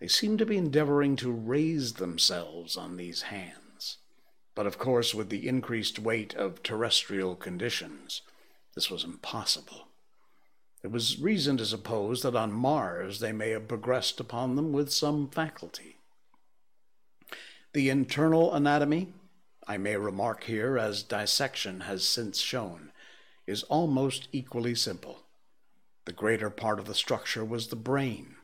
they 0.00 0.08
seemed 0.08 0.38
to 0.38 0.46
be 0.46 0.56
endeavoring 0.56 1.16
to 1.16 1.30
raise 1.30 1.94
themselves 1.94 2.76
on 2.76 2.96
these 2.96 3.22
hands. 3.22 3.98
But 4.54 4.66
of 4.66 4.78
course, 4.78 5.14
with 5.14 5.28
the 5.28 5.46
increased 5.48 5.98
weight 5.98 6.34
of 6.34 6.62
terrestrial 6.62 7.36
conditions, 7.36 8.22
this 8.74 8.90
was 8.90 9.04
impossible. 9.04 9.88
There 10.82 10.90
was 10.90 11.20
reason 11.20 11.56
to 11.56 11.66
suppose 11.66 12.22
that 12.22 12.36
on 12.36 12.52
Mars 12.52 13.20
they 13.20 13.32
may 13.32 13.50
have 13.50 13.68
progressed 13.68 14.20
upon 14.20 14.56
them 14.56 14.72
with 14.72 14.92
some 14.92 15.28
faculty. 15.28 15.96
The 17.72 17.88
internal 17.88 18.52
anatomy, 18.52 19.14
I 19.66 19.78
may 19.78 19.96
remark 19.96 20.44
here, 20.44 20.76
as 20.76 21.02
dissection 21.02 21.80
has 21.80 22.04
since 22.04 22.38
shown, 22.38 22.92
is 23.46 23.62
almost 23.64 24.28
equally 24.32 24.74
simple. 24.74 25.20
The 26.04 26.12
greater 26.12 26.50
part 26.50 26.78
of 26.78 26.86
the 26.86 26.94
structure 26.94 27.44
was 27.44 27.68
the 27.68 27.76
brain, 27.76 28.34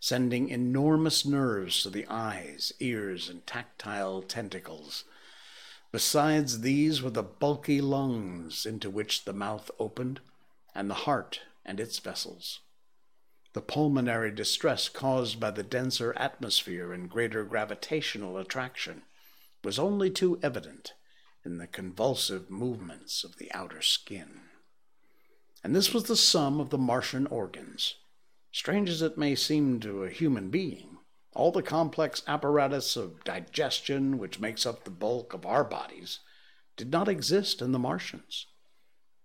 sending 0.00 0.48
enormous 0.48 1.24
nerves 1.24 1.82
to 1.82 1.90
the 1.90 2.06
eyes, 2.08 2.72
ears, 2.80 3.28
and 3.28 3.46
tactile 3.46 4.20
tentacles 4.20 5.04
Besides 5.94 6.62
these 6.62 7.02
were 7.02 7.10
the 7.10 7.22
bulky 7.22 7.80
lungs 7.80 8.66
into 8.66 8.90
which 8.90 9.24
the 9.24 9.32
mouth 9.32 9.70
opened, 9.78 10.18
and 10.74 10.90
the 10.90 11.06
heart 11.06 11.42
and 11.64 11.80
its 11.80 11.98
vessels. 11.98 12.60
The 13.54 13.60
pulmonary 13.60 14.32
distress 14.32 14.88
caused 14.88 15.38
by 15.38 15.52
the 15.52 15.62
denser 15.62 16.12
atmosphere 16.16 16.92
and 16.92 17.08
greater 17.08 17.44
gravitational 17.44 18.36
attraction 18.36 19.02
was 19.62 19.78
only 19.78 20.10
too 20.10 20.38
evident 20.42 20.94
in 21.44 21.58
the 21.58 21.66
convulsive 21.66 22.50
movements 22.50 23.22
of 23.22 23.36
the 23.36 23.52
outer 23.52 23.80
skin. 23.80 24.40
And 25.62 25.74
this 25.74 25.94
was 25.94 26.04
the 26.04 26.16
sum 26.16 26.60
of 26.60 26.70
the 26.70 26.78
Martian 26.78 27.26
organs. 27.28 27.94
Strange 28.50 28.90
as 28.90 29.02
it 29.02 29.16
may 29.16 29.34
seem 29.34 29.80
to 29.80 30.04
a 30.04 30.10
human 30.10 30.50
being, 30.50 30.98
all 31.32 31.52
the 31.52 31.62
complex 31.62 32.22
apparatus 32.26 32.96
of 32.96 33.24
digestion 33.24 34.18
which 34.18 34.40
makes 34.40 34.66
up 34.66 34.84
the 34.84 34.90
bulk 34.90 35.32
of 35.32 35.46
our 35.46 35.64
bodies 35.64 36.20
did 36.76 36.90
not 36.90 37.08
exist 37.08 37.62
in 37.62 37.72
the 37.72 37.78
Martians. 37.78 38.46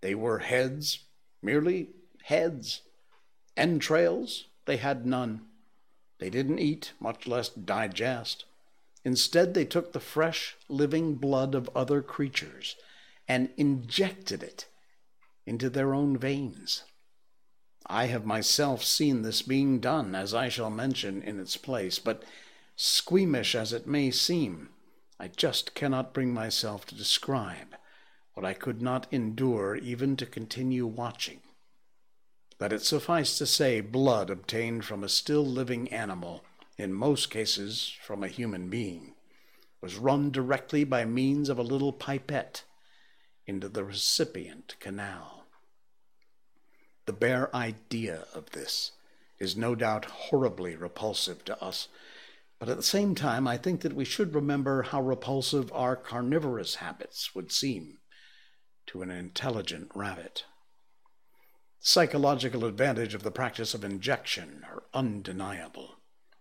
They 0.00 0.14
were 0.14 0.38
heads, 0.38 1.00
merely 1.42 1.90
heads. 2.24 2.82
Entrails, 3.56 4.46
they 4.66 4.76
had 4.76 5.06
none. 5.06 5.42
They 6.18 6.30
didn't 6.30 6.58
eat, 6.58 6.92
much 7.00 7.26
less 7.26 7.48
digest. 7.48 8.44
Instead, 9.04 9.54
they 9.54 9.64
took 9.64 9.92
the 9.92 10.00
fresh, 10.00 10.56
living 10.68 11.14
blood 11.14 11.54
of 11.54 11.70
other 11.74 12.02
creatures 12.02 12.76
and 13.26 13.50
injected 13.56 14.42
it 14.42 14.66
into 15.46 15.70
their 15.70 15.94
own 15.94 16.16
veins. 16.16 16.84
I 17.86 18.06
have 18.06 18.26
myself 18.26 18.84
seen 18.84 19.22
this 19.22 19.42
being 19.42 19.80
done, 19.80 20.14
as 20.14 20.34
I 20.34 20.48
shall 20.48 20.70
mention 20.70 21.22
in 21.22 21.40
its 21.40 21.56
place, 21.56 21.98
but 21.98 22.22
squeamish 22.76 23.54
as 23.54 23.72
it 23.72 23.86
may 23.86 24.10
seem, 24.10 24.68
I 25.18 25.28
just 25.28 25.74
cannot 25.74 26.14
bring 26.14 26.32
myself 26.32 26.86
to 26.86 26.94
describe 26.94 27.76
what 28.34 28.46
I 28.46 28.54
could 28.54 28.80
not 28.80 29.06
endure 29.10 29.76
even 29.76 30.16
to 30.16 30.26
continue 30.26 30.86
watching. 30.86 31.40
Let 32.60 32.74
it 32.74 32.82
suffice 32.82 33.38
to 33.38 33.46
say, 33.46 33.80
blood 33.80 34.28
obtained 34.28 34.84
from 34.84 35.02
a 35.02 35.08
still 35.08 35.46
living 35.46 35.90
animal, 35.90 36.44
in 36.76 36.92
most 36.92 37.30
cases 37.30 37.96
from 38.02 38.22
a 38.22 38.28
human 38.28 38.68
being, 38.68 39.14
was 39.80 39.96
run 39.96 40.30
directly 40.30 40.84
by 40.84 41.06
means 41.06 41.48
of 41.48 41.58
a 41.58 41.62
little 41.62 41.92
pipette 41.92 42.64
into 43.46 43.66
the 43.70 43.82
recipient 43.82 44.76
canal. 44.78 45.46
The 47.06 47.14
bare 47.14 47.54
idea 47.56 48.26
of 48.34 48.50
this 48.50 48.92
is 49.38 49.56
no 49.56 49.74
doubt 49.74 50.04
horribly 50.04 50.76
repulsive 50.76 51.42
to 51.46 51.62
us, 51.64 51.88
but 52.58 52.68
at 52.68 52.76
the 52.76 52.82
same 52.82 53.14
time, 53.14 53.48
I 53.48 53.56
think 53.56 53.80
that 53.80 53.94
we 53.94 54.04
should 54.04 54.34
remember 54.34 54.82
how 54.82 55.00
repulsive 55.00 55.72
our 55.72 55.96
carnivorous 55.96 56.74
habits 56.74 57.34
would 57.34 57.50
seem 57.50 58.00
to 58.88 59.00
an 59.00 59.10
intelligent 59.10 59.90
rabbit. 59.94 60.44
Psychological 61.82 62.66
advantage 62.66 63.14
of 63.14 63.22
the 63.22 63.30
practice 63.30 63.72
of 63.72 63.84
injection 63.84 64.66
are 64.68 64.82
undeniable. 64.92 65.94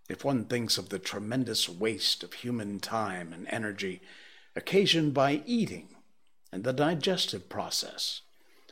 If 0.10 0.26
one 0.26 0.44
thinks 0.44 0.78
of 0.78 0.90
the 0.90 1.00
tremendous 1.00 1.70
waste 1.70 2.24
of 2.24 2.34
human 2.34 2.82
time 2.82 3.32
and 3.32 3.48
energy 3.50 4.02
occasioned 4.54 5.14
by 5.14 5.42
eating 5.46 5.96
and 6.52 6.66
the 6.66 6.74
digestive 6.74 7.48
process, 7.48 8.22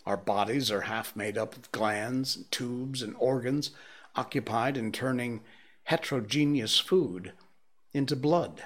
our 0.05 0.17
bodies 0.17 0.69
are 0.69 0.81
half 0.81 1.15
made 1.15 1.37
up 1.37 1.55
of 1.55 1.71
glands 1.71 2.35
and 2.35 2.51
tubes 2.51 3.01
and 3.01 3.15
organs 3.17 3.71
occupied 4.17 4.75
in 4.75 4.91
turning 4.91 5.39
heterogeneous 5.85 6.77
food 6.77 7.31
into 7.93 8.17
blood. 8.17 8.65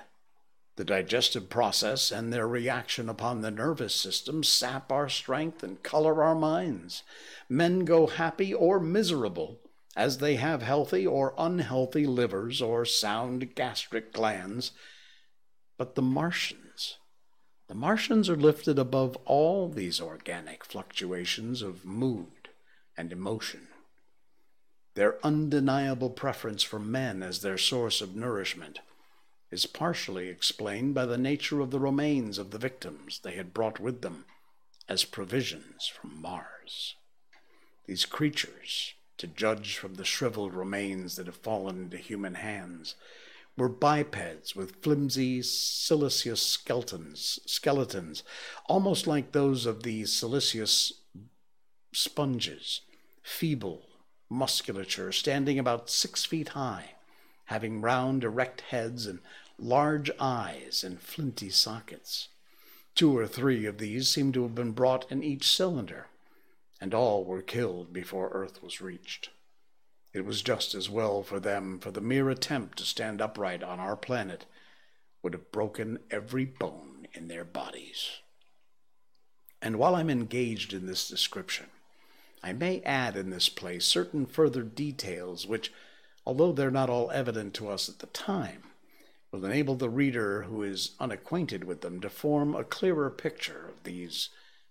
The 0.76 0.86
digestive 0.86 1.50
process 1.50 2.12
and 2.12 2.32
their 2.32 2.48
reaction 2.48 3.10
upon 3.10 3.42
the 3.42 3.52
nervous 3.52 3.94
system 3.94 4.44
sap 4.44 4.92
our 4.92 5.10
strength 5.10 5.64
and 5.64 5.84
color 5.84 6.24
our 6.24 6.36
minds. 6.36 7.04
Men 7.50 7.86
go 7.86 8.08
happy 8.08 8.54
or 8.54 8.80
miserable 8.80 9.60
as 9.96 10.20
they 10.20 10.36
have 10.36 10.62
healthy 10.62 11.06
or 11.06 11.34
unhealthy 11.38 12.06
livers 12.06 12.62
or 12.62 12.86
sound 12.86 13.54
gastric 13.56 14.14
glands. 14.14 14.72
But 15.78 15.96
the 15.96 16.02
Martians 16.02 16.98
the 17.72 17.78
Martians 17.78 18.30
are 18.30 18.36
lifted 18.36 18.78
above 18.78 19.16
all 19.24 19.70
these 19.70 20.02
organic 20.02 20.66
fluctuations 20.66 21.62
of 21.62 21.86
mood 21.86 22.50
and 22.98 23.14
emotion. 23.14 23.70
Their 24.96 25.26
undeniable 25.26 26.10
preference 26.10 26.64
for 26.64 26.80
men 26.80 27.24
as 27.24 27.40
their 27.40 27.58
source 27.58 28.02
of 28.02 28.14
nourishment 28.14 28.82
is 29.52 29.66
partially 29.66 30.30
explained 30.30 30.94
by 30.94 31.06
the 31.06 31.18
nature 31.18 31.60
of 31.60 31.72
the 31.72 31.80
remains 31.80 32.38
of 32.38 32.52
the 32.52 32.58
victims 32.58 33.20
they 33.20 33.34
had 33.34 33.54
brought 33.54 33.80
with 33.80 34.02
them 34.02 34.26
as 34.88 35.04
provisions 35.04 35.88
from 35.88 36.22
Mars. 36.22 36.96
These 37.86 38.06
creatures, 38.06 38.94
to 39.18 39.28
judge 39.28 39.78
from 39.78 39.96
the 39.96 40.06
shriveled 40.06 40.54
remains 40.54 41.18
that 41.18 41.26
have 41.26 41.36
fallen 41.36 41.84
into 41.84 41.98
human 41.98 42.36
hands, 42.36 42.96
were 43.58 43.70
bipeds 43.70 44.56
with 44.56 44.82
flimsy 44.82 45.42
siliceous 45.42 46.42
skeletons, 46.42 47.40
skeletons, 47.46 48.24
almost 48.68 49.08
like 49.08 49.32
those 49.32 49.66
of 49.66 49.84
the 49.84 50.06
siliceous 50.06 50.94
sponges, 51.92 52.82
feeble 53.22 53.84
musculature, 54.30 55.12
standing 55.12 55.60
about 55.60 55.90
six 55.90 56.24
feet 56.24 56.50
high, 56.50 56.92
having 57.52 57.82
round, 57.82 58.24
erect 58.24 58.62
heads 58.62 59.06
and 59.06 59.20
large 59.60 60.10
eyes 60.22 60.86
and 60.86 61.02
flinty 61.02 61.50
sockets. 61.50 62.30
Two 62.96 63.18
or 63.18 63.28
three 63.28 63.66
of 63.66 63.78
these 63.78 64.08
seemed 64.08 64.34
to 64.34 64.44
have 64.44 64.56
been 64.56 64.72
brought 64.72 65.12
in 65.12 65.22
each 65.22 65.46
cylinder, 65.46 66.08
and 66.80 66.94
all 66.94 67.26
were 67.26 67.42
killed 67.42 67.92
before 67.92 68.30
Earth 68.30 68.64
was 68.64 68.80
reached. 68.80 69.32
It 70.14 70.24
was 70.26 70.42
just 70.42 70.74
as 70.74 70.90
well 70.90 71.24
for 71.24 71.42
them, 71.42 71.78
for 71.80 71.92
the 71.92 72.00
mere 72.00 72.30
attempt 72.30 72.78
to 72.78 72.86
stand 72.86 73.20
upright 73.20 73.62
on 73.64 73.82
our 73.82 73.98
planet 73.98 74.46
would 75.22 75.34
have 75.34 75.52
broken 75.52 76.00
every 76.10 76.46
bone 76.46 77.06
in 77.14 77.28
their 77.28 77.44
bodies. 77.44 78.20
And 79.62 79.76
while 79.76 79.96
I'm 79.96 80.10
engaged 80.10 80.72
in 80.72 80.86
this 80.86 81.06
description, 81.10 81.66
I 82.42 82.54
may 82.54 82.82
add 82.84 83.18
in 83.18 83.30
this 83.30 83.50
place 83.50 83.84
certain 83.86 84.26
further 84.26 84.64
details 84.64 85.46
which, 85.46 85.74
although 86.26 86.52
they're 86.52 86.72
not 86.72 86.90
all 86.90 87.12
evident 87.12 87.54
to 87.56 87.70
us 87.70 87.90
at 87.90 88.00
the 88.00 88.08
time, 88.08 88.64
will 89.32 89.46
enable 89.46 89.76
the 89.76 89.90
reader 89.90 90.44
who 90.44 90.64
is 90.64 90.92
unacquainted 91.00 91.64
with 91.64 91.82
them 91.82 92.02
to 92.02 92.10
form 92.10 92.56
a 92.56 92.64
clearer 92.64 93.10
picture 93.10 93.68
of 93.70 93.84
these 93.84 94.30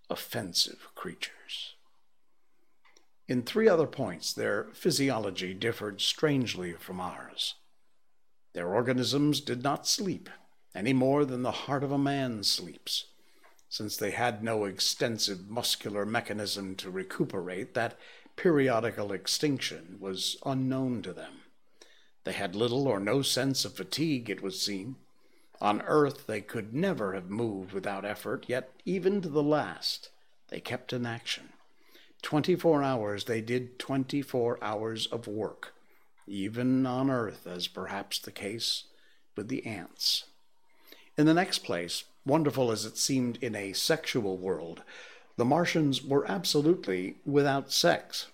offensive 0.09 0.89
creatures. 0.95 1.75
In 3.27 3.43
three 3.43 3.69
other 3.69 3.87
points, 3.87 4.33
their 4.33 4.69
physiology 4.73 5.55
differed 5.55 6.01
strangely 6.01 6.73
from 6.73 7.01
ours. 7.01 7.55
Their 8.53 8.75
organisms 8.75 9.41
did 9.41 9.63
not 9.63 9.87
sleep 9.87 10.29
any 10.75 10.93
more 10.93 11.25
than 11.25 11.43
the 11.43 11.51
heart 11.53 11.85
of 11.85 11.93
a 11.93 11.99
man 11.99 12.43
sleeps. 12.43 13.07
Since 13.69 13.97
they 13.97 14.11
had 14.11 14.43
no 14.43 14.65
extensive 14.65 15.49
muscular 15.49 16.05
mechanism 16.05 16.75
to 16.77 16.91
recuperate, 16.91 17.75
that 17.75 17.97
periodical 18.41 19.13
extinction 19.13 19.99
was 20.01 20.39
unknown 20.47 21.03
to 21.03 21.13
them. 21.13 21.43
They 22.25 22.33
had 22.33 22.57
little 22.57 22.89
or 22.89 22.99
no 22.99 23.21
sense 23.21 23.67
of 23.67 23.75
fatigue, 23.75 24.31
it 24.31 24.43
would 24.43 24.55
seem. 24.55 24.97
On 25.61 25.83
earth 25.83 26.27
they 26.27 26.41
could 26.41 26.73
never 26.73 27.13
have 27.13 27.29
moved 27.29 27.75
without 27.75 28.07
effort, 28.07 28.47
yet 28.49 28.71
even 28.87 29.21
to 29.21 29.29
the 29.29 29.43
last 29.43 30.09
they 30.49 30.59
kept 30.59 30.95
in 30.95 31.05
action. 31.05 31.51
Twenty 32.23 32.57
four 32.57 32.83
hours 32.83 33.25
they 33.25 33.43
did 33.43 33.79
twenty 33.79 34.23
four 34.23 34.59
hours 34.65 35.07
of 35.09 35.27
work, 35.27 35.75
even 36.27 36.87
on 36.87 37.11
earth, 37.11 37.47
as 37.47 37.67
perhaps 37.67 38.19
the 38.19 38.33
case 38.33 38.85
with 39.37 39.49
the 39.49 39.67
ants. 39.67 40.25
In 41.19 41.27
the 41.27 41.35
next 41.35 41.59
place, 41.59 42.05
wonderful 42.25 42.71
as 42.71 42.87
it 42.87 42.97
seemed 42.97 43.37
in 43.43 43.55
a 43.55 43.75
sexual 43.75 44.39
world, 44.39 44.83
the 45.41 45.45
Martians 45.47 46.05
were 46.05 46.31
absolutely 46.31 47.17
without 47.25 47.73
sex 47.73 48.27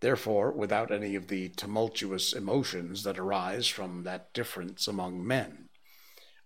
therefore 0.00 0.50
without 0.50 0.90
any 0.90 1.14
of 1.14 1.28
the 1.28 1.50
tumultuous 1.50 2.32
emotions 2.32 3.02
that 3.02 3.18
arise 3.18 3.66
from 3.68 4.04
that 4.04 4.32
difference 4.32 4.88
among 4.88 5.26
men. 5.26 5.68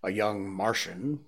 A 0.03 0.11
young 0.11 0.49
Martian, 0.49 1.21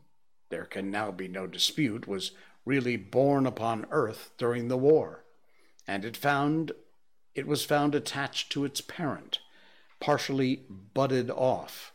there 0.50 0.66
can 0.66 0.92
now 0.92 1.10
be 1.10 1.30
no 1.30 1.48
dispute, 1.48 2.06
was 2.06 2.32
really 2.66 2.98
born 2.98 3.46
upon 3.46 3.86
earth 3.92 4.32
during 4.38 4.68
the 4.68 4.78
war, 4.78 5.24
and 5.88 6.04
it 6.04 6.18
found 6.18 6.74
it 7.34 7.48
was 7.48 7.64
found 7.64 7.96
attached 7.96 8.52
to 8.52 8.66
its 8.66 8.82
parent, 8.82 9.40
partially 10.02 10.66
budded 10.94 11.32
off, 11.32 11.94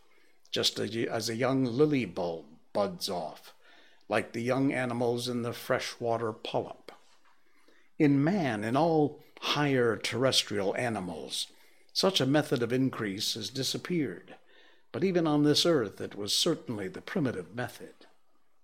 just 0.51 0.79
as 0.79 1.29
a 1.29 1.37
young 1.37 1.67
lily 1.67 2.07
bulb 2.07 2.47
buds 2.73 3.11
off, 3.11 3.53
like 4.11 4.33
the 4.33 4.43
young 4.43 4.73
animals 4.73 5.29
in 5.29 5.43
the 5.43 5.53
freshwater 5.53 6.33
polyp. 6.33 6.91
In 7.97 8.23
man, 8.23 8.65
in 8.65 8.77
all 8.77 9.23
higher 9.41 9.97
terrestrial 9.97 10.77
animals. 10.77 11.47
Such 11.93 12.21
a 12.21 12.27
method 12.27 12.61
of 12.61 12.73
increase 12.73 13.35
has 13.35 13.51
disappeared, 13.51 14.35
but 14.91 15.05
even 15.05 15.29
on 15.29 15.45
this 15.45 15.65
earth 15.65 16.01
it 16.01 16.17
was 16.17 16.37
certainly 16.37 16.89
the 16.89 17.01
primitive 17.01 17.55
method. 17.55 17.95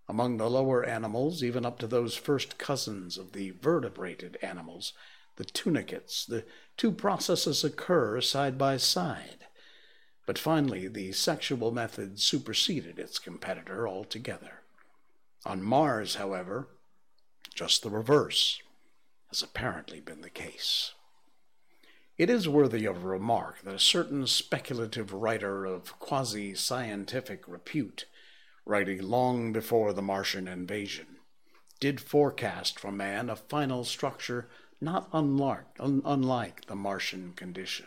Among 0.08 0.36
the 0.36 0.50
lower 0.50 0.84
animals, 0.84 1.44
even 1.44 1.64
up 1.64 1.78
to 1.78 1.86
those 1.86 2.16
first 2.16 2.58
cousins 2.58 3.16
of 3.16 3.32
the 3.32 3.50
vertebrated 3.50 4.38
animals, 4.42 4.94
the 5.36 5.44
tunicates, 5.44 6.26
the 6.26 6.44
two 6.76 6.90
processes 6.90 7.62
occur 7.62 8.20
side 8.20 8.58
by 8.58 8.78
side. 8.78 9.46
But 10.26 10.38
finally, 10.38 10.88
the 10.88 11.12
sexual 11.12 11.70
method 11.70 12.20
superseded 12.20 12.98
its 12.98 13.20
competitor 13.20 13.86
altogether. 13.86 14.62
On 15.46 15.62
Mars, 15.62 16.16
however, 16.16 16.66
just 17.54 17.84
the 17.84 17.88
reverse 17.88 18.60
has 19.28 19.42
apparently 19.42 20.00
been 20.00 20.20
the 20.20 20.28
case. 20.28 20.94
It 22.18 22.28
is 22.28 22.48
worthy 22.48 22.84
of 22.84 23.04
remark 23.04 23.62
that 23.62 23.76
a 23.76 23.78
certain 23.78 24.26
speculative 24.26 25.12
writer 25.12 25.64
of 25.64 26.00
quasi 26.00 26.56
scientific 26.56 27.46
repute, 27.46 28.06
writing 28.64 29.00
long 29.00 29.52
before 29.52 29.92
the 29.92 30.02
Martian 30.02 30.48
invasion, 30.48 31.18
did 31.78 32.00
forecast 32.00 32.80
for 32.80 32.90
man 32.90 33.30
a 33.30 33.36
final 33.36 33.84
structure 33.84 34.48
not 34.80 35.08
unlike, 35.12 35.76
un- 35.78 36.02
unlike 36.04 36.66
the 36.66 36.74
Martian 36.74 37.34
condition. 37.34 37.86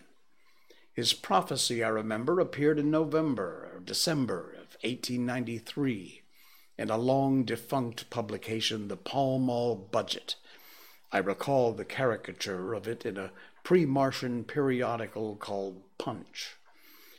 His 0.94 1.12
prophecy, 1.12 1.84
I 1.84 1.90
remember, 1.90 2.40
appeared 2.40 2.80
in 2.80 2.90
November 2.90 3.70
or 3.74 3.82
December 3.82 4.52
of 4.52 4.78
1893 4.82 6.19
in 6.80 6.90
a 6.90 6.98
long 6.98 7.44
defunct 7.44 8.10
publication, 8.10 8.88
the 8.88 8.96
Pall 8.96 9.38
Mall 9.38 9.76
Budget, 9.76 10.38
I 11.12 11.18
recall 11.18 11.74
the 11.74 11.84
caricature 11.84 12.74
of 12.74 12.88
it 12.88 13.06
in 13.06 13.18
a 13.18 13.32
pre 13.64 13.86
Martian 13.86 14.46
periodical 14.46 15.36
called 15.36 15.82
Punch. 15.98 16.56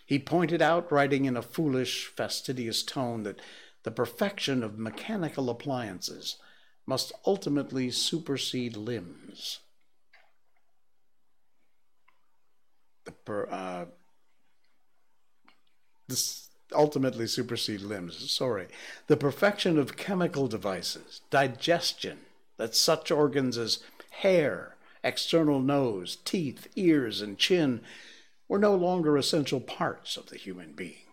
He 0.06 0.18
pointed 0.18 0.62
out, 0.62 0.90
writing 0.90 1.26
in 1.26 1.36
a 1.36 1.42
foolish, 1.42 2.06
fastidious 2.06 2.82
tone, 2.82 3.24
that 3.24 3.38
the 3.82 3.90
perfection 3.90 4.62
of 4.62 4.78
mechanical 4.78 5.50
appliances 5.50 6.36
must 6.86 7.12
ultimately 7.26 7.90
supersede 7.90 8.78
limbs. 8.78 9.58
The 13.04 13.12
per, 13.12 13.46
uh, 13.50 13.84
this 16.08 16.49
ultimately 16.72 17.26
supersede 17.26 17.80
limbs. 17.80 18.30
Sorry. 18.30 18.68
The 19.06 19.16
perfection 19.16 19.78
of 19.78 19.96
chemical 19.96 20.48
devices, 20.48 21.20
digestion, 21.30 22.20
that 22.56 22.74
such 22.74 23.10
organs 23.10 23.56
as 23.56 23.82
hair, 24.10 24.76
external 25.02 25.60
nose, 25.60 26.16
teeth, 26.24 26.68
ears, 26.76 27.20
and 27.20 27.38
chin 27.38 27.80
were 28.48 28.58
no 28.58 28.74
longer 28.74 29.16
essential 29.16 29.60
parts 29.60 30.16
of 30.16 30.26
the 30.26 30.36
human 30.36 30.72
being, 30.72 31.06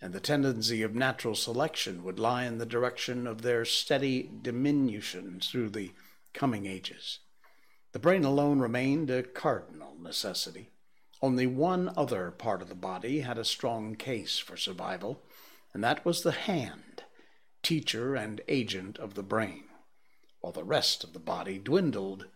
and 0.00 0.12
the 0.12 0.20
tendency 0.20 0.82
of 0.82 0.94
natural 0.94 1.34
selection 1.34 2.04
would 2.04 2.18
lie 2.18 2.44
in 2.44 2.58
the 2.58 2.66
direction 2.66 3.26
of 3.26 3.42
their 3.42 3.64
steady 3.64 4.30
diminution 4.42 5.40
through 5.40 5.70
the 5.70 5.90
coming 6.32 6.66
ages. 6.66 7.18
The 7.92 7.98
brain 7.98 8.24
alone 8.24 8.60
remained 8.60 9.10
a 9.10 9.22
cardinal 9.22 9.96
necessity. 10.00 10.69
Only 11.22 11.46
one 11.46 11.92
other 11.96 12.30
part 12.30 12.62
of 12.62 12.68
the 12.68 12.74
body 12.74 13.20
had 13.20 13.36
a 13.36 13.44
strong 13.44 13.94
case 13.94 14.38
for 14.38 14.56
survival, 14.56 15.22
and 15.74 15.84
that 15.84 16.04
was 16.04 16.22
the 16.22 16.32
hand, 16.32 17.04
teacher 17.62 18.14
and 18.14 18.40
agent 18.48 18.98
of 18.98 19.14
the 19.14 19.22
brain. 19.22 19.64
While 20.40 20.54
the 20.54 20.64
rest 20.64 21.04
of 21.04 21.12
the 21.12 21.18
body 21.18 21.58
dwindled, 21.58 22.26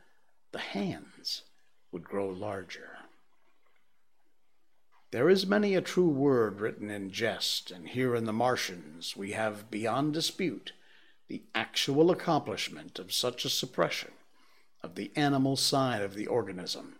the 0.53 0.59
hands 0.59 1.45
would 1.91 2.05
grow 2.05 2.29
larger. 2.29 2.99
There 5.13 5.31
is 5.31 5.47
many 5.47 5.75
a 5.75 5.81
true 5.81 6.09
word 6.09 6.61
written 6.61 6.91
in 6.91 7.11
jest, 7.11 7.71
and 7.71 7.89
here 7.89 8.15
in 8.15 8.25
the 8.25 8.33
Martians 8.33 9.17
we 9.17 9.33
have 9.33 9.71
beyond 9.71 10.13
dispute 10.13 10.73
the 11.29 11.45
actual 11.55 12.11
accomplishment 12.11 12.99
of 12.99 13.15
such 13.15 13.47
a 13.47 13.51
suppression 13.51 14.13
of 14.83 14.95
the 14.95 15.11
animal 15.17 15.57
side 15.57 16.03
of 16.03 16.15
the 16.15 16.27
organism 16.27 16.97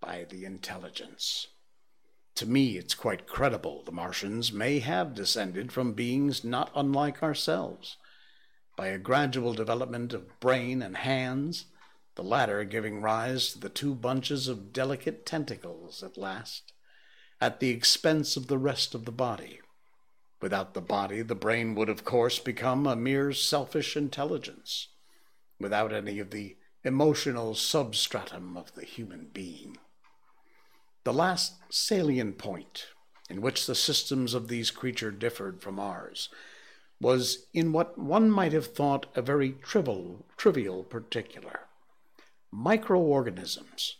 by 0.00 0.26
the 0.28 0.44
intelligence. 0.44 1.48
To 2.36 2.46
me, 2.46 2.78
it's 2.78 2.94
quite 2.94 3.26
credible 3.26 3.82
the 3.82 3.92
Martians 3.92 4.52
may 4.52 4.78
have 4.78 5.14
descended 5.14 5.72
from 5.72 5.92
beings 5.92 6.44
not 6.44 6.70
unlike 6.74 7.22
ourselves 7.22 7.96
by 8.78 8.86
a 8.86 8.98
gradual 8.98 9.54
development 9.54 10.12
of 10.12 10.38
brain 10.38 10.82
and 10.82 10.98
hands, 10.98 11.66
the 12.14 12.22
latter 12.22 12.62
giving 12.62 13.02
rise 13.02 13.52
to 13.52 13.58
the 13.58 13.68
two 13.68 13.92
bunches 13.92 14.46
of 14.46 14.72
delicate 14.72 15.26
tentacles 15.26 16.00
at 16.00 16.16
last, 16.16 16.72
at 17.40 17.58
the 17.58 17.70
expense 17.70 18.36
of 18.36 18.46
the 18.46 18.56
rest 18.56 18.94
of 18.94 19.04
the 19.04 19.10
body. 19.10 19.60
Without 20.40 20.74
the 20.74 20.80
body, 20.80 21.22
the 21.22 21.34
brain 21.34 21.74
would, 21.74 21.88
of 21.88 22.04
course, 22.04 22.38
become 22.38 22.86
a 22.86 22.94
mere 22.94 23.32
selfish 23.32 23.96
intelligence, 23.96 24.86
without 25.58 25.92
any 25.92 26.20
of 26.20 26.30
the 26.30 26.56
emotional 26.84 27.56
substratum 27.56 28.56
of 28.56 28.72
the 28.76 28.84
human 28.84 29.28
being. 29.32 29.76
The 31.08 31.14
last 31.14 31.54
salient 31.70 32.36
point 32.36 32.88
in 33.30 33.40
which 33.40 33.64
the 33.64 33.74
systems 33.74 34.34
of 34.34 34.48
these 34.48 34.70
creatures 34.70 35.18
differed 35.18 35.62
from 35.62 35.80
ours, 35.80 36.28
was 37.00 37.46
in 37.54 37.72
what 37.72 37.96
one 37.96 38.30
might 38.30 38.52
have 38.52 38.74
thought 38.74 39.06
a 39.16 39.22
very 39.22 39.52
trivial, 39.52 40.26
trivial 40.36 40.84
particular 40.84 41.60
microorganisms, 42.52 43.96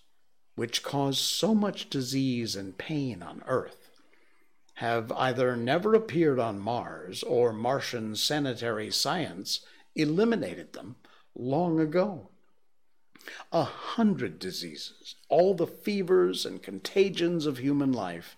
which 0.55 0.83
cause 0.83 1.19
so 1.19 1.55
much 1.55 1.89
disease 1.89 2.55
and 2.55 2.77
pain 2.77 3.23
on 3.23 3.43
Earth, 3.47 3.89
have 4.75 5.11
either 5.13 5.57
never 5.57 5.95
appeared 5.95 6.39
on 6.39 6.61
Mars 6.61 7.23
or 7.23 7.55
Martian 7.55 8.17
sanitary 8.17 8.91
science 8.91 9.65
eliminated 9.95 10.75
them 10.75 10.97
long 11.35 11.81
ago. 11.81 12.29
A 13.53 13.65
hundred 13.65 14.39
diseases, 14.39 15.17
all 15.29 15.55
the 15.55 15.67
fevers 15.67 16.45
and 16.45 16.63
contagions 16.63 17.47
of 17.47 17.59
human 17.59 17.93
life, 17.93 18.37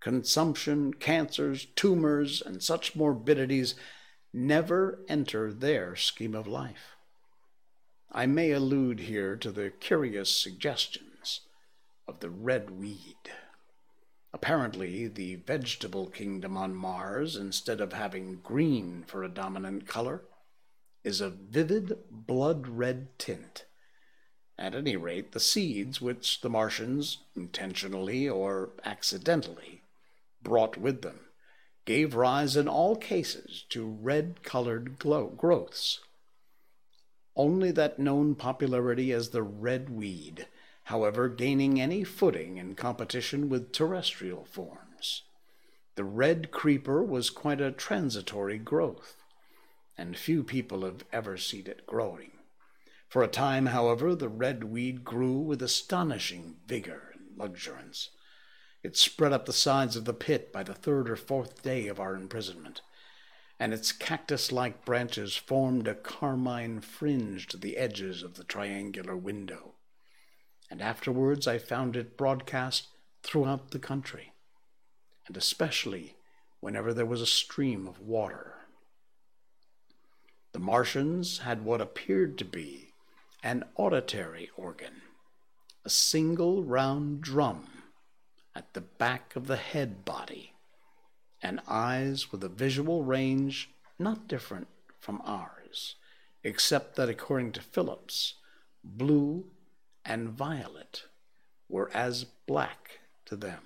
consumption, 0.00 0.94
cancers, 0.94 1.66
tumors, 1.76 2.42
and 2.42 2.62
such 2.62 2.96
morbidities 2.96 3.74
never 4.32 4.98
enter 5.08 5.52
their 5.52 5.94
scheme 5.94 6.34
of 6.34 6.46
life. 6.46 6.96
I 8.10 8.26
may 8.26 8.50
allude 8.50 9.00
here 9.00 9.36
to 9.36 9.50
the 9.50 9.70
curious 9.70 10.30
suggestions 10.30 11.40
of 12.06 12.20
the 12.20 12.30
red 12.30 12.70
weed. 12.70 13.16
Apparently, 14.32 15.06
the 15.06 15.36
vegetable 15.36 16.08
kingdom 16.08 16.56
on 16.56 16.74
Mars, 16.74 17.36
instead 17.36 17.80
of 17.80 17.92
having 17.92 18.40
green 18.42 19.04
for 19.06 19.22
a 19.22 19.28
dominant 19.28 19.86
color, 19.86 20.22
is 21.04 21.20
a 21.20 21.30
vivid 21.30 21.96
blood 22.10 22.66
red 22.66 23.16
tint. 23.18 23.64
At 24.58 24.74
any 24.74 24.96
rate, 24.96 25.32
the 25.32 25.40
seeds 25.40 26.00
which 26.00 26.40
the 26.40 26.48
Martians, 26.48 27.18
intentionally 27.34 28.28
or 28.28 28.70
accidentally, 28.84 29.82
brought 30.42 30.76
with 30.76 31.02
them, 31.02 31.20
gave 31.84 32.14
rise 32.14 32.56
in 32.56 32.68
all 32.68 32.96
cases 32.96 33.64
to 33.70 33.84
red 33.84 34.42
colored 34.42 34.98
growths. 34.98 36.00
Only 37.36 37.72
that 37.72 37.98
known 37.98 38.36
popularity 38.36 39.12
as 39.12 39.30
the 39.30 39.42
red 39.42 39.90
weed, 39.90 40.46
however, 40.84 41.28
gaining 41.28 41.80
any 41.80 42.04
footing 42.04 42.58
in 42.58 42.76
competition 42.76 43.48
with 43.48 43.72
terrestrial 43.72 44.44
forms. 44.44 45.22
The 45.96 46.04
red 46.04 46.50
creeper 46.52 47.02
was 47.02 47.30
quite 47.30 47.60
a 47.60 47.72
transitory 47.72 48.58
growth, 48.58 49.16
and 49.98 50.16
few 50.16 50.44
people 50.44 50.84
have 50.84 51.04
ever 51.12 51.36
seen 51.36 51.66
it 51.66 51.86
growing. 51.86 52.30
For 53.08 53.22
a 53.22 53.28
time, 53.28 53.66
however, 53.66 54.14
the 54.14 54.28
red 54.28 54.64
weed 54.64 55.04
grew 55.04 55.38
with 55.38 55.62
astonishing 55.62 56.56
vigor 56.66 57.14
and 57.14 57.38
luxuriance. 57.38 58.10
It 58.82 58.96
spread 58.96 59.32
up 59.32 59.46
the 59.46 59.52
sides 59.52 59.96
of 59.96 60.04
the 60.04 60.12
pit 60.12 60.52
by 60.52 60.62
the 60.62 60.74
third 60.74 61.08
or 61.08 61.16
fourth 61.16 61.62
day 61.62 61.86
of 61.86 61.98
our 61.98 62.14
imprisonment, 62.14 62.82
and 63.58 63.72
its 63.72 63.92
cactus 63.92 64.52
like 64.52 64.84
branches 64.84 65.36
formed 65.36 65.88
a 65.88 65.94
carmine 65.94 66.80
fringe 66.80 67.46
to 67.48 67.56
the 67.56 67.76
edges 67.76 68.22
of 68.22 68.34
the 68.34 68.44
triangular 68.44 69.16
window. 69.16 69.74
And 70.70 70.82
afterwards 70.82 71.46
I 71.46 71.58
found 71.58 71.96
it 71.96 72.16
broadcast 72.16 72.88
throughout 73.22 73.70
the 73.70 73.78
country, 73.78 74.32
and 75.26 75.36
especially 75.36 76.16
whenever 76.60 76.92
there 76.92 77.06
was 77.06 77.20
a 77.20 77.26
stream 77.26 77.86
of 77.86 78.00
water. 78.00 78.56
The 80.52 80.58
Martians 80.58 81.38
had 81.38 81.64
what 81.64 81.80
appeared 81.80 82.36
to 82.38 82.44
be 82.44 82.83
an 83.44 83.62
auditory 83.76 84.50
organ, 84.56 85.02
a 85.84 85.90
single 85.90 86.64
round 86.64 87.20
drum 87.20 87.68
at 88.54 88.72
the 88.72 88.80
back 88.80 89.36
of 89.36 89.46
the 89.46 89.56
head 89.56 90.02
body, 90.02 90.54
and 91.42 91.60
eyes 91.68 92.32
with 92.32 92.42
a 92.42 92.48
visual 92.48 93.04
range 93.04 93.68
not 93.98 94.26
different 94.26 94.66
from 94.98 95.20
ours, 95.26 95.96
except 96.42 96.96
that 96.96 97.10
according 97.10 97.52
to 97.52 97.60
Phillips, 97.60 98.36
blue 98.82 99.44
and 100.06 100.30
violet 100.30 101.02
were 101.68 101.90
as 101.92 102.24
black 102.46 103.00
to 103.26 103.36
them. 103.36 103.60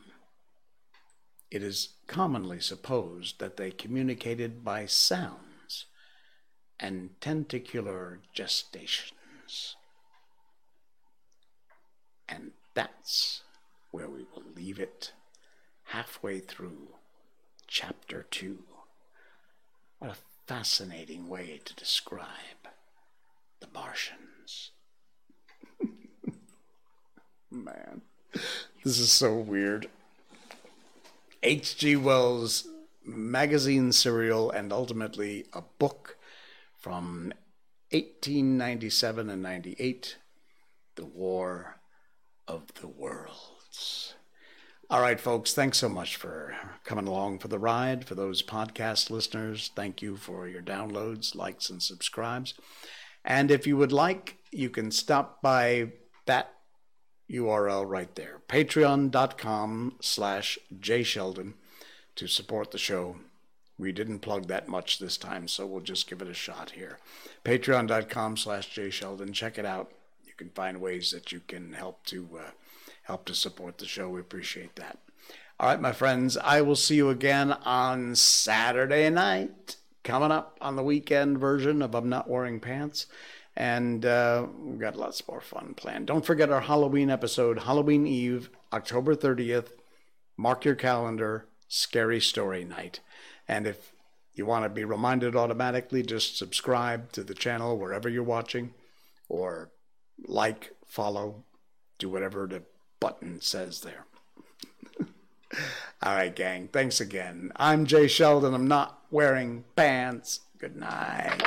It 1.52 1.62
is 1.62 1.90
commonly 2.08 2.58
supposed 2.58 3.38
that 3.38 3.56
they 3.56 3.70
communicated 3.70 4.64
by 4.64 4.86
sounds 4.86 5.86
and 6.80 7.10
tentacular 7.20 8.18
gestations. 9.48 9.74
And 12.28 12.52
that's 12.74 13.42
where 13.90 14.08
we 14.08 14.24
will 14.34 14.44
leave 14.54 14.78
it 14.78 15.12
halfway 15.84 16.40
through 16.40 16.88
chapter 17.66 18.26
two. 18.30 18.64
What 19.98 20.10
a 20.10 20.16
fascinating 20.46 21.28
way 21.28 21.60
to 21.64 21.74
describe 21.74 22.68
the 23.60 23.68
Martians. 23.72 24.70
Man, 27.50 28.02
this 28.84 28.98
is 28.98 29.10
so 29.10 29.34
weird. 29.34 29.88
H.G. 31.42 31.96
Wells' 31.96 32.68
magazine 33.04 33.92
serial 33.92 34.50
and 34.50 34.72
ultimately 34.72 35.46
a 35.52 35.62
book 35.78 36.18
from 36.76 37.32
1897 37.90 39.30
and 39.30 39.42
98 39.42 40.18
The 40.96 41.06
War 41.06 41.76
of 42.46 42.74
the 42.80 42.86
Worlds. 42.86 44.14
All 44.90 45.00
right, 45.00 45.18
folks, 45.18 45.54
thanks 45.54 45.78
so 45.78 45.88
much 45.88 46.16
for 46.16 46.54
coming 46.84 47.06
along 47.06 47.38
for 47.38 47.48
the 47.48 47.58
ride. 47.58 48.06
For 48.06 48.14
those 48.14 48.42
podcast 48.42 49.08
listeners, 49.08 49.70
thank 49.74 50.02
you 50.02 50.16
for 50.16 50.46
your 50.46 50.60
downloads, 50.60 51.34
likes, 51.34 51.70
and 51.70 51.82
subscribes. 51.82 52.52
And 53.24 53.50
if 53.50 53.66
you 53.66 53.78
would 53.78 53.92
like, 53.92 54.36
you 54.50 54.68
can 54.68 54.90
stop 54.90 55.40
by 55.40 55.92
that 56.26 56.52
URL 57.30 57.88
right 57.88 58.14
there, 58.16 58.40
patreon.com 58.48 59.96
slash 60.00 60.58
jsheldon 60.78 61.54
to 62.16 62.26
support 62.26 62.70
the 62.70 62.78
show. 62.78 63.16
We 63.78 63.92
didn't 63.92 64.20
plug 64.20 64.48
that 64.48 64.68
much 64.68 64.98
this 64.98 65.16
time, 65.16 65.46
so 65.46 65.64
we'll 65.64 65.80
just 65.80 66.08
give 66.08 66.20
it 66.20 66.28
a 66.28 66.34
shot 66.34 66.70
here. 66.70 66.98
Patreon.com 67.44 68.36
slash 68.36 68.74
jsheldon. 68.74 69.32
Check 69.32 69.58
it 69.58 69.64
out. 69.64 69.92
You 70.26 70.32
can 70.36 70.50
find 70.50 70.80
ways 70.80 71.12
that 71.12 71.30
you 71.30 71.40
can 71.46 71.74
help 71.74 72.04
to 72.06 72.28
uh, 72.40 72.50
help 73.04 73.24
to 73.26 73.34
support 73.34 73.78
the 73.78 73.86
show. 73.86 74.08
We 74.08 74.20
appreciate 74.20 74.76
that. 74.76 74.98
All 75.60 75.68
right, 75.68 75.80
my 75.80 75.92
friends, 75.92 76.36
I 76.36 76.60
will 76.60 76.76
see 76.76 76.96
you 76.96 77.10
again 77.10 77.52
on 77.52 78.14
Saturday 78.14 79.10
night, 79.10 79.76
coming 80.04 80.30
up 80.30 80.56
on 80.60 80.76
the 80.76 80.84
weekend 80.84 81.38
version 81.38 81.82
of 81.82 81.94
I'm 81.94 82.08
Not 82.08 82.28
Wearing 82.28 82.60
Pants. 82.60 83.06
And 83.56 84.06
uh, 84.06 84.46
we've 84.60 84.78
got 84.78 84.94
lots 84.94 85.26
more 85.26 85.40
fun 85.40 85.74
planned. 85.76 86.06
Don't 86.06 86.24
forget 86.24 86.50
our 86.50 86.60
Halloween 86.60 87.10
episode, 87.10 87.60
Halloween 87.60 88.06
Eve, 88.06 88.50
October 88.72 89.16
30th. 89.16 89.70
Mark 90.36 90.64
your 90.64 90.76
calendar, 90.76 91.48
scary 91.66 92.20
story 92.20 92.64
night. 92.64 93.00
And 93.48 93.66
if 93.66 93.92
you 94.34 94.46
want 94.46 94.64
to 94.64 94.68
be 94.68 94.84
reminded 94.84 95.34
automatically, 95.34 96.02
just 96.02 96.36
subscribe 96.36 97.10
to 97.12 97.24
the 97.24 97.34
channel 97.34 97.78
wherever 97.78 98.08
you're 98.08 98.22
watching, 98.22 98.74
or 99.28 99.70
like, 100.26 100.74
follow, 100.86 101.44
do 101.98 102.08
whatever 102.08 102.46
the 102.46 102.62
button 103.00 103.40
says 103.40 103.80
there. 103.80 104.04
All 106.02 106.14
right, 106.14 106.34
gang. 106.34 106.68
Thanks 106.68 107.00
again. 107.00 107.52
I'm 107.56 107.86
Jay 107.86 108.06
Sheldon. 108.06 108.54
I'm 108.54 108.68
not 108.68 109.02
wearing 109.10 109.64
pants. 109.74 110.40
Good 110.58 110.76
night. 110.76 111.42